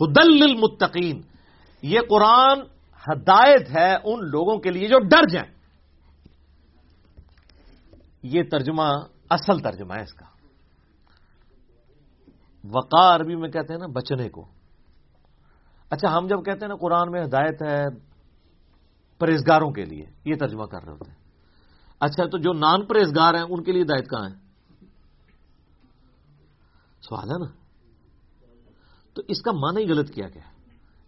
ہدل 0.00 0.36
للمتقین۔ 0.36 1.20
یہ 1.82 2.00
قرآن 2.08 2.58
ہدایت 3.08 3.70
ہے 3.70 3.94
ان 4.04 4.30
لوگوں 4.30 4.58
کے 4.58 4.70
لیے 4.70 4.88
جو 4.88 4.98
ڈر 4.98 5.28
جائیں۔ 5.32 5.61
یہ 8.22 8.42
ترجمہ 8.42 8.82
اصل 9.30 9.58
ترجمہ 9.58 9.94
ہے 9.94 10.02
اس 10.02 10.14
کا۔ 10.14 10.26
وقار 12.64 13.20
عربی 13.20 13.36
میں 13.36 13.48
کہتے 13.48 13.72
ہیں 13.72 13.80
نا 13.80 13.86
بچنے 13.86 14.28
کو۔ 14.28 14.44
اچھا 15.90 16.18
ہم 16.18 16.26
جب 16.26 16.44
کہتے 16.44 16.58
ہیں 16.60 16.68
نا 16.68 16.74
قرآن 16.74 17.10
میں 17.10 17.22
ہدایت 17.24 17.62
ہے 17.62 17.84
پرہیزگاروں 19.18 19.70
کے 19.70 19.84
لیے، 19.84 20.04
یہ 20.24 20.34
ترجمہ 20.34 20.64
کر 20.64 20.82
رہے 20.84 20.92
ہوتے 20.92 21.10
ہیں۔ 21.10 21.18
اچھا 22.00 22.24
تو 22.24 22.38
جو 22.38 22.52
نان 22.52 22.86
پرہیزگار 22.86 23.34
ہیں، 23.34 23.42
ان 23.42 23.62
کے 23.62 23.72
لیے 23.72 23.82
ہدایت 23.82 24.10
کہاں 24.10 24.30
ہے؟ 24.30 24.34
سوال 27.00 27.28
ہے 27.28 27.44
نا۔ 27.44 27.62
تو 29.14 29.22
اس 29.28 29.42
کا 29.42 29.52
معنی 29.52 29.84
ہی 29.84 29.90
غلط 29.90 30.10
کیا 30.10 30.28
گیا 30.28 30.42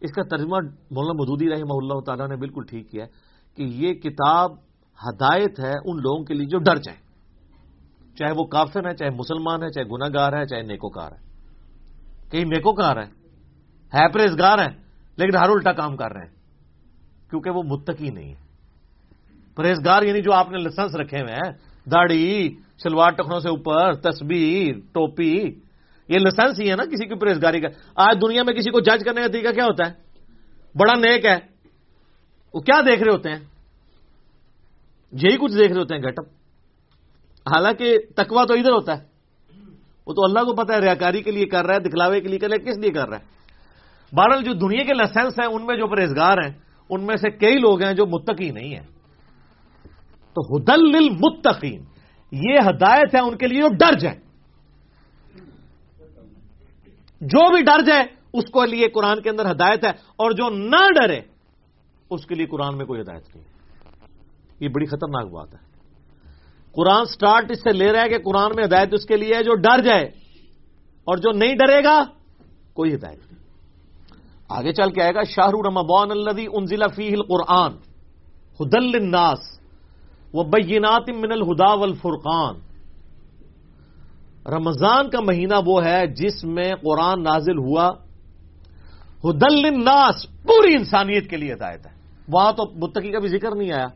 اس 0.00 0.11
کا 0.12 0.22
ترجمہ 0.22 0.57
مولانا 0.90 1.22
مدودی 1.22 1.50
رحمہ 1.50 1.77
اللہ 1.83 2.00
تعالیٰ 2.00 2.29
نے 2.29 2.37
بالکل 2.37 2.62
ٹھیک 2.68 2.90
کیا 2.90 3.07
کہ 3.55 3.62
یہ 3.62 3.94
کتاب 3.94 4.53
ہدایت 5.09 5.61
ہے 5.61 5.72
ان 5.85 5.96
لوگوں 5.96 6.24
کے 6.24 6.35
لیے 6.35 6.46
جو 6.46 6.59
ڈر 6.59 6.77
جائیں۔ 6.77 7.04
چاہے 8.18 8.33
وہ 8.37 8.44
کافر 8.44 8.90
ہے 8.90 8.96
چاہے 8.96 9.11
مسلمان 9.11 9.62
ہے 9.62 9.70
چاہے 9.70 9.87
گناگار 9.87 10.33
ہے 10.33 10.46
چاہے 10.46 10.62
نیکوکار 10.62 11.12
ہے 11.12 11.35
کہیں 12.31 12.44
نیکوکار 12.44 12.96
ہے 12.96 13.24
ہے 13.94 14.09
پرہزگار 14.09 14.59
ہے 14.59 14.68
لیکن 15.16 15.37
ہر 15.37 15.48
الٹا 15.48 15.72
کام 15.72 15.96
کر 15.96 16.12
رہے 16.12 16.20
ہیں۔ 16.20 16.35
کیونکہ 17.31 17.50
وہ 17.50 17.62
متقی 17.62 18.11
نہیں 18.11 18.35
ہے 18.35 18.44
پرہیزگار 19.55 20.03
یعنی 20.03 20.22
جو 20.22 20.33
آپ 20.33 20.50
نے 20.50 20.59
لائسنس 20.59 20.94
رکھے 20.94 21.20
ہوئے 21.20 21.35
ہیں، 21.35 21.53
داڑھی، 21.90 22.55
شلوار 22.83 23.11
ٹکڑوں 23.11 23.40
سے 23.40 23.48
اوپر 23.48 23.92
تصویر 23.92 24.77
ٹوپی، 24.92 25.35
یہ 26.09 26.18
لائسنس 26.18 26.61
ہی 26.61 26.70
ہے 26.70 26.77
نا 26.77 26.85
کسی 26.85 27.07
کی 27.07 27.14
پرہیزگاری 27.14 27.61
کا۔ 27.61 27.68
آج 27.96 28.18
دنیا 28.22 28.42
میں 28.42 28.55
کسی 28.55 28.70
کو 28.70 28.81
جج 28.81 29.05
کرنے 29.05 29.20
کا 29.20 29.27
طریقہ 29.27 29.53
کیا 29.53 29.64
ہوتا 29.64 29.90
ہے؟ 29.90 29.94
بڑا 30.79 30.92
نیک 31.00 31.27
ہے۔ 31.27 31.38
وہ 32.55 32.61
کیا 32.61 32.81
دیکھ 32.81 33.03
رہے 33.03 33.12
ہوتے 33.12 33.31
ہیں؟ 33.31 33.38
یہی 35.12 35.37
کچھ 35.37 35.53
دیکھ 35.53 35.72
رہے 35.72 35.81
ہوتے 35.81 35.94
ہیں 35.94 36.03
گٹپ 36.03 36.43
حالانکہ 37.46 37.98
تکوا 38.16 38.44
تو 38.44 38.54
ادھر 38.54 38.70
ہوتا 38.70 38.98
ہے۔ 38.98 39.02
وہ 40.07 40.12
تو 40.12 40.24
اللہ 40.24 40.38
کو 40.38 40.54
پتا 40.54 40.74
ہے، 40.74 40.80
ریاکاری 40.80 41.22
کے 41.22 41.30
لیے 41.30 41.46
کر 41.46 41.66
رہا 41.66 41.74
ہے، 41.74 41.80
دکھلاوے 41.80 42.20
کے 42.20 42.28
لیے 42.28 42.38
کر 42.38 42.48
رہا 42.48 42.57
ہے، 42.61 42.70
کس 42.70 42.78
لیے 42.78 42.90
کر 42.90 43.09
رہا 43.09 43.18
ہے۔ 43.18 43.24
بہرحال 44.16 44.42
جو 44.42 44.52
دنیا 44.52 44.85
کے 44.85 44.94
لائسنس 44.94 45.40
ہیں، 45.40 45.46
ان 45.46 45.66
میں 45.66 45.76
جو 45.76 45.87
پرہیزگار 45.87 46.38
ہیں، 46.38 46.52
ان 46.90 47.07
میں 47.07 47.16
سے 47.16 47.30
کئی 47.30 47.59
لوگ 47.59 47.83
ہیں 47.83 47.92
جو 47.92 48.07
متقی 48.07 48.50
نہیں 48.50 48.74
ہیں۔ 48.74 48.87
تو 50.35 50.57
ہدل 50.57 50.85
للمتقین 50.85 51.85
یہ 52.33 52.59
ہدایت 52.61 53.14
ہے، 53.14 53.20
ان 53.20 53.37
کے 53.37 53.46
لیے 53.46 53.61
جو 53.61 53.68
ڈر 53.68 53.98
جائے۔ 53.98 54.18
جو 57.20 57.54
بھی 57.54 57.62
ڈر 57.62 57.83
جائے، 57.87 58.04
اس 58.33 58.44
کو 58.52 58.64
لیے 58.64 58.88
قرآن 58.88 59.22
کے 59.22 59.30
اندر 59.30 59.50
ہدایت 59.50 59.85
ہے۔ 59.85 59.90
اور 59.90 60.30
جو 60.30 60.50
نہ 60.50 60.88
ڈرے، 60.94 61.20
اس 62.11 62.26
کے 62.26 62.35
لیے 62.35 62.46
قرآن 62.46 62.76
میں 62.76 62.87
کوئی 62.87 63.00
ہدایت 63.00 63.37
نہیں۔ 63.37 63.44
یہ 64.61 64.68
بڑی 64.68 64.87
خطرناک 64.87 65.30
بات 65.30 65.54
ہے۔ 65.54 65.73
قرآن 66.74 67.04
سٹارٹ 67.04 67.50
اس 67.50 67.58
سے 67.58 67.72
لے 67.72 67.92
رہا 67.92 68.02
ہے 68.02 68.08
کہ 68.08 68.18
قرآن 68.18 68.50
میں 68.56 68.64
ہدایت 68.64 68.88
اس 68.92 69.06
کے 69.06 69.16
لیے 69.16 69.34
ہے 69.34 69.42
جو 69.42 69.54
ڈر 69.54 69.80
جائے 69.80 70.04
اور 71.04 71.16
جو 71.16 71.32
نہیں 71.32 71.54
ڈرے 71.54 71.84
گا، 71.84 72.04
کوئی 72.72 72.94
ہدایت 72.94 73.32
نہیں۔ 73.32 73.42
آگے 74.48 74.72
چل 74.72 74.90
کے 74.90 75.02
آئے 75.02 75.14
گا 75.14 75.22
شاہ 75.22 75.48
رمضان 75.48 76.10
الدی 76.10 76.46
انزلہ 76.54 76.84
فی 76.96 77.14
القرآن، 77.14 77.72
ہدل 78.60 78.94
الناس 78.94 79.60
وہ 80.32 80.44
بینات 80.44 81.10
من 81.10 81.32
الہدا 81.32 81.74
والفرقان۔ 81.74 82.54
رمضان 84.46 85.10
کا 85.10 85.20
مہینہ 85.20 85.54
وہ 85.66 85.84
ہے 85.84 86.06
جس 86.06 86.44
میں 86.44 86.72
قرآن 86.82 87.22
نازل 87.22 87.58
ہوا۔ 87.58 87.90
ہدل 89.24 89.64
الناس 89.64 90.26
پوری 90.42 90.74
انسانیت 90.74 91.30
کے 91.30 91.37
لیے 91.37 91.52
ہدایت 91.52 91.87
ہے۔ 91.87 91.92
وہاں 92.28 92.52
تو 92.52 92.70
متقی 92.74 93.10
کا 93.10 93.18
بھی 93.18 93.28
ذکر 93.28 93.54
نہیں 93.54 93.72
آیا۔ 93.72 93.87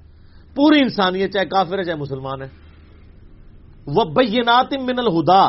پوری 0.55 0.81
انسانیت، 0.81 1.33
چاہے 1.33 1.47
کافر 1.47 1.79
ہے، 1.79 1.85
چاہے 1.85 1.97
مسلمان 1.97 2.43
ہے۔ 2.43 2.68
وہ 3.95 4.05
بینات 4.05 4.73
من 4.73 4.99
الہدا، 4.99 5.43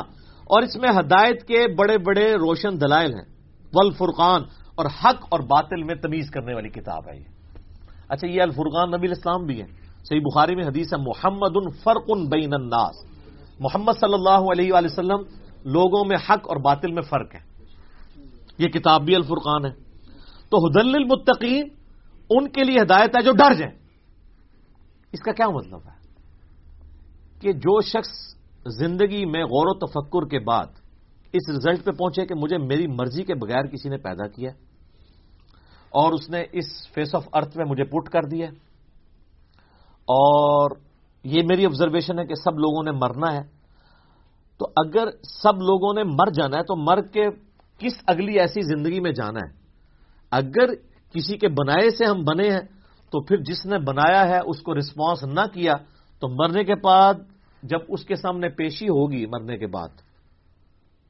اور 0.52 0.62
اس 0.62 0.75
میں 0.75 0.89
ہدایت 0.89 1.47
کے 1.47 1.67
بڑے 1.78 1.97
بڑے 1.97 2.34
روشن 2.34 2.82
دلائل 2.82 3.13
ہیں۔ 3.13 3.25
والفرقان، 3.73 4.41
اور 4.75 4.86
حق 4.86 5.25
اور 5.30 5.39
باطل 5.39 5.84
میں 5.84 5.95
تمیز 5.95 6.32
کرنے 6.32 6.54
والی 6.54 6.69
کتاب 6.69 7.08
ہے 7.08 7.17
یہ۔ 7.17 7.23
اچھا 8.10 8.28
یہ 8.28 8.41
الفرقان 8.41 8.91
نبی 8.91 9.08
الاسلام 9.08 9.45
بھی 9.45 9.62
ہے 9.62 9.67
صحیح 10.04 10.19
بخاری 10.19 10.56
میں 10.56 10.65
حدیث 10.65 10.93
ہے، 10.93 10.97
محمد 10.97 11.75
فرق 11.84 12.10
بین 12.30 12.54
الناس۔ 12.54 12.95
محمد 13.60 13.91
صلی 13.99 14.13
اللہ 14.13 14.52
علیہ 14.52 14.73
وآلہ 14.73 14.88
وسلم 14.91 15.21
لوگوں 15.65 16.06
میں 16.06 16.17
حق 16.17 16.49
اور 16.49 16.58
باطل 16.58 16.91
میں 16.91 17.02
فرق 17.02 17.36
ہے۔ 17.36 17.39
یہ 18.58 18.67
کتاب 18.67 19.02
بھی 19.02 19.15
الفرقان 19.15 19.65
ہے۔ 19.65 19.71
تو 20.49 20.67
حدل 20.67 20.95
المتقین 20.95 21.67
ان 22.30 22.49
کے 22.49 22.63
لیے 22.63 22.82
ہدایت 22.82 23.17
ہے 23.17 23.21
جو 23.21 23.32
ڈر 23.32 23.54
جائیں۔ 23.54 23.75
اس 25.12 25.19
کا 25.19 25.32
کیا 25.32 25.49
مطلب 25.49 25.80
ہے؟ 25.86 25.98
کہ 27.41 27.54
جو 27.54 27.82
شخص 27.82 28.36
زندگی 28.80 29.25
میں 29.25 29.43
غور 29.43 29.67
و 29.67 29.73
تفکر 29.86 30.28
کے 30.30 30.39
بعد 30.39 30.65
اس 31.34 31.49
رزلٹ 31.49 31.86
پہ 31.86 31.91
پہنچے 31.91 32.25
کہ 32.25 32.36
مجھے 32.36 32.58
میری 32.58 32.88
مرضی 32.88 33.23
کے 33.23 33.36
بغیر 33.36 33.67
کسی 33.67 33.89
نے 33.89 33.97
پیدا 33.97 34.28
کیا 34.28 34.52
اور 35.89 36.13
اس 36.13 36.30
نے 36.30 36.43
اس 36.52 36.65
فیس 36.93 37.15
آف 37.15 37.28
ارتھ 37.34 37.58
میں 37.58 37.65
مجھے 37.65 37.84
پٹ 37.84 38.10
کر 38.10 38.21
دیا 38.23 38.47
اور 40.08 40.71
یہ 41.23 41.41
میری 41.49 41.65
آبزرویشن 41.65 42.19
ہے 42.19 42.25
کہ 42.25 42.34
سب 42.34 42.60
لوگوں 42.60 42.84
نے 42.84 42.91
مرنا 42.91 43.34
ہے 43.34 43.41
تو 44.60 44.67
اگر 44.75 45.12
سب 45.43 45.56
لوگوں 45.56 45.93
نے 45.93 46.04
مر 46.04 46.32
جانا 46.32 46.58
ہے 46.58 46.63
تو 46.63 46.75
مر 46.75 47.02
کے 47.02 47.25
کس 47.80 47.93
اگلی 48.08 48.39
ایسی 48.39 48.62
زندگی 48.62 48.99
میں 48.99 49.12
جانا 49.12 49.39
ہے؟ 49.39 49.52
اگر 50.32 50.73
کسی 51.15 51.38
کے 51.38 51.47
بنائے 51.47 51.89
سے 51.89 52.06
ہم 52.06 52.21
بنے 52.21 52.52
ہیں 52.52 52.62
تو 53.12 53.21
پھر 53.21 53.38
جس 53.38 53.65
نے 53.65 53.78
بنایا 53.78 54.28
ہے 54.28 54.39
اس 54.45 54.62
کو 54.62 54.78
رسپانس 54.78 55.23
نہ 55.23 55.45
کیا 55.54 55.73
تو 56.19 56.27
مرنے 56.29 56.63
کے 56.63 56.75
بعد 56.75 57.13
جب 57.63 57.79
اس 57.88 58.05
کے 58.05 58.15
سامنے 58.15 58.49
پیشی 58.49 58.86
ہوگی 58.86 59.25
مرنے 59.25 59.58
کے 59.58 59.67
بعد، 59.67 59.89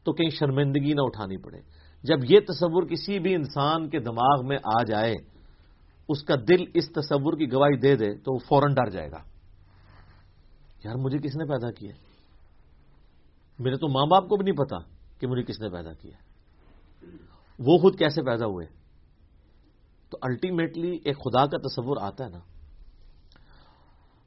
تو 0.03 0.13
کہیں 0.13 0.29
شرمندگی 0.29 0.93
نہ 0.93 1.01
اٹھانی 1.01 1.37
پڑے۔ 1.37 1.61
جب 2.03 2.17
یہ 2.29 2.39
تصور 2.39 2.83
کسی 2.83 3.19
بھی 3.19 3.35
انسان 3.35 3.89
کے 3.89 3.99
دماغ 3.99 4.47
میں 4.47 4.57
آ 4.63 4.83
جائے، 4.83 5.13
اس 6.09 6.23
کا 6.23 6.35
دل 6.47 6.63
اس 6.73 6.91
تصور 6.91 7.37
کی 7.37 7.51
گواہی 7.51 7.77
دے 7.77 7.95
دے، 7.95 8.15
تو 8.15 8.33
وہ 8.33 8.39
فوراً 8.39 8.73
ڈر 8.73 8.89
جائے 8.89 9.11
گا۔ 9.11 9.23
یار، 10.83 10.95
مجھے 10.95 11.17
کس 11.17 11.35
نے 11.35 11.45
پیدا 11.45 11.71
کیا؟ 11.71 11.91
میرے 13.59 13.75
تو 13.75 13.87
ماں 13.87 14.05
باپ 14.05 14.29
کو 14.29 14.35
بھی 14.35 14.43
نہیں 14.43 14.55
پتا 14.55 14.77
کہ 15.19 15.27
مجھے 15.27 15.43
کس 15.43 15.61
نے 15.61 15.69
پیدا 15.69 15.93
کیا۔ 15.93 16.11
وہ 17.59 17.77
خود 17.77 17.97
کیسے 17.97 18.21
پیدا 18.21 18.45
ہوئے؟ 18.45 18.65
تو 20.09 20.17
الٹیمیٹلی 20.21 20.99
ایک 21.05 21.17
خدا 21.17 21.45
کا 21.45 21.57
تصور 21.57 21.97
آتا 22.01 22.25
ہے 22.25 22.29
نا۔ 22.29 22.39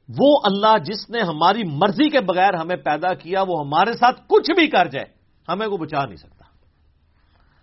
وہ 0.09 0.39
اللہ 0.43 0.77
جس 0.85 1.09
نے 1.09 1.21
ہماری 1.21 1.63
مرضی 1.63 2.09
کے 2.09 2.21
بغیر 2.21 2.53
ہمیں 2.53 2.75
پیدا 2.75 3.13
کیا، 3.13 3.41
وہ 3.41 3.59
ہمارے 3.65 3.93
ساتھ 3.93 4.21
کچھ 4.27 4.51
بھی 4.51 4.67
کر 4.67 4.87
جائے، 4.87 5.05
ہمیں 5.49 5.67
کو 5.67 5.77
بچا 5.77 6.05
نہیں 6.05 6.15
سکتا۔ 6.15 6.43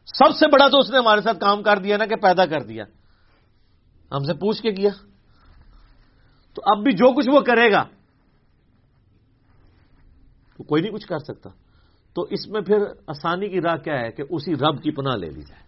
سب 0.07 0.37
سے 0.37 0.47
بڑا 0.53 0.69
تو 0.69 0.79
اس 0.79 0.91
نے 0.91 0.99
ہمارے 0.99 1.21
ساتھ 1.21 1.39
کام 1.41 1.63
کر 1.63 1.79
دیا 1.79 1.97
نا 1.97 2.07
کہ 2.07 2.17
پیدا 2.17 2.47
کر 2.47 2.61
دیا۔ 2.61 2.85
ہم 4.13 4.25
سے 4.25 4.35
پوچھ 4.35 4.63
کے 4.63 4.73
کیا۔ 4.73 4.91
تو 6.55 6.63
اب 6.65 6.85
بھی 6.85 6.93
جو 6.93 7.17
کچھ 7.17 7.31
وہ 7.31 7.41
کرے 7.41 7.73
گا، 7.73 7.85
تو 10.57 10.65
کوئی 10.65 10.83
نہیں 10.83 10.93
کچھ 10.93 11.07
کر 11.07 11.19
سکتا۔ 11.19 11.51
تو 12.15 12.23
اس 12.23 12.49
میں 12.49 12.61
پھر 12.61 12.79
آسانی 13.07 13.49
کی 13.49 13.61
راہ 13.61 13.77
کیا 13.77 14.01
ہے 14.01 14.13
کہ 14.13 14.23
اسی 14.31 14.55
رب 14.55 14.83
کی 14.83 14.91
پناہ 14.91 15.17
لے 15.17 15.31
لی 15.31 15.43
جائے۔ 15.43 15.63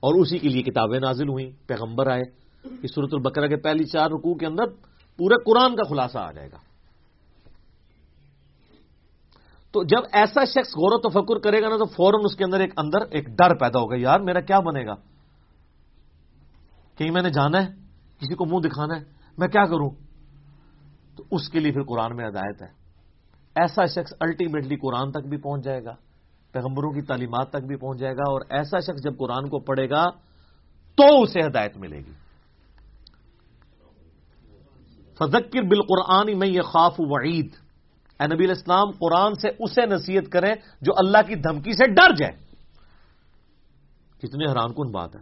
اور 0.00 0.20
اسی 0.20 0.38
کے 0.38 0.48
لیے 0.48 0.62
کتابیں 0.62 1.00
نازل 1.00 1.28
ہوئیں، 1.28 1.50
پیغمبر 1.66 2.06
آئے۔ 2.06 2.22
اس 2.82 2.94
صورت 2.94 3.08
البقرہ 3.12 3.46
کے 3.46 3.56
پہلی 3.56 3.84
چار 3.84 4.10
رکوع 4.10 4.34
کے 4.34 4.46
اندر 4.46 4.91
پورے 5.16 5.34
قرآن 5.44 5.76
کا 5.76 5.88
خلاصہ 5.88 6.18
آ 6.18 6.32
جائے 6.32 6.50
گا۔ 6.52 6.56
تو 9.70 9.84
جب 9.84 10.02
ایسا 10.12 10.44
شخص 10.44 10.70
غور 10.70 10.92
و 10.92 11.08
تفکر 11.08 11.38
کرے 11.38 11.62
گا 11.62 11.68
نا 11.68 11.76
تو 11.76 11.84
فوراً 11.84 12.20
اس 12.24 12.36
کے 12.36 12.44
اندر 12.44 12.60
ایک 12.60 12.72
اندر 12.76 12.98
ایک 13.10 13.28
ڈر 13.28 13.54
پیدا 13.54 13.80
ہوگا، 13.80 13.96
یار 13.98 14.20
میرا 14.20 14.40
کیا 14.40 14.60
بنے 14.60 14.86
گا؟ 14.86 14.94
کہیں 16.96 17.10
میں 17.10 17.22
نے 17.22 17.30
جانا 17.30 17.62
ہے، 17.62 17.68
کسی 18.20 18.34
کو 18.34 18.44
منہ 18.44 18.68
دکھانا 18.68 18.96
ہے، 18.96 19.04
میں 19.38 19.48
کیا 19.48 19.64
کروں؟ 19.64 19.90
تو 21.16 21.24
اس 21.30 21.48
کے 21.48 21.60
لیے 21.60 21.72
پھر 21.72 21.82
قرآن 21.82 22.16
میں 22.16 22.28
ہدایت 22.28 22.62
ہے۔ 22.62 22.68
ایسا 23.54 23.84
شخص 23.86 24.12
الٹیمیٹلی 24.20 24.76
قرآن 24.76 25.12
تک 25.12 25.28
بھی 25.28 25.36
پہنچ 25.36 25.64
جائے 25.64 25.84
گا، 25.84 25.94
پیغمبروں 26.52 26.92
کی 26.92 27.02
تعلیمات 27.02 27.50
تک 27.50 27.64
بھی 27.66 27.76
پہنچ 27.76 27.98
جائے 27.98 28.14
گا، 28.14 28.30
اور 28.30 28.40
ایسا 28.50 28.78
شخص 28.78 29.02
جب 29.02 29.18
قرآن 29.18 29.48
کو 29.48 29.58
پڑھے 29.58 29.90
گا 29.90 30.10
تو 30.94 31.22
اسے 31.22 31.40
ہدایت 31.40 31.76
ملے 31.76 31.98
گی۔ 31.98 32.12
فذکر 35.22 35.62
بالقرآن 35.62 36.38
میں 36.38 36.48
یہ 36.48 36.60
خوف 36.60 36.94
وعید۔ 36.98 37.54
اے 38.20 38.34
نبی 38.34 38.44
الاسلام 38.44 38.90
قرآن 38.90 39.34
سے 39.34 39.48
اسے 39.58 39.86
نصیحت 39.86 40.32
کریں 40.32 40.54
جو 40.80 40.92
اللہ 40.96 41.18
کی 41.26 41.34
دھمکی 41.34 41.72
سے 41.72 41.86
ڈر 41.86 42.14
جائے۔ 42.14 42.32
کتنی 44.18 44.46
حیران 44.48 44.72
کن 44.72 44.90
بات 44.90 45.16
ہے۔ 45.16 45.20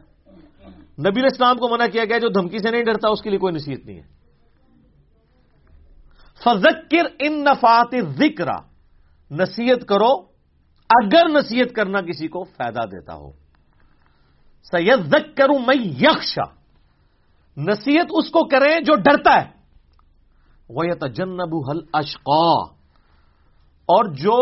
نبی 0.98 1.20
الاسلام 1.20 1.58
کو 1.58 1.68
منع 1.68 1.86
کیا 1.86 2.04
گیا 2.04 2.18
جو 2.18 2.28
دھمکی 2.28 2.58
سے 2.58 2.70
نہیں 2.70 2.84
ڈرتا، 2.84 3.08
اس 3.08 3.22
کے 3.22 3.30
لیے 3.30 3.38
کوئی 3.38 3.54
نصیحت 3.54 3.86
نہیں 3.86 3.96
ہے۔ 3.96 4.20
فذکر 6.44 7.02
ان 7.18 7.44
نفات 7.44 7.94
ذکر 8.18 8.46
نصیحت 9.30 9.88
کرو 9.88 10.10
اگر 10.88 11.28
نصیحت 11.28 11.76
کرنا 11.76 12.00
کسی 12.00 12.28
کو 12.28 12.44
فائدہ 12.44 12.86
دیتا 12.86 13.14
ہو۔ 13.14 13.30
سید 14.62 15.14
کروں 15.36 15.58
میں 15.58 15.76
یکشا 15.76 16.60
نصیحت 17.56 18.06
اس 18.10 18.30
کو 18.30 18.48
کریں 18.48 18.80
جو 18.80 18.94
ڈرتا 18.94 19.42
ہے۔ 19.42 19.59
وہ 20.70 21.70
حل 21.70 21.78
اشقا 21.92 22.62
اور 23.90 24.04
جو 24.04 24.38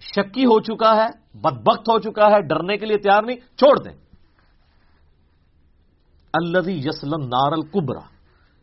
شکی 0.00 0.44
ہو 0.44 0.60
چکا 0.60 0.96
ہے، 0.96 1.38
بدبخت 1.38 1.88
ہو 1.88 1.98
چکا 1.98 2.26
ہے، 2.26 2.40
ڈرنے 2.40 2.76
کے 2.76 2.86
لیے 2.86 2.96
تیار 2.96 3.22
نہیں، 3.22 3.36
چھوڑ 3.36 3.82
دیں۔ 3.82 3.92
الزی 6.32 6.78
یسلم 6.78 7.22
نارل 7.22 7.62
کبرا 7.62 8.00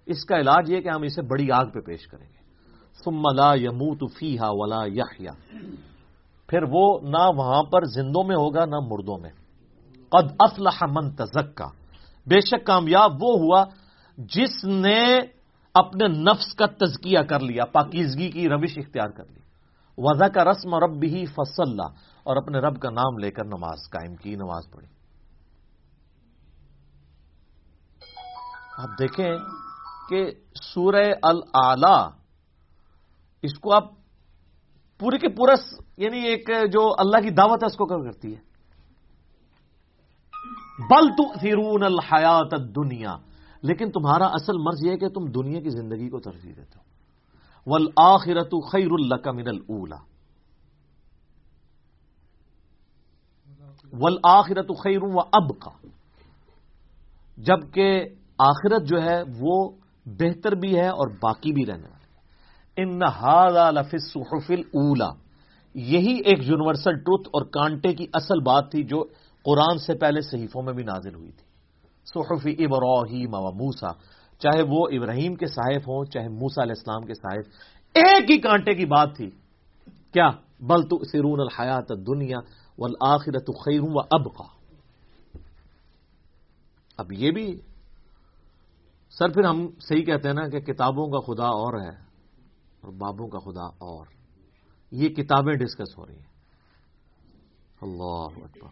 اس 0.05 0.25
کا 0.25 0.37
علاج 0.37 0.71
یہ 0.71 0.81
کہ 0.81 0.89
ہم 0.89 1.01
اسے 1.01 1.21
بڑی 1.21 1.51
آگ 1.51 1.65
پہ 1.65 1.79
پیش 1.79 2.07
کریں 2.07 2.25
گے۔ 2.25 2.43
ثم 3.05 3.21
لا 3.35 3.55
يموت 3.55 4.11
فيها 4.19 4.49
ولا 4.51 4.85
يحيا 4.85 5.31
پھر 6.47 6.63
وہ 6.71 6.99
نہ 7.01 7.29
وہاں 7.35 7.63
پر 7.63 7.83
زندوں 7.83 8.23
میں 8.23 8.35
ہوگا، 8.35 8.65
نہ 8.65 8.75
مردوں 8.75 9.17
میں۔ 9.17 9.29
قد 10.09 10.31
افلح 10.39 10.83
من 10.91 11.11
تزکا 11.11 11.67
بے 12.27 12.39
شک 12.39 12.65
کامیاب 12.65 13.23
وہ 13.23 13.39
ہوا 13.39 13.65
جس 14.17 14.63
نے 14.63 15.19
اپنے 15.73 16.07
نفس 16.07 16.55
کا 16.55 16.65
تزکیہ 16.65 17.19
کر 17.19 17.39
لیا، 17.39 17.65
پاکیزگی 17.65 18.31
کی 18.31 18.49
روش 18.49 18.77
اختیار 18.77 19.09
کر 19.09 19.25
لی۔ 19.25 19.39
وضا 19.97 20.27
کا 20.27 20.43
رسم 20.43 20.75
رب 20.75 20.99
بھی 20.99 21.25
فصل 21.25 21.79
اور 22.23 22.37
اپنے 22.37 22.59
رب 22.59 22.81
کا 22.81 22.89
نام 22.89 23.17
لے 23.17 23.31
کر 23.31 23.45
نماز 23.45 23.89
قائم 23.89 24.15
کی، 24.15 24.35
نماز 24.35 24.71
پڑھی۔ 24.71 24.87
آپ 28.77 28.99
دیکھیں 28.99 29.31
کہ 30.09 30.31
سورہ 30.73 31.11
العلا، 31.23 32.09
اس 33.41 33.59
کو 33.59 33.75
آپ 33.75 33.83
پورے 34.99 35.17
کے 35.17 35.29
پورا 35.29 35.53
یعنی 35.97 36.19
ایک 36.19 36.49
جو 36.71 36.93
اللہ 36.97 37.21
کی 37.21 37.29
دعوت 37.29 37.63
ہے، 37.63 37.67
اس 37.67 37.77
کو 37.77 37.85
کر 37.85 38.11
کرتی 38.11 38.35
ہے۔ 38.35 38.53
بل 40.89 41.07
تو 41.09 41.23
الحیات 41.85 42.75
دنیا 42.75 43.15
لیکن 43.63 43.91
تمہارا 43.91 44.25
اصل 44.25 44.57
مرض 44.57 44.85
یہ 44.85 44.91
ہے 44.91 44.97
کہ 44.97 45.07
تم 45.07 45.25
دنیا 45.25 45.59
کی 45.61 45.69
زندگی 45.69 46.09
کو 46.09 46.19
ترجیح 46.19 46.53
دیتے 46.57 46.79
ہو۔ 46.79 46.83
ول 47.67 47.87
آخرت 47.95 48.53
خیر 48.71 48.91
اللہ 48.91 49.15
کا 49.15 49.31
من 49.31 49.47
الا 49.47 49.97
ول 53.93 54.17
آخرت 54.23 54.71
خیر 54.83 55.03
و 55.03 55.19
اب 55.19 55.59
کا 55.59 55.87
جبکہ 57.37 58.03
آخرت 58.37 58.83
جو 58.83 59.01
ہے 59.03 59.21
وہ 59.39 59.71
بہتر 60.05 60.55
بھی 60.55 60.75
ہے 60.75 60.87
اور 60.87 61.07
باقی 61.21 61.51
بھی 61.51 61.65
رہنے 61.65 61.87
والا 61.87 61.99
ان 62.77 63.99
صحف 63.99 64.51
اولا 64.51 65.09
یہی 65.75 66.15
ایک 66.25 66.39
یونیورسل 66.43 66.95
ٹروتھ 66.95 67.27
اور 67.27 67.45
کانٹے 67.45 67.93
کی 67.93 68.05
اصل 68.13 68.39
بات 68.39 68.71
تھی 68.71 68.83
جو 68.83 69.03
قرآن 69.45 69.77
سے 69.77 69.93
پہلے 69.93 70.21
صحیفوں 70.21 70.61
میں 70.63 70.73
بھی 70.73 70.83
نازل 70.83 71.15
ہوئی 71.15 71.31
تھی۔ 71.31 71.52
صحف 72.05 72.45
ابراہیم 72.45 73.33
و 73.33 73.51
موسا 73.51 73.91
چاہے 74.39 74.61
وہ 74.69 74.87
ابراہیم 74.91 75.35
کے 75.35 75.47
صاحب 75.47 75.81
ہوں، 75.81 76.05
چاہے 76.05 76.27
موسا 76.27 76.63
علیہ 76.63 76.73
السلام 76.77 77.05
کے 77.05 77.13
صاحب، 77.13 77.41
ایک 77.93 78.31
ہی 78.31 78.37
کانٹے 78.37 78.73
کی 78.73 78.85
بات 78.85 79.15
تھی۔ 79.15 79.29
کیا؟ 80.13 80.29
بل 80.59 80.81
تو 80.81 81.03
سرون 81.03 81.39
الحیات 81.39 81.89
دنیا 82.07 82.37
والآخرت 82.77 83.47
خیر 83.65 83.79
و 83.81 83.99
اب 83.99 84.25
کا 84.25 84.63
اب 86.97 87.11
یہ 87.11 87.31
بھی 87.31 87.59
سر 89.09 89.29
پھر 89.29 89.43
ہم 89.43 89.67
صحیح 89.79 90.03
کہتے 90.03 90.27
ہیں 90.27 90.35
نا 90.35 90.47
کہ 90.47 90.59
کتابوں 90.59 91.07
کا 91.07 91.33
خدا 91.33 91.45
اور 91.45 91.81
ہے 91.81 91.97
اور 92.81 92.91
بابوں 92.93 93.27
کا 93.27 93.39
خدا 93.39 93.65
اور۔ 93.65 94.05
یہ 94.91 95.09
کتابیں 95.09 95.53
ڈسکس 95.53 95.97
ہو 95.97 96.05
رہی 96.05 96.15
ہیں۔ 96.15 96.33
اللہ 97.81 98.43
اکبر۔ 98.45 98.69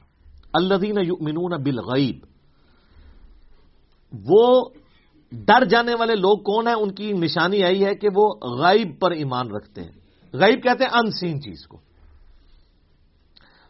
الدین 0.53 0.95
یؤمنون 1.03 1.63
بالغیب۔ 1.63 2.30
وہ 4.11 4.69
ڈر 5.31 5.65
جانے 5.65 5.95
والے 5.95 6.15
لوگ 6.15 6.37
کون 6.37 6.67
ہیں؟ 6.67 6.75
ان 6.75 6.93
کی 6.93 7.11
نشانی 7.11 7.63
آئی 7.63 7.85
ہے 7.85 7.95
کہ 7.95 8.07
وہ 8.15 8.33
غیب 8.43 8.99
پر 8.99 9.11
ایمان 9.11 9.51
رکھتے 9.51 9.83
ہیں۔ 9.83 9.91
غیب 10.33 10.63
کہتے 10.63 10.83
ہیں 10.83 10.91
ان 10.91 11.11
سین 11.11 11.41
چیز 11.41 11.67
کو۔ 11.67 11.77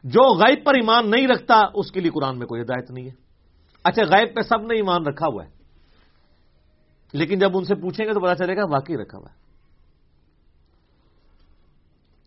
جو 0.04 0.34
غیب 0.36 0.66
پر 0.66 0.74
ایمان 0.74 1.12
نہیں 1.12 1.28
رکھتا، 1.28 1.62
اس 1.74 1.92
کے 1.92 2.00
لیے 2.00 2.12
قرآن 2.12 2.39
میں 2.39 2.48
کوئی 2.48 2.62
ہدایت 2.62 2.92
نہیں 2.92 3.06
ہے۔ 3.06 3.12
اچھا 3.84 4.04
غیب 4.04 4.36
پہ 4.36 4.42
سب 4.42 4.62
نے 4.62 4.76
ایمان 4.76 5.06
رکھا 5.06 5.28
ہوا 5.34 5.46
ہے۔ 5.46 5.50
لیکن 7.14 7.39
جب 7.39 7.58
ان 7.58 7.66
سے 7.66 7.76
پوچھیں 7.76 8.06
گے 8.06 8.14
تو 8.14 8.20
پتا 8.20 8.36
چلے 8.36 8.56
گا 8.56 8.62
واقعی 8.66 8.98
رکھا 8.98 9.18
ہوا 9.18 9.28
ہے۔ 9.32 9.42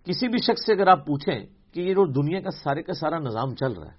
کسی 0.04 0.28
بھی 0.28 0.38
شخص 0.38 0.66
سے 0.66 0.72
اگر 0.72 0.86
آپ 0.86 1.06
پوچھیں 1.06 1.46
کہ 1.72 1.80
یہ 1.80 1.94
جو 1.94 2.06
دنیا 2.06 2.40
کا 2.40 2.50
سارے 2.50 2.82
کا 2.82 2.92
سارا 2.92 3.18
نظام 3.18 3.54
چل 3.54 3.72
رہا 3.72 3.86
ہے، 3.86 3.96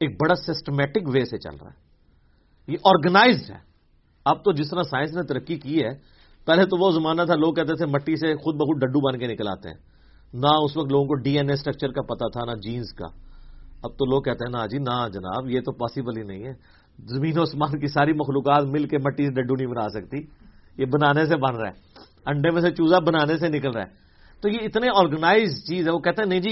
ایک 0.00 0.20
بڑا 0.20 0.34
سسٹمیٹک 0.34 1.08
وے 1.08 1.24
سے 1.24 1.38
چل 1.38 1.56
رہا 1.56 1.70
ہے۔ 1.70 1.87
یہ 2.68 2.76
آرگنائزڈ 2.84 3.50
ہے 3.50 3.58
اب 4.24 4.44
تو 4.44 4.52
جس 4.52 4.70
طرح 4.70 4.82
سائنس 4.82 5.14
نے 5.14 5.22
ترقی 5.22 5.56
کی 5.56 5.84
ہے، 5.84 5.90
پہلے 6.46 6.64
تو 6.64 6.76
وہ 6.80 6.90
زمانہ 6.90 7.22
تھا، 7.22 7.34
لوگ 7.34 7.54
کہتے 7.54 7.74
تھے 7.76 7.86
مٹی 7.86 8.16
سے 8.16 8.34
خود 8.34 8.54
بخود 8.54 8.82
ڈڈو 8.82 9.00
بن 9.00 9.18
کے 9.18 9.26
نکل 9.26 9.48
آتے 9.48 9.68
ہیں۔ 9.68 9.76
نہ 10.34 10.46
اس 10.64 10.76
وقت 10.76 10.92
لوگوں 10.92 11.06
کو 11.06 11.14
ڈی 11.14 11.36
این 11.36 11.48
اے 11.48 11.54
اسٹرکچر 11.54 11.88
کا 11.88 12.02
پتا 12.02 12.28
تھا، 12.28 12.44
نہ 12.44 12.60
جینس 12.60 12.92
کا۔ 12.92 13.06
اب 13.82 13.90
تو 13.98 14.04
لوگ 14.04 14.22
کہتے 14.22 14.44
ہیں 14.44 14.58
نا 14.58 14.66
جی 14.66 14.78
نہ 14.78 15.08
جناب، 15.08 15.50
یہ 15.50 15.60
تو 15.60 15.72
پاسبل 15.72 16.16
ہی 16.16 16.22
نہیں 16.22 16.44
ہے۔ 16.44 16.52
زمین 17.06 17.38
و 17.38 17.42
اسمان 17.42 17.80
کی 17.80 17.86
ساری 17.86 18.12
مخلوقات 18.12 18.64
مل 18.64 18.88
کے 18.88 18.98
مٹی 18.98 19.26
سے 19.26 19.42
ڈڈو 19.42 19.54
نہیں 19.54 19.66
بنا 19.66 19.88
سکتی۔ 19.88 20.16
یہ 20.78 20.86
بنانے 20.86 21.26
سے 21.26 21.36
بن 21.36 21.56
رہا 21.56 21.70
ہے۔ 21.70 21.74
انڈے 22.26 22.50
میں 22.50 22.60
سے 22.60 22.70
چوزا 22.70 22.98
بنانے 22.98 23.38
سے 23.38 23.48
نکل 23.48 23.70
رہا 23.70 23.82
ہے۔ 23.82 23.88
تو 24.40 24.48
یہ 24.48 24.58
اتنے 24.60 24.86
آرگنائز 24.96 25.50
چیز 25.68 25.88
ہے 25.88 25.92
وہ 25.92 25.98
کہتے 25.98 26.22
ہیں، 26.22 26.28
نہیں 26.28 26.40
جی 26.40 26.50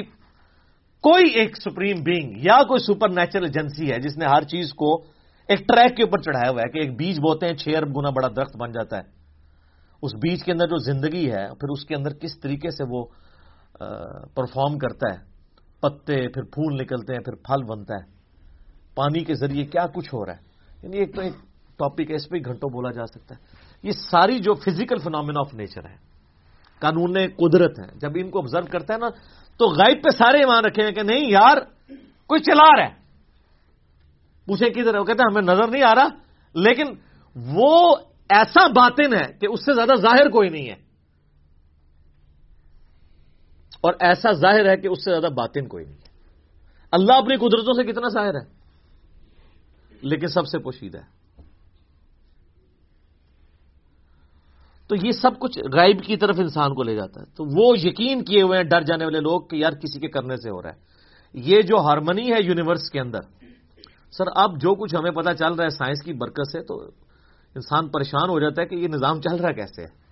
کوئی 1.01 1.25
ایک 1.35 1.57
سپریم 1.57 1.97
بینگ 2.03 2.33
یا 2.37 2.63
کوئی 2.63 2.95
سپر 2.95 3.09
نیچرل 3.09 3.45
ایجنسی 3.45 3.93
ہے 3.93 3.99
جس 3.99 4.19
نے 4.19 4.25
ہر 4.25 4.43
چیز 4.43 4.75
کو 4.75 5.16
ایک 5.49 5.59
ٹریک 5.59 5.97
کے 5.97 6.03
اوپر 6.03 6.19
چڑھایا 6.19 6.51
ہوا 6.51 6.61
ہے 6.61 6.71
کہ 6.71 6.79
ایک 6.79 6.97
بیج 6.97 7.19
بوتے 7.19 7.47
ہیں 7.47 7.55
چھ 7.55 7.69
ارب 7.77 7.97
گنا 7.97 8.11
بڑا 8.11 8.29
درخت 8.29 8.57
بن 8.57 8.71
جاتا 8.71 8.97
ہے۔ 8.97 9.03
اس 10.03 10.15
بیج 10.15 10.45
کے 10.45 10.53
اندر 10.53 10.67
جو 10.67 10.77
زندگی 10.77 11.33
ہے، 11.33 11.47
پھر 11.49 11.69
اس 11.69 11.85
کے 11.85 11.95
اندر 11.95 12.13
کس 12.13 12.41
طریقے 12.41 12.71
سے 12.71 12.85
وہ 12.89 13.05
پرفارم 14.35 14.79
کرتا 14.79 15.15
ہے۔ 15.15 15.37
پتے، 15.81 16.29
پھر 16.29 16.43
پھول 16.43 16.75
نکلتے 16.75 17.13
ہیں، 17.13 17.21
پھر 17.21 17.35
پھل 17.35 17.63
بنتا 17.65 17.95
ہے۔ 17.95 18.17
پانی 18.95 19.25
کے 19.25 19.35
ذریعے 19.35 19.65
کیا 19.65 19.87
کچھ 19.87 20.15
ہو 20.15 20.27
رہا 20.27 20.33
ہے؟ 20.33 20.39
یعنی 20.83 20.97
ایک 20.97 21.15
تو 21.15 21.21
ایک 21.21 21.33
ٹاپک 21.79 22.11
ہے 22.11 22.15
اس 22.15 22.29
پہ 22.29 22.37
گھنٹوں 22.37 22.71
بولا 22.71 22.91
جا 22.91 23.07
سکتا 23.07 23.35
ہے۔ 23.35 23.41
یہ 23.83 23.91
ساری 23.93 24.39
جو 24.39 24.55
فزیکل 24.55 24.99
فنامنا 24.99 25.41
آف 25.41 25.55
نیچر 25.55 25.85
ہے 25.85 25.97
قانون 26.81 27.15
قدرت 27.37 27.79
ہیں۔ 27.79 27.99
جب 27.99 28.11
ان 28.15 28.31
کو 28.31 28.39
آبزرو 28.39 28.67
کرتے 28.73 28.93
ہیں 28.93 29.01
نا، 29.01 29.09
تو 29.59 29.67
غائب 29.69 30.05
پہ 30.05 30.11
سارے 30.11 30.39
ایمان 30.39 30.65
رکھے 30.65 30.85
ہیں 30.85 30.93
کہ 30.93 31.03
نہیں 31.03 31.31
یار، 31.31 31.57
کوئی 32.27 32.41
چلا 32.41 32.77
رہا 32.77 32.89
ہے۔ 32.89 33.06
پوچھیں 34.47 34.71
کدھر 34.71 34.97
وہ 34.97 35.05
کہتے 35.05 35.23
ہیں، 35.23 35.33
ہمیں 35.33 35.55
نظر 35.55 35.69
نہیں 35.69 35.83
آ 35.83 35.95
رہا۔ 35.95 36.09
لیکن 36.55 36.85
وہ 37.35 37.97
ایسا 38.29 38.67
باطن 38.67 39.15
ہے 39.15 39.33
کہ 39.41 39.47
اس 39.51 39.65
سے 39.65 39.75
زیادہ 39.75 39.95
ظاہر 39.97 40.29
کوئی 40.29 40.49
نہیں 40.49 40.67
ہے۔ 40.67 40.87
اور 43.81 43.95
ایسا 44.01 44.33
ظاہر 44.33 44.69
ہے 44.69 44.77
کہ 44.77 44.89
اس 44.89 45.05
سے 45.05 45.11
زیادہ 45.11 45.33
باطن 45.33 45.69
کوئی 45.69 45.85
نہیں 45.85 45.97
ہے۔ 45.97 46.09
اللہ 46.93 47.13
اپنی 47.13 47.37
قدرتوں 47.37 47.75
سے 47.75 47.93
کتنا 47.93 48.09
ظاہر 48.09 48.35
ہے؟ 48.35 48.57
لیکن 50.03 50.27
سب 50.27 50.47
سے 50.47 50.59
پوشیدہ 50.59 50.99
ہے۔ 50.99 51.17
تو 54.87 54.97
یہ 55.07 55.11
سب 55.11 55.39
کچھ 55.39 55.59
غائب 55.59 56.03
کی 56.05 56.17
طرف 56.17 56.35
انسان 56.39 56.75
کو 56.75 56.83
لے 56.83 56.95
جاتا 56.95 57.21
ہے۔ 57.21 57.27
تو 57.27 57.45
وہ 57.45 57.79
یقین 57.79 58.25
کیے 58.25 58.43
ہوئے 58.43 58.59
ہیں 58.59 58.65
ڈر 58.65 58.83
جانے 58.83 59.05
والے 59.05 59.21
لوگ 59.21 59.41
کہ 59.41 59.57
یار 59.57 59.73
کسی 59.73 60.01
کے 60.01 60.09
کرنے 60.09 60.37
سے 60.37 60.51
ہو 60.51 60.63
رہا 60.63 60.71
ہے۔ 60.71 60.79
یہ 61.35 61.63
جو 61.63 61.77
ہارمنی 61.77 62.33
ہے 62.33 62.43
یونیورس 62.43 62.91
کے 62.91 63.01
اندر 63.01 63.21
سر، 64.19 64.25
اب 64.35 64.61
جو 64.61 64.75
کچھ 64.75 64.95
ہمیں 64.95 65.11
پتا 65.11 65.35
چل 65.35 65.53
رہا 65.53 65.65
ہے 65.65 65.69
سائنس 65.69 66.03
کی 66.05 66.13
برکت 66.13 66.51
سے، 66.53 66.63
تو 66.63 66.81
انسان 67.55 67.89
پریشان 67.89 68.29
ہو 68.29 68.41
جاتا 68.41 68.63
ہے 68.63 68.67
کہ 68.67 68.75
یہ 68.75 68.89
نظام 68.89 69.21
چل 69.21 69.37
رہا 69.37 69.53
کیسے 69.53 69.83
ہے۔ 69.83 70.07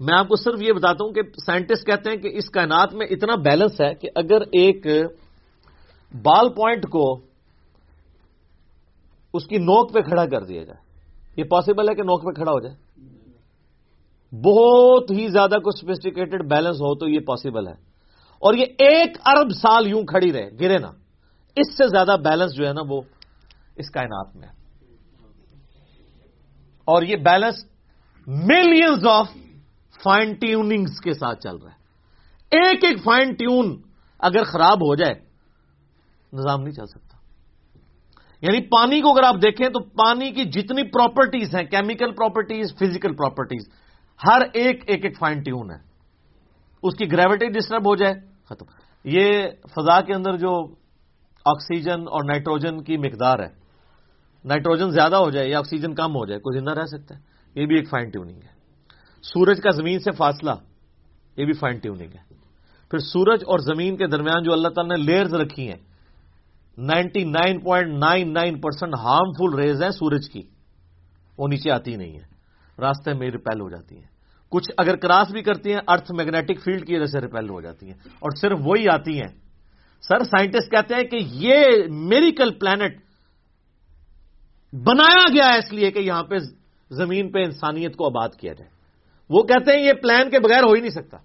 میں 0.00 0.18
آپ 0.18 0.28
کو 0.28 0.36
صرف 0.36 0.62
یہ 0.62 0.72
بتاتا 0.72 1.04
ہوں 1.04 1.12
کہ 1.12 1.22
سائنٹسٹ 1.46 1.86
کہتے 1.86 2.10
ہیں 2.10 2.16
کہ 2.16 2.30
اس 2.32 2.50
کائنات 2.50 2.94
میں 2.94 3.06
اتنا 3.10 3.34
بیلنس 3.36 3.80
ہے 3.80 3.94
کہ 3.94 4.08
اگر 4.14 4.40
ایک 4.40 4.86
بال 6.22 6.48
پوائنٹ 6.48 6.88
کو 6.88 7.20
اس 9.34 9.46
کی 9.46 9.56
نوک 9.56 9.94
پہ 9.94 10.00
کھڑا 10.00 10.26
کر 10.26 10.42
دیا 10.42 10.64
جائے، 10.64 10.78
یہ 11.36 11.44
پاسبل 11.44 11.88
ہے 11.88 11.94
کہ 11.94 12.02
نوک 12.02 12.24
پہ 12.24 12.30
کھڑا 12.30 12.52
ہو 12.52 12.60
جائے؟ 12.60 12.76
بہت 14.32 15.10
ہی 15.10 15.28
زیادہ 15.28 15.54
کچھ 15.64 15.80
سوفسٹیکیٹڈ 15.80 16.50
بیلنس 16.50 16.76
ہو 16.76 16.94
تو 16.94 17.08
یہ 17.08 17.20
پاسبل 17.20 17.68
ہے۔ 17.68 17.74
اور 18.38 18.54
یہ 18.54 18.64
ایک 18.78 19.16
ارب 19.24 19.50
سال 19.50 19.86
یوں 19.86 20.02
کھڑی 20.02 20.32
رہے، 20.32 20.50
گرے 20.60 20.78
نا 20.78 20.90
اس 21.56 21.76
سے 21.76 21.88
زیادہ 21.88 22.16
بیلنس 22.24 22.54
جو 22.54 22.68
ہے 22.68 22.72
نا 22.72 22.80
وہ 22.88 23.00
اس 23.76 23.90
کائنات 23.90 24.36
میں 24.36 24.48
ہے۔ 24.48 24.52
اور 26.84 27.02
یہ 27.02 27.16
balance 27.16 27.64
millions 28.26 29.06
of 29.06 29.28
fine 30.04 30.34
tunings 30.34 31.00
کے 31.00 31.12
ساتھ 31.12 31.40
چل 31.40 31.56
رہا 31.56 31.70
ہے۔ 31.70 31.80
ایک 32.60 32.84
ایک 32.84 33.02
فائن 33.02 33.34
ٹیون 33.34 33.82
اگر 34.18 34.44
خراب 34.44 34.76
ہو 34.76 34.94
جائے، 34.94 35.14
نظام 36.32 36.60
نہیں 36.60 36.72
چل 36.72 36.86
سکتا۔ 36.86 37.16
یعنی 38.40 38.60
پانی 38.60 39.00
کو 39.00 39.12
اگر 39.12 39.22
آپ 39.22 39.34
دیکھیں 39.34 39.68
تو 39.68 39.80
پانی 39.80 40.30
کی 40.30 40.44
جتنی 40.44 40.90
پراپرٹیز 40.90 41.54
ہیں 41.54 41.64
کیمیکل 41.64 42.14
پراپرٹیز 42.14 42.74
فزیکل 42.78 43.16
پراپرٹیز 43.16 43.68
ہر 44.26 44.42
ایک 44.52 44.84
ایک 44.86 45.04
ایک 45.04 45.18
فائن 45.18 45.42
ٹیون 45.42 45.70
ہے۔ 45.70 45.78
اس 46.82 46.94
کی 46.94 47.12
گریوٹی 47.12 47.46
ڈسٹرب 47.46 47.88
ہو 47.88 47.96
جائے، 47.96 48.14
ختم۔ 48.44 48.64
یہ 49.04 49.48
فضا 49.70 50.00
کے 50.00 50.14
اندر 50.14 50.36
جو 50.36 50.79
آکسیجن 51.44 52.00
اور 52.00 52.24
نائٹروجن 52.24 52.82
کی 52.82 52.96
مقدار 52.96 53.38
ہے۔ 53.38 53.48
نائٹروجن 54.44 54.90
زیادہ 54.90 55.16
ہو 55.16 55.30
جائے 55.30 55.48
یا 55.48 55.58
آکسیجن 55.58 55.94
کم 55.94 56.16
ہو 56.16 56.26
جائے، 56.26 56.40
کوئی 56.40 56.58
زندہ 56.58 56.70
رہ 56.70 56.86
سکتا 56.86 57.16
ہے۔ 57.16 57.20
یہ 57.60 57.66
بھی 57.66 57.76
ایک 57.76 57.90
فائن 57.90 58.10
ٹیوننگ 58.10 58.36
ہے۔ 58.36 58.60
سورج 59.22 59.60
کا 59.60 59.70
زمین 59.70 59.98
سے 59.98 60.10
فاصلہ، 60.10 60.50
یہ 61.36 61.44
بھی 61.44 61.52
فائن 61.52 61.78
ٹیوننگ 61.78 62.10
ہے۔ 62.14 62.34
پھر 62.90 62.98
سورج 62.98 63.40
اور 63.46 63.58
زمین 63.58 63.96
کے 63.96 64.06
درمیان 64.06 64.42
جو 64.42 64.52
اللہ 64.52 64.68
تعالیٰ 64.68 64.96
نے 64.96 65.02
لیئرز 65.02 65.34
رکھی 65.34 65.68
ہیں، 65.68 65.78
ninety 66.78 67.24
nine 67.24 67.60
point 67.60 67.88
nine 67.98 68.32
nine 68.32 68.60
percent 68.60 68.94
harmful 68.94 69.58
rays 69.58 69.82
ہیں 69.82 69.90
سورج 69.90 70.30
کی۔ 70.30 70.42
وہ 71.38 71.48
نیچے 71.48 71.70
آتی 71.70 71.96
نہیں 71.96 72.12
ہے 72.12 72.30
راستے 72.78 73.12
میں 73.12 73.30
ریپیل 73.30 73.60
ہو 73.60 73.70
جاتی 73.70 73.96
ہیں۔ 73.96 74.04
کچھ 74.50 74.70
اگر 74.78 74.96
کراس 74.96 75.30
بھی 75.30 75.42
کرتی 75.42 75.72
ہیں 75.72 75.80
ارتھ 75.88 76.12
میگنیٹک 76.12 76.64
فیلڈ 76.64 76.86
کی 76.86 76.96
وجہ 76.96 77.06
سے 77.06 77.20
ریپیل 77.20 77.48
ہو 77.50 77.60
جاتی 77.60 77.86
ہیں۔ 77.86 77.94
اور 77.94 78.30
صرف 78.40 78.58
وہی 78.64 78.88
آتی 78.88 79.20
ہیں۔ 79.20 79.49
سر 80.00 80.22
سائنٹسٹ 80.24 80.70
کہتے 80.70 80.94
ہیں 80.94 81.04
کہ 81.04 81.18
یہ 81.22 81.64
میریکل 81.88 82.54
پلانٹ 82.54 82.96
بنایا 84.72 85.28
گیا 85.34 85.52
ہے 85.52 85.58
اس 85.58 85.72
لیے 85.72 85.90
کہ 85.90 85.98
یہاں 85.98 86.22
پہ 86.22 86.36
زمین 86.90 87.32
پہ 87.32 87.38
انسانیت 87.38 87.96
کو 87.96 88.06
آباد 88.06 88.28
کیا 88.28 88.52
جائے۔ 88.52 88.70
وہ 89.30 89.42
کہتے 89.42 89.76
ہیں 89.76 89.84
یہ 89.84 89.92
پلان 89.92 90.30
کے 90.30 90.38
بغیر 90.38 90.62
ہو 90.62 90.72
ہی 90.72 90.80
نہیں 90.80 90.90
سکتا۔ 90.90 91.16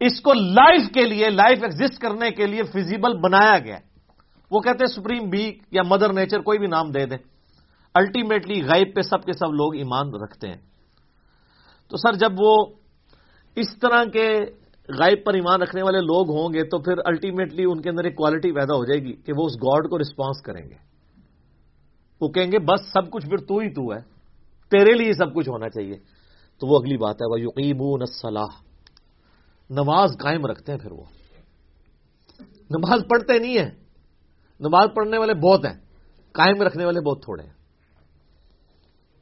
اس 0.00 0.20
کو 0.20 0.32
لائف 0.32 0.92
کے 0.94 1.04
لیے، 1.04 1.30
لائف 1.30 1.58
ایگزٹ 1.62 1.98
کرنے 1.98 2.30
کے 2.30 2.46
لیے 2.46 2.62
فزیبل 2.62 3.18
بنایا 3.18 3.58
گیا 3.58 3.76
وہ 4.50 4.60
کہتے 4.60 4.78
ہیں 4.80 4.86
سپریم 4.86 5.30
بی 5.30 5.52
یا 5.70 5.82
مدر 5.82 6.12
نیچر 6.12 6.40
کوئی 6.40 6.58
بھی 6.58 6.66
نام 6.66 6.90
دے 6.90 7.06
دیں۔ 7.06 7.18
الٹیمیٹلی 7.94 8.62
غائب 8.62 8.94
پہ 8.94 9.00
سب 9.00 9.24
کے 9.24 9.32
سب 9.32 9.52
لوگ 9.52 9.74
ایمان 9.74 10.14
رکھتے 10.14 10.48
ہیں۔ 10.48 10.56
تو 11.88 11.96
سر 11.96 12.12
جب 12.12 12.32
وہ 12.38 12.66
اس 13.56 13.78
طرح 13.80 14.04
کے 14.04 14.38
غائب 14.98 15.24
پر 15.24 15.34
ایمان 15.34 15.62
رکھنے 15.62 15.82
والے 15.82 15.98
لوگ 15.98 16.30
ہوں 16.30 16.52
گے 16.52 16.64
تو 16.64 16.78
پھر 16.78 16.94
الٹیمیٹلی 17.04 17.64
ان 17.64 17.82
کے 17.82 17.90
اندر 17.90 18.04
ایک 18.04 18.16
کوالٹی 18.16 18.52
پیدا 18.52 18.74
ہو 18.76 18.84
جائے 18.84 19.00
گی 19.00 19.12
کہ 19.12 19.32
وہ 19.36 19.46
اس 19.46 19.56
گاڈ 19.56 19.90
کو 19.90 19.98
رسپانس 19.98 20.42
کریں 20.42 20.70
گے۔ 20.70 20.74
وہ 22.20 22.28
کہیں 22.28 22.52
گے، 22.52 22.58
بس 22.58 22.80
سب 22.92 23.10
کچھ 23.10 23.26
پھر 23.26 23.36
تو 23.36 23.58
ہی 23.58 23.70
تو 23.70 23.92
ہے۔ 23.92 24.00
تیرے 24.70 24.92
لیے 24.92 25.12
سب 25.12 25.34
کچھ 25.34 25.48
ہونا 25.48 25.68
چاہیے۔ 25.68 25.94
تو 26.58 26.66
وہ 26.66 26.78
اگلی 26.78 26.96
بات 26.96 27.14
ہے 27.14 27.30
وہ 27.30 27.40
یقیب 27.40 28.02
نسلاح 28.02 28.62
نماز 29.70 30.10
قائم 30.18 30.46
رکھتے 30.46 30.72
ہیں 30.72 30.78
پھر 30.78 30.92
وہ۔ 30.92 31.04
نماز 32.70 33.00
پڑھتے 33.10 33.38
نہیں 33.38 33.58
ہیں۔ 33.58 33.70
نماز 34.60 34.88
پڑھنے 34.96 35.18
والے 35.18 35.34
بہت 35.34 35.64
ہیں۔ 35.64 35.80
قائم 36.32 36.62
رکھنے 36.62 36.84
والے 36.84 37.00
بہت 37.00 37.22
تھوڑے 37.22 37.42
ہیں۔ 37.42 37.54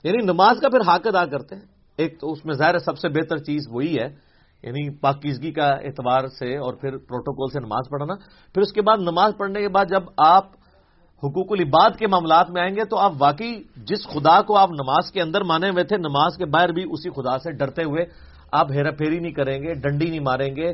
یعنی 0.05 0.25
نماز 0.25 0.61
کا 0.61 0.69
پھر 0.69 0.81
حق 0.81 1.07
ادا 1.07 1.27
کرتے 1.27 1.55
ہیں۔ 1.55 1.63
ایک 1.97 2.21
تو 2.21 2.33
اس 2.33 2.45
میں 2.45 2.55
ظاہر 2.55 2.79
سب 2.79 2.99
سے 2.99 3.09
بہتر 3.09 3.37
چیز 3.37 3.63
وہی 3.71 3.99
ہے 3.99 4.28
یعنی 4.65 4.89
پاکیزگی 5.01 5.53
کا 5.53 5.69
اعتبار 5.89 6.27
سے 6.39 6.57
اور 6.57 6.75
پھر 6.75 6.97
پروٹوکول 6.99 7.51
سے 7.53 7.61
نماز 7.61 7.89
پڑھنا، 7.91 8.15
پھر 8.55 8.63
اس 8.63 8.73
کے 8.73 8.83
بعد 8.83 8.99
نماز 9.01 9.37
پڑھنے 9.39 9.61
کے 9.61 9.69
بعد 9.69 9.87
جب 9.91 10.03
آپ 10.17 10.47
حقوق 11.23 11.53
العباد 11.53 11.99
کے 11.99 12.07
معاملات 12.07 12.51
میں 12.51 12.63
آئیں 12.63 12.75
گے 12.77 12.85
تو 12.91 12.99
آپ 12.99 13.13
واقعی 13.19 13.55
جس 13.89 14.07
خدا 14.09 14.41
کو 14.43 14.57
آپ 14.57 14.71
نماز 14.73 15.11
کے 15.13 15.23
اندر 15.23 15.45
مانے 15.45 15.69
ہوئے 15.71 15.85
تھے، 15.85 15.97
نماز 15.99 16.37
کے 16.39 16.47
باہر 16.47 16.73
بھی 16.73 16.85
اسی 16.91 17.11
خدا 17.11 17.39
سے 17.39 17.53
ڈرتے 17.59 17.85
ہوئے 17.85 18.05
آپ 18.53 18.71
ہیرا 18.73 18.91
پھیری 18.91 19.19
نہیں 19.19 19.33
کریں 19.33 19.59
گے، 19.63 19.75
ڈنڈی 19.75 20.11
نہیں 20.11 20.21
ماریں 20.21 20.55
گے، 20.57 20.73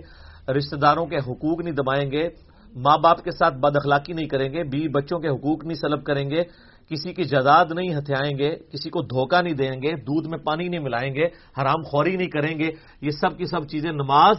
رشتہ 0.49 0.77
داروں 0.77 1.07
کے 1.07 1.17
حقوق 1.27 1.61
نہیں 1.65 1.75
دبائیں 1.75 2.11
گے، 2.11 2.29
ماں 2.75 2.97
باپ 2.99 3.23
کے 3.25 3.31
ساتھ 3.31 3.55
بد 3.55 3.77
اخلاقی 3.77 4.13
نہیں 4.13 4.29
کریں 4.29 4.53
گے، 4.53 4.63
بیوی 4.65 4.89
بچوں 4.89 5.19
کے 5.19 5.29
حقوق 5.29 5.65
نہیں 5.65 5.81
سلب 5.81 6.05
کریں 6.05 6.29
گے 6.31 6.43
کسی 6.89 7.15
کی 7.15 7.25
جداد 7.25 7.65
نہیں 7.75 7.95
ہتھیائیں 7.95 8.39
گے، 8.39 8.57
کسی 8.57 8.91
کو 8.91 9.03
دھوکہ 9.03 9.43
نہیں 9.43 9.55
دیں 9.55 9.83
گے، 9.83 9.97
دودھ 9.97 10.29
میں 10.29 10.39
پانی 10.39 10.69
نہیں 10.69 10.81
ملائیں 10.81 11.15
گے، 11.15 11.25
حرام 11.61 11.83
خوری 11.83 12.17
نہیں 12.17 12.29
کریں 12.29 12.59
گے، 12.59 12.71
یہ 13.01 13.11
سب 13.11 13.39
کی 13.39 13.47
سب 13.47 13.69
چیزیں 13.69 13.93
نماز 13.93 14.37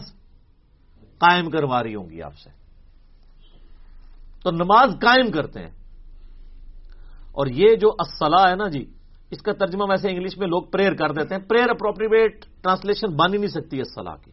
قائم 1.18 1.50
کروا 1.50 1.84
رہی 1.84 1.96
ہوں 1.96 2.10
گی 2.10 2.22
آپ 2.22 2.38
سے۔ 2.38 2.50
تو 4.44 4.52
نماز 4.52 4.90
قائم 5.02 5.32
کرتے 5.32 5.60
ہیں۔ 5.60 5.70
اور 7.32 7.48
یہ 7.48 7.76
جو 7.76 7.90
اسلح 8.00 8.50
ہے 8.50 8.56
نا 8.56 8.68
جی 8.68 8.94
اس 9.32 9.42
کا 9.42 9.54
ترجمہ 9.54 9.84
ویسے 9.90 10.10
انگلش 10.10 10.38
میں 10.38 10.48
لوگ 10.48 10.64
پریئر 10.64 10.94
کر 10.94 11.10
دیتے 11.10 11.36
ہیں۔ 11.36 11.42
پریئر 11.42 11.70
اپروپریٹ 11.70 12.46
ٹرانسلیشن 12.62 13.16
بن 13.16 13.34
ہی 13.34 13.38
نہیں 13.38 13.48
سکتی 13.48 13.82
اسلح 13.82 14.16
کی۔ 14.24 14.32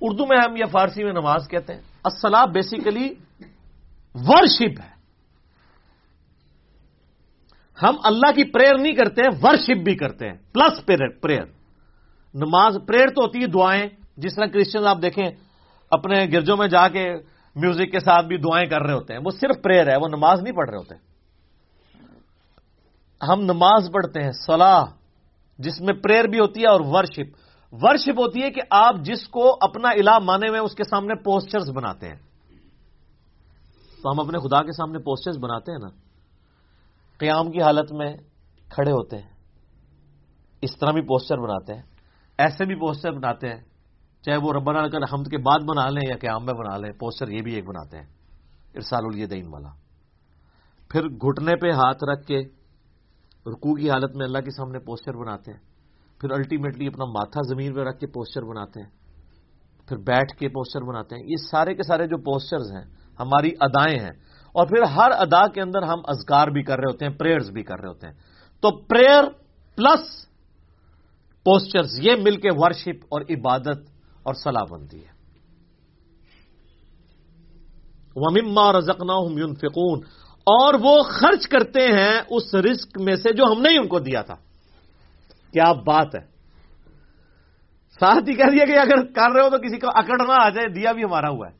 اردو 0.00 0.26
میں 0.26 0.38
ہم 0.46 0.56
یا 0.56 0.66
فارسی 0.66 1.04
میں 1.04 1.12
نماز 1.12 1.48
کہتے 1.48 1.74
ہیں۔ 1.74 1.80
اسلح 2.04 2.44
بیسیکلی 2.44 3.14
ورشپ 4.14 4.80
ہے۔ 4.80 4.99
ہم 7.82 7.94
اللہ 8.04 8.32
کی 8.32 8.44
پریئر 8.44 8.78
نہیں 8.78 8.92
کرتے 8.92 9.22
ہیں 9.22 9.38
ورشپ 9.42 9.84
بھی 9.84 9.96
کرتے 9.96 10.28
ہیں۔ 10.28 10.36
Plus 10.52 10.86
prayer. 11.20 11.44
نماز، 12.34 12.76
پریئر 12.86 13.06
تو 13.06 13.22
ہوتی 13.22 13.42
ہے 13.42 13.46
دعائیں۔ 13.46 13.86
جس 14.16 14.34
طرح 14.34 14.46
کرسچن 14.46 14.86
آپ 14.86 14.98
دیکھیں، 15.02 15.30
اپنے 15.90 16.26
گرجوں 16.32 16.56
میں 16.56 16.68
جا 16.68 16.88
کے 16.88 17.14
میوزک 17.54 17.92
کے 17.92 18.00
ساتھ 18.00 18.26
بھی 18.26 18.36
دعائیں 18.36 18.66
کر 18.66 18.82
رہے 18.82 18.92
ہوتے 18.92 19.14
ہیں۔ 19.14 19.20
وہ 19.24 19.30
صرف 19.30 19.62
پریئر 19.62 19.86
ہے، 19.86 19.96
وہ 19.96 20.08
نماز 20.08 20.42
نہیں 20.42 20.54
پڑھ 20.54 20.70
رہے 20.70 20.78
ہوتے۔ 20.78 20.94
ہم 23.28 23.40
نماز 23.40 23.90
پڑھتے 23.92 24.22
ہیں 24.22 24.32
سلاح 24.32 24.84
جس 25.58 25.80
میں 25.80 25.94
پریئر 25.94 26.24
بھی 26.24 26.38
ہوتی 26.38 26.62
ہے 26.62 26.66
اور 26.66 26.80
ورشپ 26.84 27.36
ورشپ 27.72 28.20
ہوتی 28.20 28.42
ہے 28.42 28.50
کہ 28.50 28.60
آپ 28.70 28.94
جس 29.00 29.28
کو 29.28 29.58
اپنا 29.60 29.88
الہ 29.88 30.18
مانے 30.18 30.48
ہوئے 30.48 30.60
اس 30.60 30.74
کے 30.74 30.84
سامنے 30.84 31.14
پوسچرز 31.14 31.70
بناتے 31.70 32.08
ہیں۔ 32.08 32.16
تو 34.02 34.10
ہم 34.10 34.20
اپنے 34.20 34.38
خدا 34.38 34.62
کے 34.62 34.72
سامنے 34.72 34.98
پوسچرز 34.98 35.38
بناتے 35.38 35.72
ہیں 35.72 35.78
نا۔ 35.78 36.09
قیام 37.20 37.50
کی 37.50 37.60
حالت 37.62 37.92
میں 37.92 38.12
کھڑے 38.66 38.90
ہوتے 38.90 39.16
ہیں، 39.16 39.28
اس 40.62 40.76
طرح 40.78 40.92
بھی 40.92 41.02
پوسچر 41.02 41.38
بناتے 41.38 41.74
ہیں، 41.74 41.82
ایسے 42.38 42.64
بھی 42.64 42.74
پوسچر 42.74 43.12
بناتے 43.12 43.48
ہیں، 43.48 43.60
چاہے 44.24 44.36
وہ 44.36 44.52
ربنا 44.52 44.86
کر 44.88 45.04
حمد 45.12 45.26
کے 45.30 45.38
بعد 45.38 45.60
بنا 45.68 45.88
لیں 45.90 46.06
یا 46.08 46.16
قیام 46.16 46.44
میں 46.44 46.54
بنا 46.54 46.76
لیں 46.76 46.92
پوسٹر 46.92 47.28
یہ 47.28 47.42
بھی 47.42 47.54
ایک 47.54 47.66
بناتے 47.66 47.96
ہیں، 47.96 48.08
ارسال 48.74 49.04
الیدین 49.04 49.46
والا۔ 49.46 49.70
پھر 50.90 51.02
گھٹنے 51.24 51.56
پہ 51.56 51.70
ہاتھ 51.70 52.04
رکھ 52.04 52.26
کے 52.26 52.40
رکو 53.46 53.74
کی 53.74 53.90
حالت 53.90 54.16
میں 54.16 54.26
اللہ 54.26 54.38
کے 54.38 54.50
سامنے 54.50 54.78
پوسچر 54.78 55.16
بناتے 55.16 55.52
ہیں، 55.52 55.60
پھر 56.20 56.30
الٹیمیٹلی 56.30 56.86
اپنا 56.86 57.04
ماتھا 57.04 57.40
زمین 57.48 57.74
پہ 57.74 57.80
رکھ 57.80 57.98
کے 57.98 58.06
پوسچر 58.06 58.42
بناتے 58.44 58.80
ہیں، 58.80 58.90
پھر 59.88 59.96
بیٹھ 59.96 60.32
کے 60.38 60.48
پوسچر 60.48 60.82
بناتے 60.84 61.16
ہیں۔ 61.16 61.22
یہ 61.24 61.36
سارے 61.50 61.74
کے 61.74 61.82
سارے 61.82 62.06
جو 62.06 62.16
پوسچرز 62.22 62.72
ہیں، 62.72 62.84
ہماری 63.18 63.50
ادائیں 63.60 63.98
ہیں 63.98 64.14
اور 64.52 64.66
پھر 64.66 64.82
ہر 64.82 65.10
ادا 65.10 65.48
کے 65.48 65.60
اندر 65.60 65.82
ہم 65.82 65.98
ازکار 66.04 66.48
بھی 66.48 66.62
کر 66.62 66.76
رہے 66.76 66.92
ہوتے 66.92 67.06
ہیں 67.06 67.12
پریئرز 67.12 67.50
بھی 67.50 67.62
کر 67.62 67.80
رہے 67.80 67.88
ہوتے 67.88 68.06
ہیں۔ 68.06 68.14
تو 68.60 68.70
پریئر 68.70 69.24
پلس 69.76 70.26
پوسچرز 71.44 72.00
یہ 72.02 72.12
مل 72.22 72.36
کے 72.36 72.48
ورشپ 72.52 73.04
اور 73.08 73.20
عبادت 73.20 73.90
اور 74.22 74.34
صلاح 74.34 74.64
بنتی 74.70 75.04
ہے۔ 75.04 75.10
ومما 78.16 78.72
رزقنا 78.72 79.14
ينفقون۔ 79.40 80.00
اور 80.40 80.74
وہ 80.74 81.02
خرچ 81.02 81.48
کرتے 81.48 81.80
ہیں 81.80 82.20
اس 82.30 82.54
رسک 82.54 83.00
میں 83.00 83.16
سے 83.16 83.32
جو 83.32 83.44
ہم 83.44 83.62
نے 83.62 83.68
ہی 83.68 83.78
ان 83.78 83.88
کو 83.88 83.98
دیا 83.98 84.22
تھا۔ 84.22 84.34
کیا 85.52 85.72
بات 85.72 86.14
ہے۔ 86.14 86.20
ساتھ 88.00 88.28
ہی 88.28 88.34
کہہ 88.34 88.50
دیا 88.52 88.64
کہ 88.64 88.78
اگر 88.78 89.04
کر 89.12 89.32
رہے 89.32 89.44
ہو 89.44 89.50
تو 89.50 89.58
کسی 89.58 89.78
کو 89.78 89.86
اکڑنا 89.94 90.44
آ 90.44 90.48
جائے، 90.48 90.68
دیا 90.68 90.92
بھی 90.92 91.04
ہمارا 91.04 91.28
ہوا 91.28 91.48
ہے۔ 91.48 91.54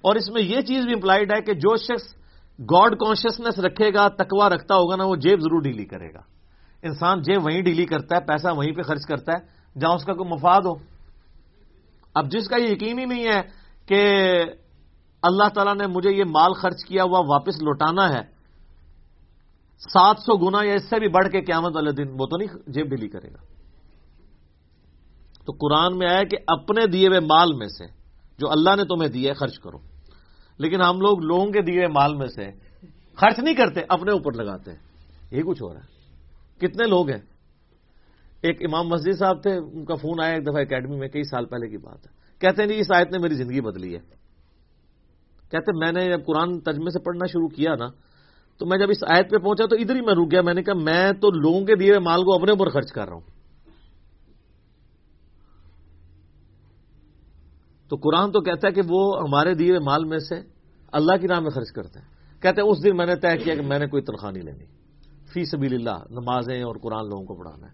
اور 0.00 0.16
اس 0.16 0.30
میں 0.30 0.42
یہ 0.42 0.60
چیز 0.60 0.84
بھی 0.84 0.94
امپلائڈ 0.94 1.32
ہے 1.32 1.40
کہ 1.40 1.54
جو 1.54 1.76
شخص 1.76 2.17
گاڈ 2.60 2.98
کانشیسنیس 2.98 3.58
رکھے 3.58 3.94
گا 3.94 4.08
تکوا 4.08 4.48
رکھتا 4.48 4.74
ہوگا 4.74 4.96
نا، 4.96 5.04
وہ 5.04 5.16
جیب 5.16 5.40
ضرور 5.40 5.62
ڈیلی 5.62 5.84
کرے 5.84 6.14
گا۔ 6.14 6.20
انسان 6.82 7.22
جیب 7.22 7.44
وہیں 7.44 7.62
ڈیلی 7.62 7.86
کرتا 7.86 8.16
ہے، 8.16 8.20
پیسہ 8.20 8.48
وہیں 8.56 8.72
پہ 8.72 8.82
خرچ 8.82 9.06
کرتا 9.08 9.32
ہے، 9.32 9.38
جہاں 9.80 9.94
اس 9.94 10.04
کا 10.04 10.12
کوئی 10.12 10.30
مفاد 10.30 10.60
ہو۔ 10.60 10.74
اب 12.14 12.30
جس 12.30 12.48
کا 12.48 12.56
یہ 12.56 12.68
یقین 12.68 12.98
ہی 12.98 13.04
نہیں 13.04 13.28
ہے 13.28 13.40
کہ 13.86 14.22
اللہ 15.22 15.48
تعالیٰ 15.54 15.74
نے 15.74 15.86
مجھے 15.86 16.10
یہ 16.10 16.24
مال 16.24 16.52
خرچ 16.52 16.84
کیا 16.88 17.02
ہوا، 17.04 17.20
واپس 17.28 17.62
لوٹانا 17.62 18.08
ہے، 18.08 18.38
سات 19.78 20.16
سو 20.18 20.36
گنا 20.36 20.64
یا 20.64 20.74
اس 20.74 20.90
سے 20.90 20.98
بھی 20.98 21.08
بڑھ 21.08 21.28
کے 21.28 21.40
قیامت 21.40 21.76
والے 21.76 21.92
دن 21.92 22.08
وہ 22.10 22.26
تو 22.26 22.36
نہیں 22.36 22.70
جیب 22.70 22.86
ڈھیلی 22.86 23.08
کرے 23.08 23.28
گا۔ 23.28 23.38
تو 25.46 25.52
قرآن 25.52 25.98
میں 25.98 26.08
آیا 26.08 26.22
کہ 26.22 26.36
اپنے 26.46 26.86
دیے 26.86 27.08
ہوئے 27.08 27.20
مال 27.20 27.52
میں 27.52 27.68
سے 27.68 27.86
جو 28.38 28.50
اللہ 28.50 28.76
نے 28.76 28.84
تمہیں 28.84 29.08
دیے 29.08 29.32
خرچ 29.32 29.58
کرو۔ 29.58 29.78
لیکن 30.58 30.82
ہم 30.82 31.00
لوگ 31.00 31.18
لوگوں 31.18 31.46
کے 31.46 31.62
دیے 31.62 31.86
مال 31.86 32.14
میں 32.14 32.26
سے 32.26 32.50
خرچ 33.16 33.38
نہیں 33.38 33.54
کرتے، 33.54 33.80
اپنے 33.88 34.12
اوپر 34.12 34.32
لگاتے 34.32 34.70
ہیں۔ 34.70 34.78
یہ 35.30 35.42
کچھ 35.42 35.62
ہو 35.62 35.74
رہا 35.74 35.80
ہے۔ 35.80 35.98
کتنے 36.58 36.86
لوگ 36.86 37.10
ہیں؟ 37.10 37.18
ایک 38.42 38.56
امام 38.60 38.88
مسجد 38.88 39.18
صاحب 39.18 39.42
تھے، 39.42 39.52
ان 39.52 39.84
کا 39.84 39.94
فون 39.94 40.20
آیا 40.20 40.34
ایک 40.34 40.42
دفعہ 40.42 40.60
اکیڈمی 40.60 40.96
میں، 40.96 41.08
کئی 41.08 41.22
سال 41.22 41.46
پہلے 41.46 41.68
کی 41.68 41.76
بات 41.76 42.06
ہے۔ 42.06 42.38
کہتے 42.38 42.62
ہیں 42.62 42.68
جی 42.68 42.78
اس 42.78 42.86
آیت 42.94 43.12
نے 43.12 43.18
میری 43.18 43.34
زندگی 43.34 43.60
بدلی 43.60 43.94
ہے۔ 43.94 44.00
کہتے 45.50 45.78
میں 45.78 45.92
نے 45.92 46.04
جب 46.10 46.26
قرآن 46.26 46.60
ترجمے 46.60 46.90
سے 46.90 46.98
پڑھنا 46.98 47.26
شروع 47.26 47.48
کیا 47.48 47.74
نا، 47.78 47.86
تو 48.58 48.66
میں 48.66 48.78
جب 48.78 48.90
اس 48.90 49.04
آیت 49.16 49.30
پہ 49.30 49.36
پہنچا 49.36 49.66
تو 49.66 49.76
ادھر 49.76 49.96
ہی 49.96 50.00
میں 50.00 50.14
رک 50.14 50.30
گیا۔ 50.30 50.42
میں 50.42 50.54
نے 50.54 50.62
کہا، 50.62 50.74
میں 50.74 51.12
تو 51.12 51.30
لوگوں 51.30 51.66
کے 51.66 51.74
دیے 51.74 51.98
مال 51.98 52.24
کو 52.24 52.34
اپنے 52.34 52.50
اوپر 52.50 52.68
خرچ 52.68 52.92
کر 52.92 53.06
رہا 53.06 53.14
ہوں۔ 53.14 53.37
تو 57.88 57.96
قرآن 57.96 58.32
تو 58.32 58.40
کہتا 58.40 58.68
ہے 58.68 58.72
کہ 58.72 58.82
وہ 58.88 59.22
ہمارے 59.22 59.54
دیے 59.54 59.78
مال 59.78 60.04
میں 60.04 60.18
سے 60.18 60.34
اللہ 60.92 61.16
کی 61.16 61.28
راہ 61.28 61.40
میں 61.40 61.50
خرچ 61.50 61.72
کرتے 61.72 61.98
ہیں 61.98 62.06
کہتے 62.42 62.62
ہیں 62.62 62.68
اس 62.68 62.84
دن 62.84 62.96
میں 62.96 63.06
نے 63.06 63.16
طے 63.16 63.36
کیا 63.36 63.54
کہ 63.54 63.62
میں 63.62 63.78
نے 63.78 63.86
کوئی 63.86 64.02
تنخواہ 64.02 64.32
نہیں 64.32 64.42
لینی۔ 64.42 64.64
فی 65.32 65.44
سبیل 65.44 65.74
اللہ 65.74 66.04
نمازیں 66.10 66.62
اور 66.62 66.76
قرآن 66.82 67.08
لوگوں 67.08 67.24
کو 67.24 67.34
پڑھانا 67.34 67.66
ہے۔ 67.66 67.72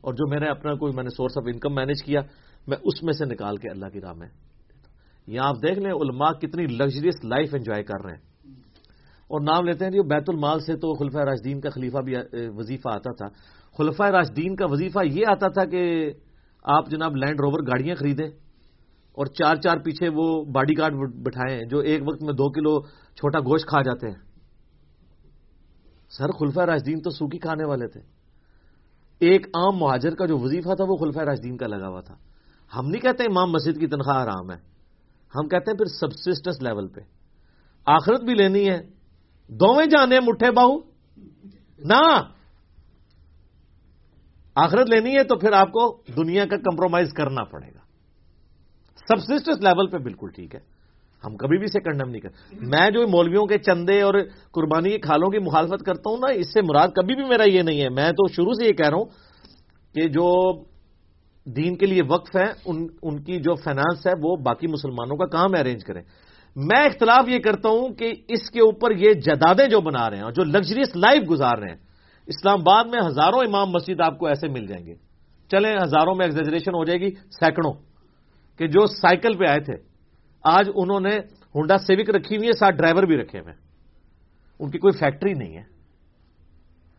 اور 0.00 0.14
جو 0.14 0.30
میں 0.30 0.40
نے 0.40 0.46
اپنا 0.46 0.74
کوئی 0.74 0.92
میں 0.94 1.02
نے 1.02 1.08
سورس 1.08 1.32
آف 1.36 1.44
انکم 1.46 1.74
مینج 1.74 2.02
کیا، 2.04 2.20
میں 2.66 2.76
اس 2.82 3.02
میں 3.02 3.12
سے 3.12 3.24
نکال 3.24 3.56
کے 3.56 3.68
اللہ 3.68 3.86
کی 3.86 4.00
راہ 4.00 4.12
میں 4.12 4.28
یہاں 5.26 5.48
آپ 5.48 5.56
دیکھ 5.56 5.78
لیں 5.78 5.90
علماء 5.90 6.30
کتنی 6.30 6.66
لگژریس 6.66 7.24
لائف 7.24 7.54
انجوائے 7.54 7.82
کر 7.82 8.04
رہے 8.04 8.14
ہیں۔ 8.14 8.20
اور 9.28 9.40
نام 9.40 9.64
لیتے 9.64 9.84
ہیں 9.84 9.92
جو 9.92 10.02
بیت 10.02 10.24
المال 10.28 10.60
سے 10.60 10.76
تو 10.76 10.94
خلفۂ 10.94 11.20
راجدین 11.20 11.60
کا 11.60 11.70
خلیفہ 11.70 11.98
بھی 11.98 12.14
وظیفہ 12.56 12.88
آتا 12.88 13.12
تھا۔ 13.12 13.26
خلفۂ 13.78 14.10
راجدین 14.10 14.56
کا 14.56 14.66
وظیفہ 14.70 14.98
یہ 15.04 15.26
آتا 15.28 15.48
تھا 15.48 15.64
کہ 15.64 16.12
آپ 16.62 16.90
جناب 16.90 17.16
لینڈ 17.16 17.40
روور 17.40 17.60
گاڑیاں 17.66 17.94
خریدیں۔ 17.94 18.41
اور 19.12 19.26
چار 19.26 19.56
چار 19.56 19.76
پیچھے 19.76 20.08
وہ 20.08 20.44
باڈی 20.44 20.78
گارڈ 20.78 20.92
بٹھائیں 21.14 21.60
جو 21.70 21.78
ایک 21.78 22.02
وقت 22.06 22.22
میں 22.22 22.32
دو 22.32 22.50
کلو 22.50 22.80
چھوٹا 23.16 23.40
گوشت 23.40 23.66
کھا 23.66 23.82
جاتے 23.82 24.06
ہیں۔ 24.06 24.32
سر 26.10 26.30
خلفۂ 26.30 26.62
راجدین 26.62 27.00
تو 27.00 27.10
سوکھی 27.10 27.38
کھانے 27.38 27.64
والے 27.64 27.86
تھے۔ 27.86 28.00
ایک 29.18 29.46
عام 29.46 29.76
مہاجر 29.76 30.14
کا 30.14 30.26
جو 30.26 30.38
وظیفہ 30.38 30.74
تھا 30.74 30.84
وہ 30.88 30.96
خلفۂ 30.96 31.20
راجدین 31.20 31.56
کا 31.56 31.66
لگا 31.66 31.88
ہوا 31.88 32.00
تھا۔ 32.00 32.14
ہم 32.76 32.88
نہیں 32.88 33.00
کہتے 33.00 33.24
امام 33.24 33.52
مسجد 33.52 33.80
کی 33.80 33.86
تنخواہ 33.86 34.16
آرام 34.16 34.50
ہے۔ 34.50 34.56
ہم 35.34 35.48
کہتے 35.48 35.70
ہیں 35.70 35.78
پھر 35.78 35.86
سبسسٹس 35.86 36.62
لیول 36.62 36.88
پہ۔ 36.88 37.00
آخرت 37.86 38.20
بھی 38.20 38.34
لینی 38.34 38.70
ہے۔ 38.70 38.82
دونوں 39.48 39.86
جانے 39.86 40.20
مٹھے 40.20 40.50
باہو۔ 40.50 40.78
نہ۔ 41.78 42.22
آخرت 44.54 44.90
لینی 44.90 45.16
ہے 45.16 45.24
تو 45.24 45.36
پھر 45.36 45.52
آپ 45.52 45.66
کو 45.66 46.02
دنیا 46.16 46.46
کا 46.46 46.56
کمپرومائز 46.56 47.12
کرنا 47.12 47.44
پڑے 47.44 47.68
گا۔ 47.74 47.81
سبسسٹس 49.08 49.60
لیول 49.60 49.86
پہ 49.86 49.98
بالکل 49.98 50.28
ٹھیک 50.30 50.54
ہے۔ 50.54 50.60
ہم 51.24 51.36
کبھی 51.36 51.58
بھی 51.58 51.64
اسے 51.64 51.80
کنڈم 51.80 52.10
نہیں 52.10 52.20
کرتے 52.20 52.56
میں 52.60 52.90
جو 52.90 53.08
مولویوں 53.08 53.46
کے 53.46 53.58
چندے 53.58 54.00
اور 54.00 54.14
قربانی 54.52 54.90
کی 54.90 54.98
کھالوں 54.98 55.30
کی 55.30 55.38
مخالفت 55.38 55.84
کرتا 55.86 56.10
ہوں 56.10 56.16
نا، 56.16 56.32
اس 56.32 56.52
سے 56.52 56.62
مراد 56.62 56.88
کبھی 56.88 57.14
بھی 57.14 57.24
میرا 57.24 57.44
یہ 57.48 57.62
نہیں 57.62 57.82
ہے۔ 57.82 57.88
میں 57.88 58.10
تو 58.10 58.28
شروع 58.28 58.52
سے 58.52 58.66
یہ 58.66 58.72
کہہ 58.72 58.88
رہا 58.88 58.96
ہوں 58.96 59.04
کہ 59.94 60.08
جو 60.08 60.52
دین 61.44 61.76
کے 61.76 61.86
لیے 61.86 62.02
وقف 62.08 62.36
ہے 62.36 62.52
ان 62.64 62.86
ان 63.02 63.22
کی 63.22 63.38
جو 63.38 63.54
فائنانس 63.54 64.06
ہے، 64.06 64.12
وہ 64.22 64.36
باقی 64.36 64.66
مسلمانوں 64.66 65.16
کا 65.16 65.26
کام 65.26 65.50
ارینج 65.60 65.84
کریں۔ 65.84 66.02
میں 66.56 66.84
اختلاف 66.84 67.28
یہ 67.28 67.38
کرتا 67.38 67.68
ہوں 67.68 67.88
کہ 67.88 68.12
اس 68.28 68.50
کے 68.50 68.60
اوپر 68.60 68.90
یہ 68.90 69.12
جدادیں 69.12 69.68
جو 69.68 69.80
بنا 69.80 70.10
رہے 70.10 70.16
ہیں 70.16 70.24
اور 70.24 70.32
جو 70.32 70.44
لگژریس 70.44 70.96
لائف 70.96 71.30
گزار 71.30 71.58
رہے 71.58 71.68
ہیں، 71.68 71.76
اسلام 72.26 72.60
آباد 72.60 72.84
میں 72.84 73.00
ہزاروں 73.06 73.38
امام 73.38 73.70
مسجد 73.70 74.00
آپ 74.00 74.18
کو 74.18 74.26
ایسے 74.26 74.48
مل 74.48 74.66
جائیں 74.66 74.86
گے۔ 74.86 74.94
چلیں، 75.50 75.76
ہزاروں 75.82 76.14
میں 76.14 76.26
ایگزیجریشن 76.26 76.74
ہو 76.74 76.84
جائے 76.84 77.00
گی، 77.00 77.14
سینکڑوں۔ 77.14 77.72
کہ 78.58 78.66
جو 78.66 78.86
سائیکل 78.86 79.38
پہ 79.38 79.44
آئے 79.44 79.60
تھے، 79.60 79.74
آج 80.44 80.70
انہوں 80.74 81.00
نے 81.00 81.18
ہونڈا 81.54 81.78
سیوک 81.78 82.10
رکھی 82.10 82.36
ہوئی 82.36 82.48
ہے، 82.48 82.52
ساتھ 82.52 82.76
ڈرائیور 82.76 83.02
بھی 83.02 83.16
رکھے 83.16 83.40
ہوئے 83.40 83.54
ان 84.60 84.70
کی 84.70 84.78
کوئی 84.78 84.98
فیکٹری 84.98 85.32
نہیں 85.32 85.56
ہے، 85.56 85.62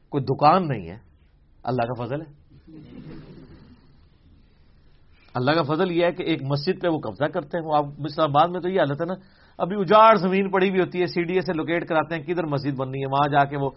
کوئی 0.09 0.23
دکان 0.23 0.67
نہیں 0.67 0.89
ہے۔ 0.89 0.97
اللہ 1.63 1.81
کا 1.81 2.05
فضل 2.05 2.21
ہے۔ 2.21 2.43
اللہ 5.33 5.51
کا 5.51 5.63
فضل 5.63 5.91
یہ 5.91 6.05
ہے 6.05 6.11
کہ 6.11 6.23
ایک 6.23 6.41
مسجد 6.43 6.81
پہ 6.81 6.87
وہ 6.87 6.99
قبضہ 6.99 7.25
کرتے 7.25 7.57
ہیں۔ 7.57 7.65
وہ 7.65 7.75
آپ 7.75 7.85
اسلام 8.05 8.29
آباد 8.29 8.47
میں 8.47 8.59
تو 8.59 8.69
یہ 8.69 8.79
حالت 8.79 9.01
ہے 9.01 9.05
نا، 9.05 9.13
ابھی 9.57 9.75
اجاڑ 9.79 10.15
زمین 10.15 10.51
پڑی 10.51 10.69
ہوئی 10.69 10.81
ہوتی 10.81 11.01
ہے 11.01 11.05
سی 11.05 11.23
ڈی 11.23 11.33
اے 11.33 11.41
سے 11.41 11.53
لوکیٹ 11.53 11.87
کراتے 11.87 12.15
ہیں 12.15 12.23
کدھر 12.23 12.43
مسجد 12.43 12.75
بننی 12.77 12.99
ہے۔ 12.99 13.07
وہاں 13.11 13.27
جا 13.27 13.45
کے 13.45 13.57
وہ 13.57 13.69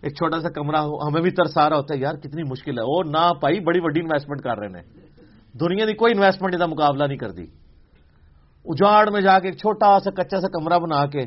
ایک 0.00 0.12
چھوٹا 0.14 0.40
سا 0.40 0.48
کمرہ 0.48 0.76
ہو، 0.76 1.08
ہمیں 1.08 1.22
بھی 1.22 1.30
ترس 1.30 1.58
آ 1.58 1.68
رہا 1.70 1.76
ہوتا 1.76 1.94
ہے، 1.94 2.00
یار 2.00 2.14
کتنی 2.14 2.42
مشکل 2.42 2.78
ہے۔ 2.78 2.84
وہ 2.86 3.02
نہ 3.10 3.32
پائی، 3.40 3.60
بڑی 3.60 3.80
بڑی 3.80 4.00
انویسٹمنٹ 4.00 4.40
کر 4.40 4.58
رہے 4.58 4.66
ہیں۔ 4.66 5.07
دنیا 5.60 5.84
نے 5.84 5.94
کوئی 5.94 6.12
انویسٹمنٹ 6.16 6.58
کا 6.58 6.66
مقابلہ 6.66 7.04
نہیں 7.04 7.18
کر 7.18 7.30
دی 7.30 7.46
اجاڑ 8.64 9.10
میں 9.10 9.20
جا 9.20 9.38
کے 9.38 9.48
ایک 9.48 9.56
چھوٹا 9.56 10.00
سا 10.00 10.10
کچا 10.10 10.40
سا 10.40 10.48
کمرہ 10.48 10.78
بنا 10.78 11.06
کے 11.06 11.20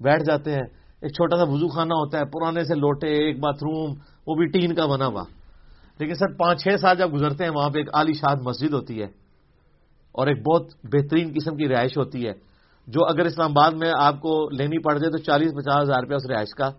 بیٹھ 0.00 0.22
جاتے 0.22 0.52
ہیں۔ 0.52 0.62
ایک 1.00 1.12
چھوٹا 1.12 1.36
سا 1.36 1.42
وضو 1.42 1.68
خانہ 1.68 1.92
ہوتا 1.92 2.18
ہے، 2.18 2.24
پرانے 2.24 2.64
سے 2.64 2.74
لوٹے، 2.74 3.08
ایک 3.08 3.40
باتھ 3.40 3.56
روم 3.56 3.94
وہ 4.26 4.34
بھی 4.34 4.46
ٹین 4.46 4.74
کا 4.74 4.86
بنا 4.86 5.06
ہوا۔ 5.06 5.24
لیکن 5.98 6.14
سر 6.14 6.32
پانچ 6.32 6.62
چھ 6.62 6.68
سال 6.80 6.96
جب 6.96 7.14
گزرتے 7.14 7.44
ہیں، 7.44 7.50
وہاں 7.50 7.70
پہ 7.70 7.78
ایک 7.78 7.94
عالی 7.94 8.12
شاد 8.12 8.36
مسجد 8.36 8.72
ہوتی 8.72 8.98
ہے۔ 8.98 9.06
اور 10.12 10.26
ایک 10.26 10.42
بہت 10.42 10.66
بہترین 10.84 11.32
قسم 11.34 11.56
کی 11.56 11.68
رہائش 11.68 11.98
ہوتی 11.98 12.26
ہے۔ 12.26 12.32
جو 12.86 13.04
اگر 13.04 13.20
اسلام 13.20 13.50
آباد 13.50 13.70
میں 13.70 13.92
آپ 13.98 14.14
کو 14.14 14.50
لینی 14.50 14.78
پڑ 14.78 14.98
جائے 14.98 15.10
تو 15.10 15.18
چالیس 15.18 15.52
پچاس 15.52 15.82
ہزار 15.82 16.02
روپیہ 16.02 16.16
اس 16.16 16.26
رہائش 16.30 16.54
کا 16.54 16.70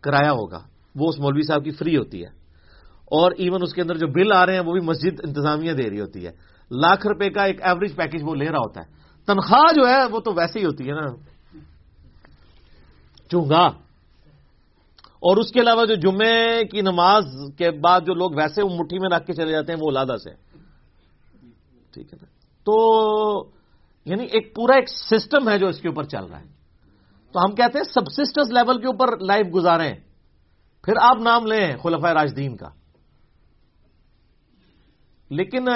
کرایہ 0.00 0.30
ہوگا۔ 0.30 0.58
وہ 0.94 1.08
اس 1.08 1.18
مولوی 1.18 1.42
صاحب 1.42 1.64
کی 1.64 1.70
فری 1.70 1.96
ہوتی 1.96 2.24
ہے۔ 2.24 2.41
اور 3.12 3.32
ایون 3.32 3.62
اس 3.62 3.74
کے 3.74 3.82
اندر 3.82 3.94
جو 3.94 4.06
بل 4.06 4.32
آ 4.32 4.46
رہے 4.46 4.52
ہیں 4.52 4.60
وہ 4.60 4.72
بھی 4.72 4.80
مسجد 4.80 5.20
انتظامیہ 5.24 5.72
دے 5.72 5.90
رہی 5.90 6.00
ہوتی 6.00 6.26
ہے۔ 6.26 6.32
لاکھ 6.70 7.06
روپے 7.06 7.30
کا 7.30 7.44
ایک 7.44 7.62
ایوریج 7.62 7.96
پیکج 7.96 8.22
وہ 8.22 8.34
لے 8.34 8.48
رہا 8.48 8.58
ہوتا 8.58 8.80
ہے۔ 8.80 8.86
تنخواہ 9.26 9.74
جو 9.74 9.88
ہے 9.88 10.04
وہ 10.04 10.20
تو 10.20 10.32
ویسے 10.32 10.58
ہی 10.58 10.64
ہوتی 10.64 10.84
ہے 10.84 10.92
نا۔ 10.92 11.06
چونگا۔ 13.30 13.66
اور 15.20 15.36
اس 15.36 15.52
کے 15.52 15.60
علاوہ 15.60 15.84
جو 15.84 15.94
جمعے 15.94 16.64
کی 16.64 16.80
نماز 16.80 17.24
کے 17.58 17.70
بعد 17.70 18.00
جو 18.00 18.14
لوگ 18.14 18.30
ویسے 18.36 18.62
وہ 18.62 18.68
مٹھی 18.68 18.98
میں 18.98 19.16
رکھ 19.16 19.26
کے 19.26 19.32
چلے 19.32 19.50
جاتے 19.52 19.72
ہیں 19.72 19.80
وہ 19.82 19.90
لادہ 19.90 20.16
سے۔ 20.24 20.30
ٹھیک 21.94 22.12
ہے 22.12 22.18
نا۔ 22.22 22.26
تو 22.64 22.74
یعنی 24.04 24.24
ایک 24.24 24.54
پورا 24.54 24.74
ایک 24.74 24.88
سسٹم 24.88 25.48
ہے 25.48 25.58
جو 25.58 25.66
اس 25.68 25.80
کے 25.80 25.88
اوپر 25.88 26.04
چل 26.04 26.24
رہا 26.24 26.40
ہے۔ 26.40 26.46
تو 27.32 27.40
ہم 27.40 27.54
کہتے 27.54 27.78
ہیں 27.78 27.92
سبسٹنس 27.92 28.50
لیول 28.50 28.80
کے 28.80 28.86
اوپر 28.86 29.18
لائف 29.18 29.46
گزارے 29.54 29.94
پھر 30.84 30.92
آپ 31.00 31.16
نام 31.20 31.46
لیں 31.46 31.76
خلفۂ 31.76 32.10
راجدین 32.12 32.56
کا۔ 32.56 32.81
لیکن 35.32 35.68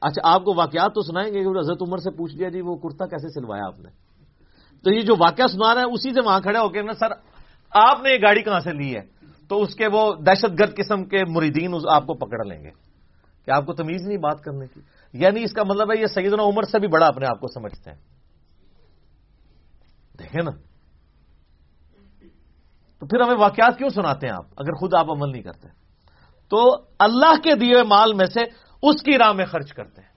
اچھا 0.00 0.20
آپ 0.24 0.44
کو 0.44 0.54
واقعات 0.54 0.94
تو 0.94 1.02
سنائیں 1.02 1.34
گے 1.34 1.40
کہ 1.40 1.58
حضرت 1.58 1.82
عمر 1.88 1.98
سے 1.98 2.10
پوچھ 2.10 2.36
لیا 2.36 2.48
جی 2.48 2.60
وہ 2.60 2.76
کرتا 2.76 3.06
کیسے 3.06 3.28
سلوایا 3.28 3.66
آپ 3.66 3.78
نے؟ 3.78 3.90
تو 4.84 4.92
یہ 4.92 5.00
جو 5.00 5.14
واقعہ 5.18 5.46
سنا 5.46 5.74
رہا 5.74 5.80
ہے، 5.80 5.86
اسی 5.86 6.14
سے 6.14 6.20
وہاں 6.24 6.40
کھڑے 6.40 6.58
ہو 6.58 6.68
کے 6.68 6.82
نا 6.82 6.92
سر، 6.92 7.10
آپ 7.70 8.02
نے 8.02 8.10
یہ 8.10 8.18
گاڑی 8.22 8.42
کہاں 8.42 8.60
سے 8.60 8.72
لی 8.72 8.96
ہے؟ 8.96 9.00
تو 9.48 9.62
اس 9.62 9.74
کے 9.74 9.86
وہ 9.92 10.14
دہشت 10.14 10.60
گرد 10.60 10.76
قسم 10.76 11.04
کے 11.04 11.24
مریدین 11.24 11.74
آپ 11.90 12.06
کو 12.06 12.14
پکڑ 12.14 12.44
لیں 12.44 12.64
گے۔ 12.64 12.70
کہ 13.44 13.50
آپ 13.50 13.66
کو 13.66 13.72
تمیز 13.72 14.02
نہیں 14.02 14.18
بات 14.18 14.40
کرنے 14.40 14.66
کی۔ 14.66 14.80
یعنی 15.12 15.42
اس 15.42 15.52
کا 15.52 15.62
مطلب 15.62 15.92
ہے 15.92 16.00
یہ 16.00 16.06
سیدنا 16.06 16.42
عمر 16.42 16.62
سے 16.62 16.78
بھی 16.78 16.88
بڑا 16.88 17.06
اپنے 17.06 17.26
آپ 17.26 17.40
کو 17.40 17.48
سمجھتے 17.48 17.90
ہیں۔ 17.90 17.98
دیکھیں 20.18 20.42
نا۔ 20.42 20.50
تو 23.00 23.06
پھر 23.06 23.20
ہمیں 23.20 23.38
واقعات 23.38 23.78
کیوں 23.78 23.88
سناتے 23.88 24.26
ہیں 24.26 24.34
آپ؟ 24.34 24.44
اگر 24.56 24.72
خود 24.72 24.94
آپ 24.94 25.10
عمل 25.10 25.32
نہیں 25.32 25.42
کرتے۔ 25.42 25.68
تو 26.48 26.76
اللہ 26.98 27.34
کے 27.44 27.54
دیے 27.54 27.82
مال 27.82 28.14
میں 28.14 28.26
سے 28.26 28.40
اس 28.82 29.02
کی 29.02 29.18
راہ 29.18 29.32
میں 29.32 29.44
خرچ 29.44 29.72
کرتے 29.72 30.02
ہیں۔ 30.02 30.12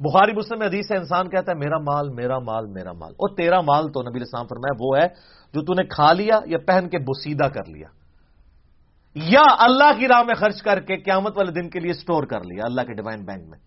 بخاری 0.00 0.32
مسلم 0.32 0.62
حدیث 0.62 0.88
سے 0.88 0.96
انسان 0.96 1.28
کہتا 1.28 1.52
ہے 1.52 1.56
میرا 1.56 1.78
مال 1.78 2.08
میرا 2.08 2.38
مال 2.38 2.66
میرا 2.66 2.92
مال۔ 2.92 3.12
اور 3.12 3.36
تیرا 3.36 3.60
مال 3.60 3.92
تو 3.92 4.02
نبی 4.02 4.20
اسلام 4.22 4.46
فرمایا 4.46 4.76
وہ 4.80 4.98
ہے 4.98 5.08
جو 5.54 5.62
تو 5.62 5.74
نے 5.74 5.84
کھا 5.84 6.12
لیا 6.12 6.38
یا 6.46 6.58
پہن 6.66 6.88
کے 6.88 6.98
بسیدہ 6.98 7.44
کر 7.44 7.64
لیا۔ 7.68 7.88
یا 9.14 9.42
اللہ 9.58 9.98
کی 9.98 10.08
راہ 10.08 10.22
میں 10.22 10.34
خرچ 10.34 10.62
کر 10.62 10.80
کے 10.80 10.96
قیامت 10.96 11.36
والے 11.36 11.52
دن 11.52 11.70
کے 11.70 11.80
لیے 11.80 11.92
سٹور 11.92 12.22
کر 12.22 12.40
لیا 12.40 12.62
اللہ 12.64 12.80
کے 12.80 12.92
ڈیوائن 12.92 13.24
بینک 13.24 13.48
میں۔ 13.48 13.58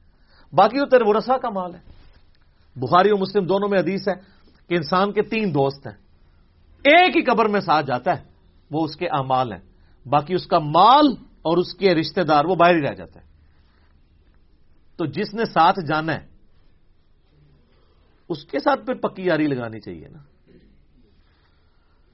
باقی 0.54 0.80
وہ 0.80 0.86
تیرے 0.86 1.04
ورسا 1.08 1.38
کا 1.38 1.50
مال 1.50 1.76
ہے۔ 1.76 1.80
بخاری 2.76 3.10
اور 3.10 3.20
مسلم 3.20 3.46
دونوں 3.46 3.70
میں 3.70 3.80
حدیث 3.80 4.08
ہے 4.08 4.14
کہ 4.68 4.76
انسان 4.76 5.12
کے 5.12 5.22
تین 5.22 5.54
دوست 5.54 5.88
ہیں۔ 5.88 5.98
ایک 6.84 7.18
ہی 7.18 7.22
قبر 7.22 7.48
میں 7.48 7.60
ساتھ 7.60 7.86
جاتا 7.86 8.18
ہے 8.18 8.24
وہ 8.72 8.86
اس 8.86 8.96
کے 8.96 9.08
امال 9.08 9.52
ہیں۔ 9.52 9.62
باقی 10.06 10.34
اس 10.34 10.48
کا 10.48 10.60
مال 10.60 11.08
اور 11.22 11.58
اس 11.58 11.74
کے 11.74 11.96
رشتہ 11.96 12.22
دار 12.22 12.46
وہ 12.46 12.56
باہر 12.56 12.76
ہی 12.76 12.82
رہ 12.82 12.94
جاتا 12.94 13.20
ہے 13.20 13.29
تو 15.00 15.06
جس 15.06 15.34
نے 15.34 15.46
ساتھ 15.46 15.80
جانا 15.88 16.14
ہے، 16.14 16.28
اس 18.30 18.46
کے 18.46 18.60
ساتھ 18.60 18.86
پھر 18.86 18.94
پکی 18.94 19.26
یاری 19.26 19.48
لگانی 19.48 19.80
چاہیے 19.80 20.08
نا۔ 20.08 20.20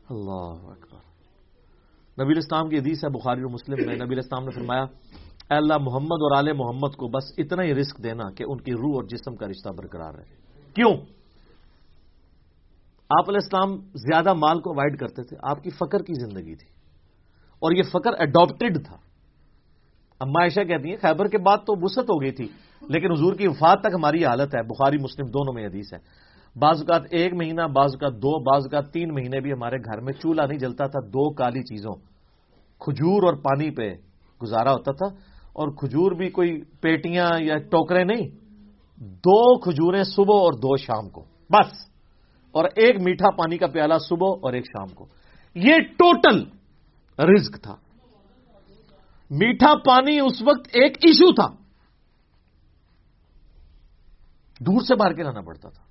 اللہ 0.10 0.70
اکبر۔ 0.72 1.00
نبی 2.24 2.38
اسلام 2.38 2.70
کی 2.70 2.78
حدیث 2.78 3.04
ہے 3.04 3.10
بخاری 3.10 3.42
اور 3.42 3.50
مسلم 3.50 3.88
میں۔ 3.88 3.96
نبی 3.96 4.20
اسلام 4.20 4.46
نے 4.46 4.52
فرمایا، 4.52 4.84
اے 5.50 5.54
اللہ 5.54 5.78
محمد 5.78 6.22
اور 6.22 6.38
آل 6.38 6.54
محمد 6.54 6.96
کو 6.96 7.08
بس 7.08 7.24
اتنا 7.38 7.64
ہی 7.64 7.74
رسک 7.74 8.04
دینا 8.04 8.24
کہ 8.32 8.44
ان 8.48 8.58
کی 8.58 8.72
روح 8.72 8.96
اور 8.96 9.04
جسم 9.04 9.36
کا 9.36 9.48
رشتہ 9.48 9.70
برقرار 9.70 10.14
رہے۔ 10.14 10.36
کیوں؟ 10.74 10.94
آپ 13.10 13.30
علیہ 13.30 13.40
السلام 13.44 13.78
زیادہ 13.82 14.34
مال 14.34 14.62
کو 14.62 14.70
اوائڈ 14.72 15.00
کرتے 15.00 15.24
تھے، 15.24 15.38
آپ 15.44 15.64
کی 15.64 15.70
فقر 15.70 16.04
کی 16.04 16.14
زندگی 16.14 16.56
تھی۔ 16.56 16.68
اور 17.60 17.72
یہ 17.72 17.84
فقر 17.84 18.12
اڈاپٹڈ 18.20 18.86
تھا۔ 18.88 18.98
اما 20.20 20.42
عائشہ 20.42 20.60
کہتی 20.60 20.90
ہیں، 20.90 20.98
خیبر 21.02 21.28
کے 21.28 21.38
بعد 21.38 21.58
تو 21.58 21.74
وسط 21.82 22.10
ہو 22.10 22.22
گئی 22.22 22.32
تھی، 22.32 22.48
لیکن 22.82 23.12
حضور 23.12 23.34
کی 23.34 23.48
وفات 23.48 23.82
تک 23.82 23.94
ہماری 23.94 24.26
حالت 24.26 24.56
ہے، 24.56 24.64
بخاری، 24.64 24.98
مسلم 24.98 25.28
دونوں 25.28 25.54
میں 25.54 25.66
حدیث 25.66 25.94
ہے۔ 25.94 26.00
بعض 26.60 26.80
اوقات 26.80 27.02
ایک 27.12 27.34
مہینہ، 27.34 27.62
بعض 27.62 27.90
اوقات 27.94 28.14
دو، 28.14 28.44
بعض 28.44 28.62
اوقات 28.62 28.94
تین 28.94 29.14
مہینے 29.14 29.40
بھی 29.40 29.52
ہمارے 29.54 29.78
گھر 29.78 30.02
میں 30.02 30.14
چولہا 30.14 30.46
نہیں 30.46 30.60
جلتا 30.60 30.88
تھا، 30.88 31.00
دو 31.08 31.34
کالی 31.34 31.62
چیزوں، 31.62 31.96
کھجور 32.80 33.24
اور 33.24 33.34
پانی 33.34 33.72
پہ 33.72 33.94
گزارا 34.44 34.72
ہوتا 34.72 34.92
تھا۔ 34.92 35.36
اور 35.54 35.68
کھجور 35.68 36.12
بھی 36.12 36.30
کوئی 36.30 36.62
پیٹیاں 36.82 37.28
یا 37.40 37.58
ٹوکرے 37.58 38.04
نہیں، 38.04 38.28
دو 39.00 39.60
کھجوریں 39.60 40.04
صبح 40.04 40.36
اور 40.36 40.54
دو 40.54 40.78
شام 40.78 41.10
کو، 41.10 41.22
بس۔ 41.50 41.74
اور 42.52 42.66
ایک 42.66 43.02
میٹھا 43.02 43.30
پانی 43.30 43.58
کا 43.58 43.68
پیالہ 43.68 43.94
صبح 44.10 44.28
اور 44.28 44.54
ایک 44.54 44.66
شام 44.66 44.88
کو۔ 44.88 45.06
یہ 45.56 45.74
ٹوٹل 45.98 46.44
رزق 47.20 47.64
تھا۔ 47.64 47.76
میٹھا 49.30 49.76
پانی 49.86 50.20
اس 50.20 50.42
وقت 50.42 50.68
ایک 50.74 50.98
ایشو 51.02 51.34
تھا۔ 51.34 51.48
دور 54.60 54.82
سے 54.82 54.96
باہر 54.96 55.14
کے 55.14 55.24
لانا 55.24 55.42
پڑتا 55.42 55.70
تھا۔ 55.70 55.84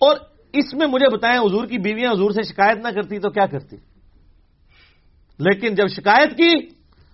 اور 0.00 0.16
اس 0.52 0.74
میں 0.74 0.86
مجھے 0.86 1.16
بتائیں، 1.16 1.38
حضور 1.38 1.66
کی 1.66 1.78
بیویاں 1.78 2.12
حضور 2.12 2.30
سے 2.30 2.42
شکایت 2.42 2.76
نہ 2.76 2.88
کرتی 2.88 3.18
تو 3.18 3.30
کیا 3.30 3.46
کرتی؟ 3.46 3.76
لیکن 5.38 5.74
جب 5.74 5.86
شکایت 5.86 6.30
کی 6.30 6.68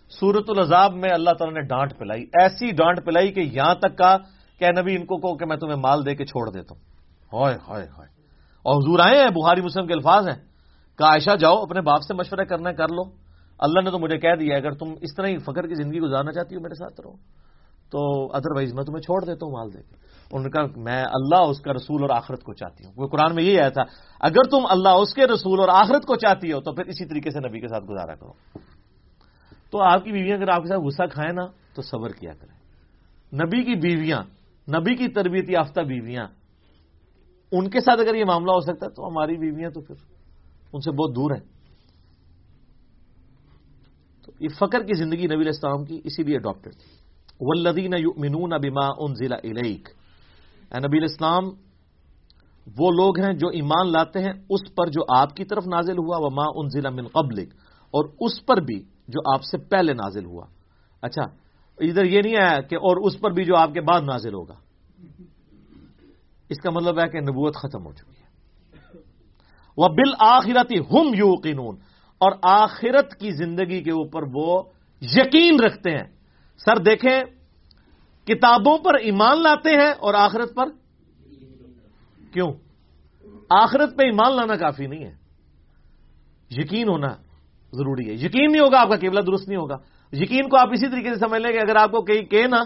سورت 0.08 0.44
العذاب 0.48 0.94
میں 0.94 1.10
اللہ 1.12 1.30
تعالیٰ 1.30 1.54
نے 1.54 1.60
ڈانٹ 1.60 1.98
پلائی۔ 1.98 2.22
ایسی 2.22 2.66
ڈانٹ 2.66 3.06
پلائی 3.06 3.32
کہ 3.32 3.40
یہاں 3.40 3.74
تک 3.74 3.98
کا 3.98 4.16
کہ 4.58 4.80
نبی، 4.80 4.96
ان 4.96 5.06
کو 5.06 5.16
کہو 5.16 5.36
کہ 5.36 5.46
میں 5.46 5.56
تمہیں 5.56 5.76
مال 5.76 6.06
دے 6.06 6.14
کے 6.14 6.24
چھوڑ 6.24 6.50
دیتا 6.50 6.74
ہوں۔ 6.74 6.82
ہائے 7.36 7.58
ہائے 7.68 7.86
ہائے۔ 7.98 8.08
اور 8.62 8.82
حضور 8.82 8.98
آئے 8.98 9.22
ہیں، 9.22 9.30
بخاری 9.30 9.60
مسلم 9.60 9.86
کے 9.86 9.92
الفاظ 9.92 10.28
ہیں۔ 10.28 10.36
کہ 10.98 11.04
عائشہ، 11.04 11.36
جاؤ، 11.36 11.62
اپنے 11.62 11.80
باپ 11.80 12.02
سے 12.02 12.14
مشورہ 12.14 12.44
کرنا، 12.44 12.72
کر 12.72 12.88
لو۔ 12.88 13.23
اللہ 13.64 13.80
نے 13.84 13.90
تو 13.90 13.98
مجھے 13.98 14.18
کہہ 14.18 14.36
دیا 14.40 14.56
اگر 14.56 14.70
تم 14.70 14.94
اس 15.00 15.14
طرح 15.16 15.26
ہی 15.26 15.38
فخر 15.38 15.66
کی 15.66 15.74
زندگی 15.74 16.00
گزارنا 16.00 16.32
چاہتی 16.32 16.56
ہو 16.56 16.60
میرے 16.60 16.74
ساتھ 16.74 17.00
رہو، 17.00 17.16
تو 17.90 18.26
ادر 18.32 18.52
وائز 18.54 18.74
میں 18.74 18.84
تمہیں 18.84 19.00
چھوڑ 19.00 19.24
دیتا 19.24 19.46
ہوں، 19.46 19.52
مال 19.52 19.68
دے 19.74 19.82
کے۔ 19.82 19.94
انہوں 20.32 20.44
نے 20.44 20.50
کہا، 20.50 20.80
میں 20.80 21.04
اللہ 21.04 21.42
اس 21.50 21.60
کا 21.60 21.72
رسول 21.72 22.02
اور 22.02 22.10
آخرت 22.10 22.42
کو 22.42 22.52
چاہتی 22.52 22.84
ہوں۔ 22.84 22.92
وہ 22.96 23.08
قرآن 23.08 23.34
میں 23.34 23.44
یہ 23.44 23.60
آیا 23.60 23.68
تھا، 23.68 23.82
اگر 24.20 24.48
تم 24.50 24.66
اللہ 24.68 24.88
اس 24.88 25.14
کے 25.14 25.26
رسول 25.26 25.60
اور 25.60 25.68
آخرت 25.68 26.06
کو 26.06 26.16
چاہتی 26.16 26.52
ہو، 26.52 26.60
تو 26.60 26.72
پھر 26.72 26.84
اسی 26.84 27.04
طریقے 27.04 27.30
سے 27.30 27.48
نبی 27.48 27.60
کے 27.60 27.68
ساتھ 27.68 27.84
گزارا 27.84 28.14
کرو۔ 28.14 28.32
تو 29.70 29.82
آپ 29.82 30.04
کی 30.04 30.12
بیویاں 30.12 30.36
اگر 30.36 30.48
آپ 30.48 30.62
کے 30.62 30.68
ساتھ 30.68 30.80
غصہ 30.80 31.02
کھائیں 31.12 31.32
نا، 31.32 31.46
تو 31.74 31.82
صبر 31.82 32.10
کیا 32.10 32.32
کریں۔ 32.32 32.56
نبی 33.44 33.62
کی 33.62 33.74
بیویاں، 33.74 34.22
نبی 34.68 34.96
کی 34.96 35.08
تربیت 35.08 35.50
یافتہ 35.50 35.80
بیویاں، 35.80 36.26
ان 37.52 37.70
کے 37.70 37.80
ساتھ 37.80 38.00
اگر 38.00 38.14
یہ 38.14 38.24
معاملہ 38.24 38.50
ہو 38.50 38.60
سکتا 38.60 38.86
ہے، 38.86 38.90
تو 38.90 39.08
ہماری 39.08 39.36
بیویاں 39.36 39.70
تو 39.70 39.80
پھر 39.80 39.94
ان 40.72 40.80
سے 40.80 40.90
بہت 40.90 41.16
دور 41.16 41.30
ہیں۔ 41.30 41.53
یہ 44.40 44.48
فقر 44.48 44.82
کی 44.82 44.98
زندگی 44.98 45.26
نبی 45.26 45.46
السلام 45.46 45.84
کی، 45.84 46.00
اسی 46.04 46.22
لیے 46.22 46.38
ڈاکٹر۔ 46.38 46.70
تھی 46.70 47.04
ولدین 47.40 47.92
یؤمنون 47.98 48.50
بما 48.50 48.86
انزل 48.86 49.32
الیک 49.32 49.88
اے 50.72 50.88
نبی 50.88 50.98
الاسلام 50.98 51.44
وہ 52.78 52.90
لوگ 52.90 53.20
ہیں 53.20 53.32
جو 53.32 53.48
ایمان 53.48 53.92
لاتے 53.92 54.18
ہیں 54.18 54.32
اس 54.50 54.74
پر 54.74 54.86
جو 54.86 55.16
آپ 55.16 55.36
کی 55.36 55.44
طرف 55.44 55.66
نازل 55.66 55.98
ہوا 55.98 56.18
وہ 56.18 56.30
ماں 56.30 56.46
ان 56.54 56.68
ضلع 56.68 56.90
من 56.90 57.06
قبل 57.06 57.40
اور 57.90 58.04
اس 58.20 58.46
پر 58.46 58.60
بھی 58.60 58.82
جو 59.08 59.32
آپ 59.34 59.42
سے 59.42 59.58
پہلے 59.58 59.92
نازل 59.92 60.24
ہوا۔ 60.24 60.46
اچھا 61.02 61.22
ادھر 61.78 62.04
یہ 62.04 62.22
نہیں 62.22 62.36
آیا 62.36 62.60
کہ 62.60 62.74
اور 62.74 62.96
اس 63.06 63.20
پر 63.20 63.30
بھی 63.30 63.44
جو 63.44 63.56
آپ 63.56 63.72
کے 63.72 63.80
بعد 63.80 64.00
نازل 64.00 64.34
ہوگا۔ 64.34 64.54
اس 66.48 66.58
کا 66.62 66.70
مطلب 66.70 66.98
ہے 66.98 67.08
کہ 67.08 67.20
نبوت 67.20 67.56
ختم 67.56 67.86
ہو 67.86 67.92
چکی 67.92 68.10
ہے۔ 68.10 68.24
وہ 69.76 69.88
بل 69.88 70.14
آخرتی 70.18 70.78
ہم 70.78 71.14
یو 71.14 71.36
اور 72.18 72.32
آخرت 72.42 73.14
کی 73.14 73.30
زندگی 73.30 73.82
کے 73.82 73.90
اوپر 73.90 74.22
وہ 74.32 74.62
یقین 75.00 75.60
رکھتے 75.60 75.90
ہیں۔ 75.90 76.04
سر 76.64 76.78
دیکھیں، 76.78 77.22
کتابوں 78.26 78.78
پر 78.78 78.94
ایمان 78.94 79.42
لاتے 79.42 79.70
ہیں 79.70 79.92
اور 79.98 80.14
آخرت 80.14 80.54
پر؟ 80.54 80.66
کیوں؟ 82.32 82.52
آخرت 83.50 83.96
پہ 83.96 84.02
ایمان 84.02 84.36
لانا 84.36 84.56
کافی 84.56 84.86
نہیں 84.86 85.04
ہے۔ 85.04 85.14
یقین 86.50 86.88
ہونا 86.88 87.08
ضروری 87.72 88.08
ہے۔ 88.08 88.14
یقین 88.14 88.52
نہیں 88.52 88.60
ہوگا 88.60 88.80
آپ 88.80 88.88
کا، 88.88 88.96
قبلہ 88.96 89.20
درست 89.20 89.48
نہیں 89.48 89.58
ہوگا۔ 89.58 89.76
یقین 90.12 90.48
کو 90.48 90.56
آپ 90.56 90.68
اسی 90.72 90.88
طریقے 90.88 91.14
سے 91.14 91.20
سمجھ 91.20 91.42
لیں 91.42 91.52
کہ 91.52 91.58
اگر 91.58 91.76
آپ 91.76 91.90
کو 91.90 92.02
کہیں 92.02 92.22
کہ 92.22 92.46
نا 92.46 92.62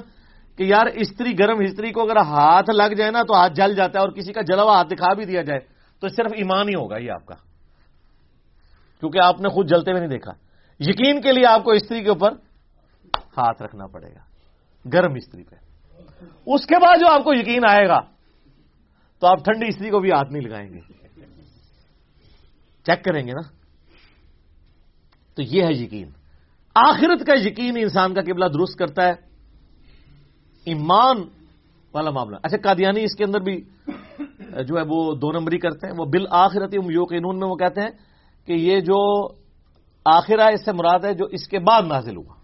کہ 0.56 0.62
یار 0.62 0.86
استری 0.94 1.38
گرم، 1.38 1.58
استری 1.60 1.92
کو 1.92 2.02
اگر 2.02 2.16
ہاتھ 2.16 2.70
لگ 2.70 2.94
جائے 2.94 3.10
نا 3.10 3.22
تو 3.22 3.34
ہاتھ 3.34 3.52
جل 3.52 3.74
جاتا 3.74 3.98
ہے 3.98 4.04
اور 4.04 4.12
کسی 4.12 4.32
کا 4.32 4.40
جلا 4.40 4.62
ہوا 4.62 4.76
ہاتھ 4.76 4.88
دکھا 4.88 5.14
بھی 5.14 5.24
دیا 5.24 5.42
جائے، 5.42 5.60
تو 6.00 6.08
صرف 6.08 6.32
ایمان 6.34 6.68
ہی 6.68 6.74
ہوگا 6.74 6.96
یہ 6.98 7.10
آپ 7.10 7.26
کا۔ 7.26 7.34
کیونکہ 9.00 9.18
آپ 9.24 9.40
نے 9.40 9.48
خود 9.48 9.68
جلتے 9.68 9.90
ہوئے 9.90 10.00
نہیں 10.00 10.10
دیکھا۔ 10.10 10.32
یقین 10.80 11.20
کے 11.20 11.32
لیے 11.32 11.46
آپ 11.46 11.64
کو 11.64 11.70
استری 11.70 12.02
کے 12.02 12.08
اوپر 12.08 12.32
ہاتھ 13.16 13.62
رکھنا 13.62 13.86
پڑے 13.86 14.14
گا۔ 14.14 14.20
گرم 14.92 15.14
استری 15.14 15.42
پہ۔ 15.42 15.56
اس 16.46 16.66
کے 16.66 16.74
بعد 16.74 16.96
جو 17.00 17.08
آپ 17.08 17.24
کو 17.24 17.34
یقین 17.34 17.62
آئے 17.68 17.88
گا، 17.88 18.00
تو 19.18 19.26
آپ 19.26 19.44
ٹھنڈی 19.44 19.66
استری 19.68 19.90
کو 19.90 20.00
بھی 20.00 20.10
ہاتھ 20.10 20.32
نہیں 20.32 20.42
لگائیں 20.42 20.68
گے۔ 20.70 20.80
چیک 22.86 23.04
کریں 23.04 23.26
گے 23.26 23.32
نا۔ 23.32 23.48
تو 25.34 25.42
یہ 25.42 25.62
ہے 25.62 25.72
یقین۔ 25.72 26.10
آخرت 26.74 27.26
کا 27.26 27.32
یقین 27.36 27.76
انسان 27.76 28.14
کا 28.14 28.20
قبلہ 28.20 28.44
درست 28.44 28.78
کرتا 28.78 29.06
ہے۔ 29.06 29.12
ایمان 30.64 31.16
والا 31.94 32.10
معاملہ۔ 32.10 32.36
اچھا 32.42 32.56
قادیانی 32.62 33.04
اس 33.04 33.16
کے 33.16 33.24
اندر 33.24 33.40
بھی 33.40 33.64
جو 34.66 34.76
ہے 34.76 34.82
وہ 34.88 35.14
دو 35.14 35.32
نمبری 35.32 35.58
کرتے 35.58 35.86
ہیں۔ 35.86 35.94
وہ 35.98 36.04
بل 36.04 36.24
آخرت 36.30 36.74
یوقینون 36.74 37.38
میں 37.38 37.48
وہ 37.48 37.56
کہتے 37.56 37.80
ہیں۔ 37.80 38.07
کہ 38.48 38.52
یہ 38.52 38.80
جو 38.80 39.28
آخرہ 40.04 40.52
اس 40.52 40.64
سے 40.64 40.72
مراد 40.72 41.04
ہے 41.04 41.14
جو 41.14 41.24
اس 41.24 41.48
کے 41.48 41.58
بعد 41.58 41.82
نازل 41.82 42.16
ہوا۔ 42.16 42.34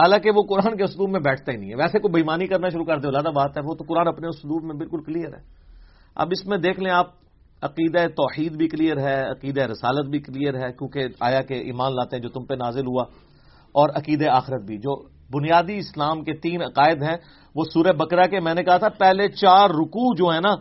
حالانکہ 0.00 0.30
وہ 0.30 0.42
قرآن 0.42 0.76
کے 0.76 0.82
اسلوب 0.82 1.10
میں 1.10 1.20
بیٹھتا 1.20 1.52
ہی 1.52 1.56
نہیں 1.56 1.70
ہے۔ 1.70 1.74
ویسے 1.74 1.98
کوئی 1.98 2.12
بےمانی 2.12 2.46
کرنا 2.46 2.68
شروع 2.68 2.84
کر 2.84 2.98
دے 2.98 3.10
زیادہ 3.10 3.34
بات 3.34 3.50
ہے، 3.56 3.62
وہ 3.62 3.74
تو 3.74 3.84
قرآن 3.88 4.08
اپنے 4.08 4.28
اسلوب 4.28 4.64
میں 4.64 4.74
بالکل 4.74 5.02
کلیئر 5.02 5.28
ہے۔ 5.28 5.42
اب 6.14 6.28
اس 6.30 6.46
میں 6.46 6.58
دیکھ 6.58 6.80
لیں 6.80 6.92
آپ، 6.92 7.06
عقیدہ 7.62 7.98
توحید 7.98 8.52
بھی 8.52 8.68
کلیئر 8.68 8.98
ہے، 8.98 9.30
عقیدہ 9.30 9.60
رسالت 9.60 10.08
بھی 10.08 10.18
کلیئر 10.18 10.54
ہے، 10.54 10.72
کیونکہ 10.72 11.06
آیا 11.20 11.42
کہ 11.42 11.54
ایمان 11.54 11.94
لاتے 11.94 12.16
ہیں 12.16 12.22
جو 12.22 12.28
تم 12.28 12.44
پہ 12.44 12.54
نازل 12.54 12.86
ہوا، 12.86 13.02
اور 13.72 13.88
عقید 13.88 14.26
آخرت 14.28 14.62
بھی۔ 14.62 14.78
جو 14.78 15.02
بنیادی 15.30 15.78
اسلام 15.78 16.24
کے 16.24 16.32
تین 16.32 16.62
عقائد 16.62 17.02
ہیں، 17.02 17.16
وہ 17.54 17.64
سورہ 17.74 17.92
بکرا 17.92 18.26
کے 18.26 18.40
میں 18.40 18.54
نے 18.54 18.62
کہا 18.62 18.76
تھا، 18.76 18.88
پہلے 18.88 19.28
چار 19.28 19.70
رکوع 19.70 20.14
جو 20.16 20.34
ہے 20.34 20.40
نا، 20.40 20.54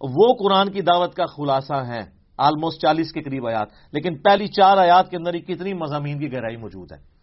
وہ 0.00 0.34
قرآن 0.34 0.70
کی 0.72 0.80
دعوت 0.80 1.14
کا 1.14 1.26
خلاصہ 1.26 1.74
ہے 1.74 2.13
آلموسٹ 2.38 2.80
چالیس 2.80 3.12
کے 3.12 3.22
قریب 3.22 3.46
آیات۔ 3.46 3.68
لیکن 3.92 4.18
پہلی 4.18 4.46
چار 4.46 4.76
آیات 4.76 5.10
کے 5.10 5.16
اندر 5.16 5.34
ہی 5.34 5.40
کتنی 5.40 5.74
مضامین 5.74 6.18
کی 6.18 6.32
گہرائی 6.32 6.56
موجود 6.56 6.92
ہے۔ 6.92 7.14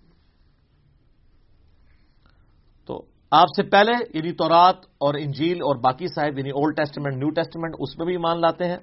تو 2.86 3.06
آپ 3.32 3.48
سے 3.56 3.64
پہلے 3.64 3.92
یعنی 4.14 4.32
تورات 4.32 4.76
اور 4.76 5.14
انجیل 5.14 5.58
اور 5.62 5.76
باقی 5.76 6.08
صاحب 6.08 6.38
یعنی 6.38 6.50
اولڈ 6.50 6.78
ٹیسٹمنٹ 6.78 7.16
نیو 7.18 7.30
ٹیسٹمنٹ 7.30 7.76
اس 7.80 7.98
میں 7.98 8.06
بھی 8.06 8.14
ایمان 8.14 8.42
لاتے 8.42 8.66
ہیں 8.66 8.78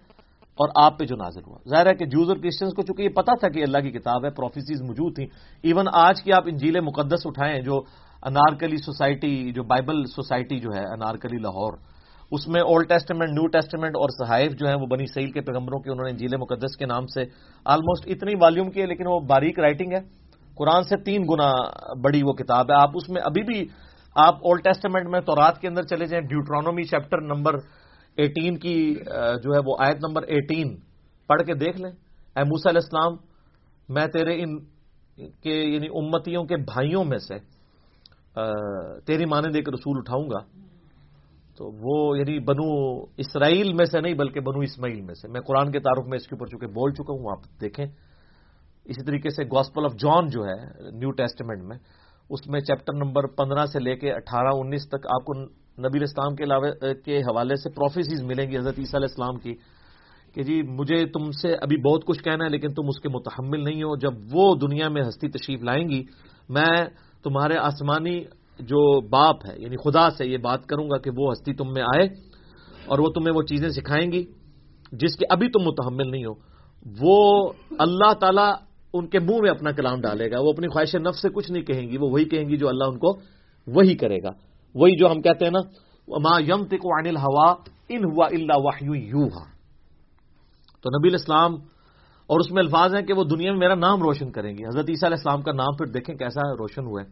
اور 0.54 0.68
آپ 0.74 0.98
پہ 0.98 1.04
جو 1.04 1.16
نازل 1.16 1.40
ہوا۔ 1.46 1.58
ظاہر 1.68 1.86
ہے 1.86 1.94
کہ 1.94 2.04
جوز 2.04 2.28
اور 2.28 2.36
کرسچنس 2.36 2.72
کو 2.74 2.82
چونکہ 2.82 3.02
یہ 3.02 3.08
پتا 3.08 3.34
تھا 3.34 3.48
کہ 3.48 3.62
اللہ 3.62 3.78
کی 3.78 3.90
کتاب 3.90 4.24
ہے 4.24 4.30
پروفیسیز 4.30 4.82
موجود 4.82 5.14
تھیں۔ 5.14 5.26
ایون 5.62 5.86
آج 5.92 6.22
کی 6.22 6.32
آپ 6.32 6.42
انجیل 6.46 6.80
مقدس 6.80 7.26
اٹھائیں 7.26 7.60
جو 7.60 7.80
انارکلی 8.22 8.76
سوسائٹی، 8.76 9.52
جو 9.52 9.62
بائبل 9.62 10.04
سوسائٹی 10.04 10.58
جو 10.58 10.70
ہے، 10.74 10.92
انارکلی 10.92 11.38
لاہور 11.38 11.72
اس 12.32 12.46
میں 12.48 12.60
اولڈ 12.60 12.88
ٹیسٹمنٹ 12.88 13.30
نیو 13.30 13.46
ٹیسٹمنٹ 13.48 13.96
اور 13.96 14.08
صحائف 14.18 14.52
جو 14.58 14.66
ہیں 14.66 14.74
وہ 14.80 14.86
بنی 14.86 15.06
سعیل 15.06 15.30
کے 15.32 15.40
پیغمبروں 15.40 15.78
کے، 15.80 15.90
انہوں 15.90 16.06
نے 16.06 16.10
انجیل 16.10 16.36
مقدس 16.40 16.76
کے 16.76 16.86
نام 16.86 17.06
سے 17.06 17.24
آلموسٹ 17.66 18.08
اتنی 18.08 18.34
والیوم 18.40 18.70
کی 18.70 18.80
ہے، 18.80 18.86
لیکن 18.86 19.06
وہ 19.06 19.18
باریک 19.28 19.58
رائٹنگ 19.58 19.92
ہے۔ 19.92 20.00
قرآن 20.56 20.82
سے 20.82 20.96
تین 21.04 21.22
گنا 21.30 21.50
بڑی 22.04 22.22
وہ 22.22 22.32
کتاب 22.32 22.70
ہے۔ 22.70 22.80
آپ 22.80 22.90
اس 22.94 23.08
میں 23.08 23.22
ابھی 23.24 23.42
بھی 23.42 23.64
آپ 24.16 24.34
اولڈ 24.46 24.62
ٹیسٹمنٹ 24.64 25.08
میں 25.08 25.20
تو 25.20 25.34
رات 25.36 25.60
کے 25.60 25.68
اندر 25.68 25.82
چلے 25.86 26.06
جائیں 26.06 26.24
ڈیوٹرانومی 26.26 26.84
چیپٹر 26.84 27.20
نمبر 27.24 27.56
ایٹین 28.18 28.56
کی 28.58 28.76
جو 29.42 29.54
ہے 29.54 29.60
وہ 29.66 29.76
آیت 29.86 29.98
نمبر 30.06 30.22
ایٹین 30.28 30.76
پڑھ 31.28 31.42
کے 31.46 31.54
دیکھ 31.54 31.80
لیں۔ 31.80 31.90
اے 32.36 32.42
موسا 32.44 32.70
علیہ 32.70 32.84
السلام، 32.84 33.16
میں 33.88 34.06
تیرے 34.06 34.34
ان 34.42 34.58
کے 35.42 35.54
یعنی 35.64 35.88
امتیوں 36.00 36.44
کے 36.44 36.56
بھائیوں 36.64 37.04
میں 37.04 37.18
سے 37.18 37.38
تیری 39.06 39.24
مانے 39.24 39.52
دے 39.52 39.62
کے 39.62 39.70
رسول 39.70 39.98
اٹھاؤں 39.98 40.28
گا۔ 40.30 40.40
تو 41.58 41.70
وہ 41.82 42.18
یعنی 42.18 42.38
بنو 42.38 42.68
اسرائیل 43.16 43.72
میں 43.72 43.84
سے 43.84 44.00
نہیں 44.00 44.14
بلکہ 44.14 44.40
بنو 44.40 44.60
اسماعیل 44.60 45.00
میں 45.00 45.14
سے۔ 45.14 45.28
میں 45.28 45.40
قرآن 45.40 45.72
کے 45.72 45.80
تعارف 45.80 46.06
میں 46.06 46.16
اس 46.16 46.26
کے 46.28 46.34
اوپر 46.34 46.46
چونکہ 46.46 46.66
بول 46.66 46.92
چکا 46.92 47.12
ہوں، 47.12 47.30
آپ 47.30 47.60
دیکھیں۔ 47.60 47.86
اسی 48.84 49.04
طریقے 49.04 49.30
سے 49.30 49.44
گاسپل 49.44 49.84
آف 49.84 49.92
جان 49.92 50.28
جو 50.28 50.44
ہے 50.44 50.58
نیو 50.98 51.10
ٹیسٹمنٹ 51.10 51.62
میں، 51.62 51.76
اس 52.30 52.46
میں 52.46 52.60
چیپٹر 52.60 52.94
نمبر 52.94 53.26
پندرہ 53.26 53.66
سے 53.66 53.78
لے 53.78 53.96
کے 53.96 54.12
اٹھارہ 54.12 54.52
انیس 54.54 54.88
تک 54.88 55.06
آپ 55.06 55.24
کو 55.24 55.34
نبی 55.86 56.02
اسلام 56.02 56.34
کے 56.34 56.44
علاوہ 56.44 56.70
کے 57.04 57.18
حوالے 57.18 57.56
سے 57.56 57.70
پروفیسیز 57.70 58.22
ملیں 58.22 58.50
گی 58.50 58.58
حضرت 58.58 58.78
عیسیٰ 58.78 58.94
علیہ 58.94 59.10
السلام 59.10 59.36
کی 59.36 59.54
کہ 60.34 60.42
جی 60.42 60.62
مجھے 60.62 61.06
تم 61.06 61.30
سے 61.30 61.52
ابھی 61.54 61.76
بہت 61.76 62.04
کچھ 62.04 62.22
کہنا 62.24 62.44
ہے 62.44 62.50
لیکن 62.50 62.74
تم 62.74 62.88
اس 62.88 63.00
کے 63.00 63.08
متحمل 63.08 63.64
نہیں 63.64 63.82
ہو۔ 63.82 63.96
جب 63.96 64.14
وہ 64.32 64.54
دنیا 64.54 64.88
میں 64.88 65.02
ہستی 65.02 65.28
تشریف 65.28 65.62
لائیں 65.62 65.88
گی، 65.88 66.02
میں 66.48 66.74
تمہارے 67.22 67.56
آسمانی 67.58 68.24
جو 68.58 69.00
باپ 69.00 69.46
ہے 69.46 69.54
یعنی 69.58 69.76
خدا 69.76 70.10
سے 70.10 70.26
یہ 70.26 70.36
بات 70.36 70.66
کروں 70.66 70.90
گا 70.90 70.98
کہ 70.98 71.10
وہ 71.16 71.32
ہستی 71.32 71.54
تم 71.54 71.72
میں 71.72 71.82
آئے 71.82 72.08
اور 72.86 72.98
وہ 72.98 73.08
تمہیں 73.08 73.34
وہ 73.34 73.42
چیزیں 73.42 73.68
سکھائیں 73.68 74.12
گی 74.12 74.26
جس 74.92 75.16
کے 75.16 75.26
ابھی 75.30 75.48
تم 75.48 75.64
متحمل 75.64 76.10
نہیں 76.10 76.24
ہو۔ 76.24 76.32
وہ 77.00 77.52
اللہ 77.78 78.12
تعالیٰ 78.12 78.52
ان 78.92 79.06
کے 79.06 79.18
منہ 79.18 79.40
میں 79.40 79.50
اپنا 79.50 79.70
کلام 79.70 80.00
ڈالے 80.00 80.30
گا۔ 80.30 80.40
وہ 80.40 80.52
اپنی 80.52 80.68
خواہش 80.68 80.94
نفس 80.94 81.22
سے 81.22 81.28
کچھ 81.28 81.50
نہیں 81.52 81.62
کہیں 81.62 81.90
گی، 81.90 81.98
وہ 81.98 82.10
وہی 82.10 82.24
کہیں 82.24 82.48
گی 82.48 82.56
جو 82.56 82.68
اللہ 82.68 82.84
ان 82.84 82.98
کو 82.98 83.18
وہی 83.66 83.94
کرے 83.94 84.22
گا۔ 84.22 84.30
وہی 84.74 84.96
جو 84.96 85.10
ہم 85.10 85.22
کہتے 85.22 85.44
ہیں 85.44 85.52
نا 85.52 85.60
ما 86.08 86.40
یم 86.40 86.64
تک 86.64 86.84
عن 86.84 87.06
الحوا 87.06 87.54
ان 87.88 88.04
ہوا 88.04 88.26
اللہ 88.26 88.58
واہ 88.58 88.82
یو 88.82 89.28
تو 90.82 90.98
نبی 90.98 91.08
الاسلام 91.08 91.54
اور 92.26 92.40
اس 92.40 92.50
میں 92.50 92.62
الفاظ 92.62 92.94
ہیں 92.94 93.02
کہ 93.02 93.12
وہ 93.12 93.24
دنیا 93.24 93.50
میں 93.50 93.58
میرا 93.58 93.74
نام 93.74 94.02
روشن 94.02 94.30
کریں 94.30 94.58
گے 94.58 94.64
حضرت 94.68 94.84
عیسیٰ 94.88 95.08
علیہ 95.08 95.16
السلام 95.16 95.42
کا 95.42 95.52
نام 95.52 95.76
پھر 95.76 95.86
دیکھیں 95.86 96.14
کیسا 96.14 96.40
روشن 96.58 96.84
ہوا 96.84 97.02
ہے۔ 97.02 97.06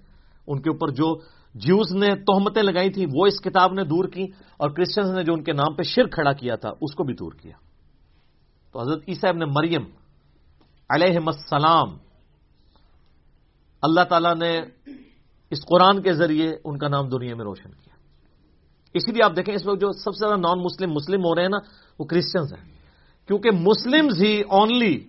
ان 0.46 0.62
کے 0.62 0.70
اوپر 0.70 0.88
جو 0.88 1.14
جیوز 1.54 1.96
نے 1.96 2.14
تہمتیں 2.14 2.62
لگائی 2.62 2.90
تھیں، 2.90 3.06
وہ 3.14 3.26
اس 3.26 3.40
کتاب 3.40 3.72
نے 3.72 3.84
دور 3.84 4.04
کی 4.08 4.22
اور 4.56 4.70
کرسچنز 4.70 5.10
نے 5.10 5.24
جو 5.24 5.32
ان 5.32 5.44
کے 5.44 5.52
نام 5.52 5.74
پہ 5.74 5.82
شر 5.82 6.06
کھڑا 6.06 6.32
کیا 6.32 6.56
تھا، 6.56 6.70
اس 6.80 6.94
کو 6.94 7.04
بھی 7.04 7.14
دور 7.14 7.32
کیا۔ 7.32 7.52
تو 8.72 8.80
حضرت 8.80 9.02
عیسیٰ 9.08 9.30
ابن 9.30 9.38
مریم 9.38 9.84
علیہ 10.88 11.18
السلام، 11.26 11.96
اللہ 13.82 14.00
تعالی 14.00 14.38
نے 14.38 14.60
اس 15.50 15.58
قرآن 15.66 16.02
کے 16.02 16.12
ذریعے 16.12 16.52
ان 16.64 16.78
کا 16.78 16.88
نام 16.88 17.08
دنیا 17.08 17.34
میں 17.34 17.44
روشن 17.44 17.70
کیا۔ 17.70 17.94
اسی 18.94 19.12
لیے 19.12 19.24
آپ 19.24 19.32
دیکھیں، 19.36 19.54
اس 19.54 19.66
وقت 19.66 19.80
جو 19.80 19.92
سب 19.92 20.14
سے 20.14 20.26
زیادہ 20.26 20.40
نان 20.40 20.58
مسلم 20.58 20.90
مسلم 20.90 21.20
ہو 21.20 21.34
رہے 21.34 21.42
ہیں 21.42 21.48
نا، 21.48 21.58
وہ 21.98 22.04
کرسچنز 22.04 22.52
ہیں۔ 22.52 22.76
کیونکہ 23.26 23.50
مسلمز 23.50 24.22
ہی 24.22 24.40
اونلی 24.40 25.08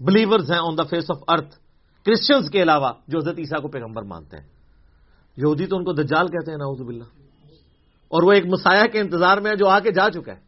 بلیورز 0.00 0.52
ہیں 0.52 0.58
on 0.58 0.78
the 0.78 0.82
face 0.82 1.04
of 1.10 1.22
earth 1.28 1.58
Christians 2.06 2.50
کے 2.50 2.62
علاوہ 2.62 2.92
جو 3.08 3.18
حضرت 3.18 3.38
عیسیٰ 3.38 3.62
کو 3.62 3.68
پیغمبر 3.68 4.02
مانتے 4.02 4.36
ہیں۔ 4.36 4.59
یہودی 5.36 5.66
تو 5.66 5.76
ان 5.76 5.84
کو 5.84 5.92
دجال 5.92 6.26
کہتے 6.26 6.50
ہیں 6.50 6.58
ناؤز 6.58 6.80
باللہ۔ 6.80 7.04
اور 8.08 8.22
وہ 8.22 8.32
ایک 8.32 8.46
مسایہ 8.46 8.86
کے 8.86 9.00
انتظار 9.00 9.38
میں 9.38 9.50
ہے 9.50 9.56
جو 9.56 9.68
آ 9.68 9.78
کے 9.78 9.90
جا 9.90 10.10
چکا 10.10 10.32
ہے۔ 10.32 10.40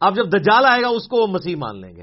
اب 0.00 0.16
جب 0.16 0.26
دجال 0.26 0.64
آئے 0.66 0.82
گا، 0.82 0.88
اس 0.88 1.08
کو 1.08 1.16
وہ 1.16 1.26
مسیح 1.26 1.56
مان 1.56 1.80
لیں 1.80 1.96
گے۔ 1.96 2.02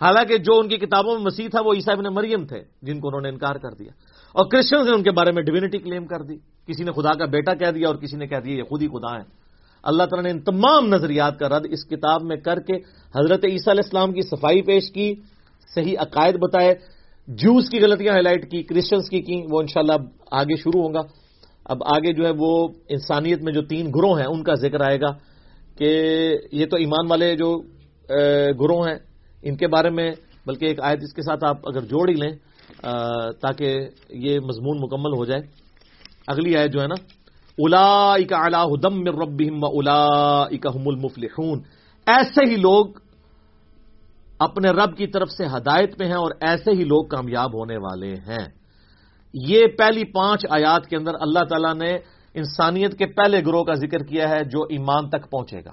حالانکہ 0.00 0.38
جو 0.38 0.58
ان 0.58 0.68
کی 0.68 0.76
کتابوں 0.76 1.14
میں 1.14 1.22
مسیح 1.22 1.48
تھا، 1.50 1.60
وہ 1.64 1.74
عیسیٰ 1.74 1.96
ابن 1.96 2.14
مریم 2.14 2.46
تھے، 2.46 2.62
جن 2.82 3.00
کو 3.00 3.08
انہوں 3.08 3.20
نے 3.20 3.28
انکار 3.28 3.54
کر 3.54 3.70
دیا۔ 3.70 3.90
اور 4.32 4.44
کرسچنز 4.50 4.86
نے 4.86 4.94
ان 4.94 5.02
کے 5.02 5.10
بارے 5.10 5.32
میں 5.32 5.42
ڈیوینٹی 5.42 5.78
کلیم 5.78 6.06
کر 6.06 6.22
دی۔ 6.22 6.36
کسی 6.66 6.84
نے 6.84 6.92
خدا 6.92 7.14
کا 7.14 7.24
بیٹا 7.24 7.54
کہہ 7.54 7.70
دیا 7.70 7.88
اور 7.88 7.96
کسی 7.96 8.16
نے 8.16 8.26
کہہ 8.26 8.40
دیا 8.44 8.56
یہ 8.56 8.62
خود 8.62 8.82
ہی 8.82 8.88
خدا 8.88 9.16
ہے 9.16 9.46
اللہ 9.82 10.02
تعالیٰ 10.02 10.22
نے 10.24 10.30
ان 10.30 10.40
تمام 10.40 10.86
نظریات 10.86 11.38
کا 11.38 11.48
رد 11.48 11.66
اس 11.70 11.86
کتاب 11.86 12.22
میں 12.22 12.36
کر 12.36 12.60
کے 12.60 12.76
حضرت 13.18 13.44
عیسیٰ 13.44 13.72
علیہ 13.72 13.82
السلام 13.84 14.12
کی 14.12 14.20
صفائی 14.22 14.62
پیش 14.62 14.92
کی، 14.92 15.14
صحیح 15.74 15.96
عقائد 15.98 16.34
بتائے۔ 16.34 16.74
جوس 17.28 17.68
کی 17.70 17.80
غلطیاں 17.80 18.12
ہائی 18.12 18.22
لائٹ 18.22 18.50
کی 18.50 18.62
کرسچنس 18.62 19.08
کی 19.10 19.20
کی، 19.20 19.42
وہ 19.50 19.60
انشاءاللہ 19.60 19.92
آگے 20.30 20.56
شروع 20.56 20.82
ہوں 20.82 20.94
گا۔ 20.94 21.00
اب 21.70 21.78
آگے 21.94 22.12
جو 22.12 22.24
ہے 22.24 22.32
وہ 22.38 22.50
انسانیت 22.88 23.42
میں 23.42 23.52
جو 23.52 23.62
تین 23.70 23.86
گروہ 23.94 24.18
ہیں، 24.20 24.26
ان 24.26 24.42
کا 24.42 24.54
ذکر 24.54 24.80
آئے 24.88 25.00
گا 25.00 25.10
کہ 25.78 25.88
یہ 26.52 26.66
تو 26.70 26.76
ایمان 26.76 27.10
والے 27.10 27.34
جو 27.36 27.50
گروہ 28.60 28.86
ہیں، 28.88 28.98
ان 29.42 29.56
کے 29.56 29.66
بارے 29.66 29.90
میں، 29.90 30.10
بلکہ 30.46 30.64
ایک 30.66 30.80
آیت 30.80 31.00
اس 31.02 31.12
کے 31.14 31.22
ساتھ 31.22 31.44
آپ 31.44 31.66
اگر 31.68 31.82
جوڑ 31.90 32.08
ہی 32.08 32.14
لیں 32.14 32.34
تاکہ 33.42 33.68
یہ 34.24 34.38
مضمون 34.40 34.76
مکمل 34.80 35.12
ہو 35.18 35.24
جائے۔ 35.24 35.42
اگلی 36.26 36.56
آیت 36.56 36.72
جو 36.72 36.80
ہے 36.80 36.86
نا 36.86 36.98
الا 37.58 37.88
الا 38.46 38.62
ہدم 38.64 39.02
ربیم 39.20 39.64
الا 39.64 40.00
اکم 40.54 40.86
المفلحون۔ 40.86 41.58
ایسے 42.06 42.42
ہی 42.50 42.56
لوگ 42.56 42.86
اپنے 44.46 44.70
رب 44.70 44.96
کی 44.96 45.06
طرف 45.06 45.30
سے 45.30 45.46
ہدایت 45.46 45.98
میں 45.98 46.06
ہیں 46.06 46.20
اور 46.22 46.30
ایسے 46.40 46.70
ہی 46.78 46.84
لوگ 46.84 47.04
کامیاب 47.08 47.54
ہونے 47.54 47.76
والے 47.76 48.12
ہیں۔ 48.28 48.46
یہ 49.44 49.66
پہلی 49.78 50.04
پانچ 50.04 50.46
آیات 50.50 50.86
کے 50.86 50.96
اندر 50.96 51.12
اللہ 51.20 51.44
تعالیٰ 51.48 51.74
نے 51.74 51.98
انسانیت 52.34 52.98
کے 52.98 53.06
پہلے 53.06 53.40
گروہ 53.46 53.64
کا 53.64 53.74
ذکر 53.74 53.98
کیا 53.98 54.28
ہے 54.28 54.44
جو 54.44 54.62
ایمان 54.62 55.08
تک 55.08 55.30
پہنچے 55.30 55.58
گا۔ 55.64 55.72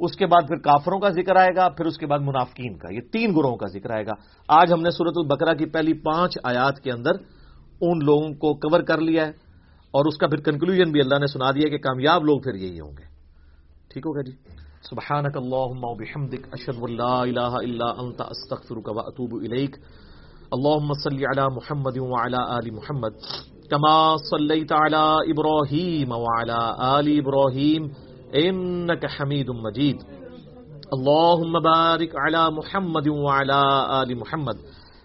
اس 0.00 0.16
کے 0.16 0.26
بعد 0.26 0.48
پھر 0.48 0.56
کافروں 0.56 1.00
کا 1.00 1.08
ذکر 1.10 1.36
آئے 1.36 1.56
گا، 1.56 1.68
پھر 1.68 1.86
اس 1.86 1.98
کے 1.98 2.06
بعد 2.06 2.18
منافقین 2.18 2.78
کا۔ 2.78 2.94
یہ 2.94 3.00
تین 3.12 3.30
گروہوں 3.36 3.56
کا 3.56 3.66
ذکر 3.66 3.90
آئے 3.90 4.06
گا۔ 4.06 4.12
آج 4.48 4.72
ہم 4.72 4.82
نے 4.82 4.90
صورت 4.90 5.12
البقرہ 5.16 5.54
کی 5.54 5.66
پہلی 5.66 5.92
پانچ 5.92 6.38
آیات 6.42 6.80
کے 6.80 6.92
اندر 6.92 7.10
ان 7.80 7.98
لوگوں 8.04 8.34
کو 8.34 8.54
کور 8.54 8.80
کر 8.80 8.98
لیا 8.98 9.26
ہے 9.26 9.32
اور 9.90 10.04
اس 10.04 10.18
کا 10.18 10.26
پھر 10.26 10.36
کنکلوژن 10.36 10.92
بھی 10.92 11.00
اللہ 11.00 11.18
نے 11.18 11.26
سنا 11.26 11.50
دیا 11.50 11.68
کہ 11.68 11.78
کامیاب 11.78 12.24
لوگ 12.24 12.40
پھر 12.40 12.54
یہی 12.54 12.80
ہوں 12.80 12.90
گے۔ 12.90 13.04
ٹھیک 13.88 14.06
ہوگا 14.06 14.22
جی؟ 14.22 14.32
سبحانك 14.90 15.36
اللهم 15.36 15.84
وبحمدك 15.84 16.48
اشهد 16.52 16.82
ان 16.82 16.96
لا 16.96 17.22
اله 17.22 17.54
الا 17.54 17.88
انت 17.98 18.20
استغفرك 18.20 18.88
واتوب 18.88 19.34
اليك 19.34 19.76
اللهم 20.52 20.92
صل 20.92 21.24
على 21.24 21.44
محمد 21.50 21.98
وعلى 21.98 22.40
ال 22.58 22.74
محمد 22.74 23.12
كما 23.70 24.16
صليت 24.16 24.72
على 24.72 25.04
ابراهيم 25.32 26.12
وعلى 26.12 26.60
ال 26.98 27.08
ابراهيم 27.18 27.82
انك 28.34 29.06
حميد 29.06 29.50
مجيد 29.50 29.96
اللهم 30.92 31.52
بارك 31.60 32.12
على 32.16 32.50
محمد 32.50 33.08
وعلى 33.08 33.62
ال 34.02 34.18
محمد 34.18 34.56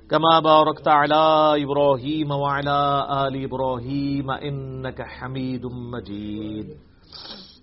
كما 0.10 0.40
باركت 0.40 0.88
على 0.88 1.24
ابراهيم 1.66 2.32
وعلى 2.32 2.80
ال 3.10 3.36
ابراهيم 3.46 4.32
انك 4.32 5.02
حميد 5.16 5.66
مجيد 5.66 6.68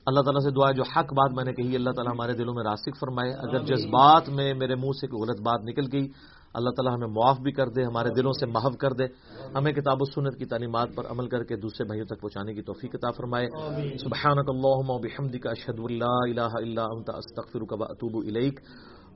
اللہ 0.07 0.20
تعالیٰ 0.20 0.41
سے 0.41 0.51
دعا 0.51 0.70
جو 0.72 0.83
حق 0.83 1.12
بات 1.12 1.31
میں 1.33 1.45
نے 1.45 1.53
کہی 1.53 1.74
اللہ 1.76 1.91
تعالیٰ 1.91 2.12
ہمارے 2.12 2.33
دلوں 2.33 2.55
میں 2.55 2.64
راسک 2.64 2.99
فرمائے۔ 3.01 3.33
اگر 3.33 3.59
جذبات 3.59 4.29
میں 4.29 4.55
میرے 4.55 4.74
منہ 4.74 4.93
سے 5.01 5.07
کوئی 5.07 5.22
غلط 5.22 5.41
بات 5.41 5.61
نکل 5.64 5.87
گئی 5.93 6.09
اللہ 6.55 6.70
تعالیٰ 6.70 6.96
ہمیں 6.96 7.07
معاف 7.07 7.40
بھی 7.40 7.53
کر 7.53 7.68
دے 7.68 7.82
ہمارے 7.82 8.09
دلوں 8.11 8.32
سے 8.32 8.46
محو 8.46 8.70
کر 8.70 8.92
دے۔ 8.92 9.05
ہمیں 9.55 9.72
کتاب 9.72 9.96
و 10.01 10.05
سنت 10.05 10.38
کی 10.38 10.44
تعلیمات 10.44 10.88
پر 10.94 11.07
عمل 11.11 11.28
کر 11.28 11.44
کے 11.44 11.57
دوسرے 11.57 11.84
بھائیوں 11.84 12.07
تک 12.07 12.20
پہنچانے 12.20 12.55
کی 12.55 12.62
توفیق 12.62 12.94
عطا 12.94 13.11
فرمائے۔ 13.11 13.46
سبحانک 13.99 14.49
اللہم 14.49 14.90
و 14.90 14.99
بحمدک 14.99 15.46
اشہد 15.46 15.80
اللہ 15.90 16.05
الہ 16.05 16.51
الا 16.55 16.84
انت 16.84 17.11
استغفرک 17.11 17.72
و 17.72 17.84
اتوب 17.84 18.16
الیک۔ 18.16 18.61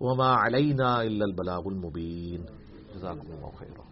وما 0.00 0.46
علینا 0.46 0.94
الا 0.94 1.24
البلاغ 1.24 1.62
المبین۔ 1.64 2.42
جزاکم 2.94 3.32
اللہ 3.32 3.56
خیرہ 3.58 3.91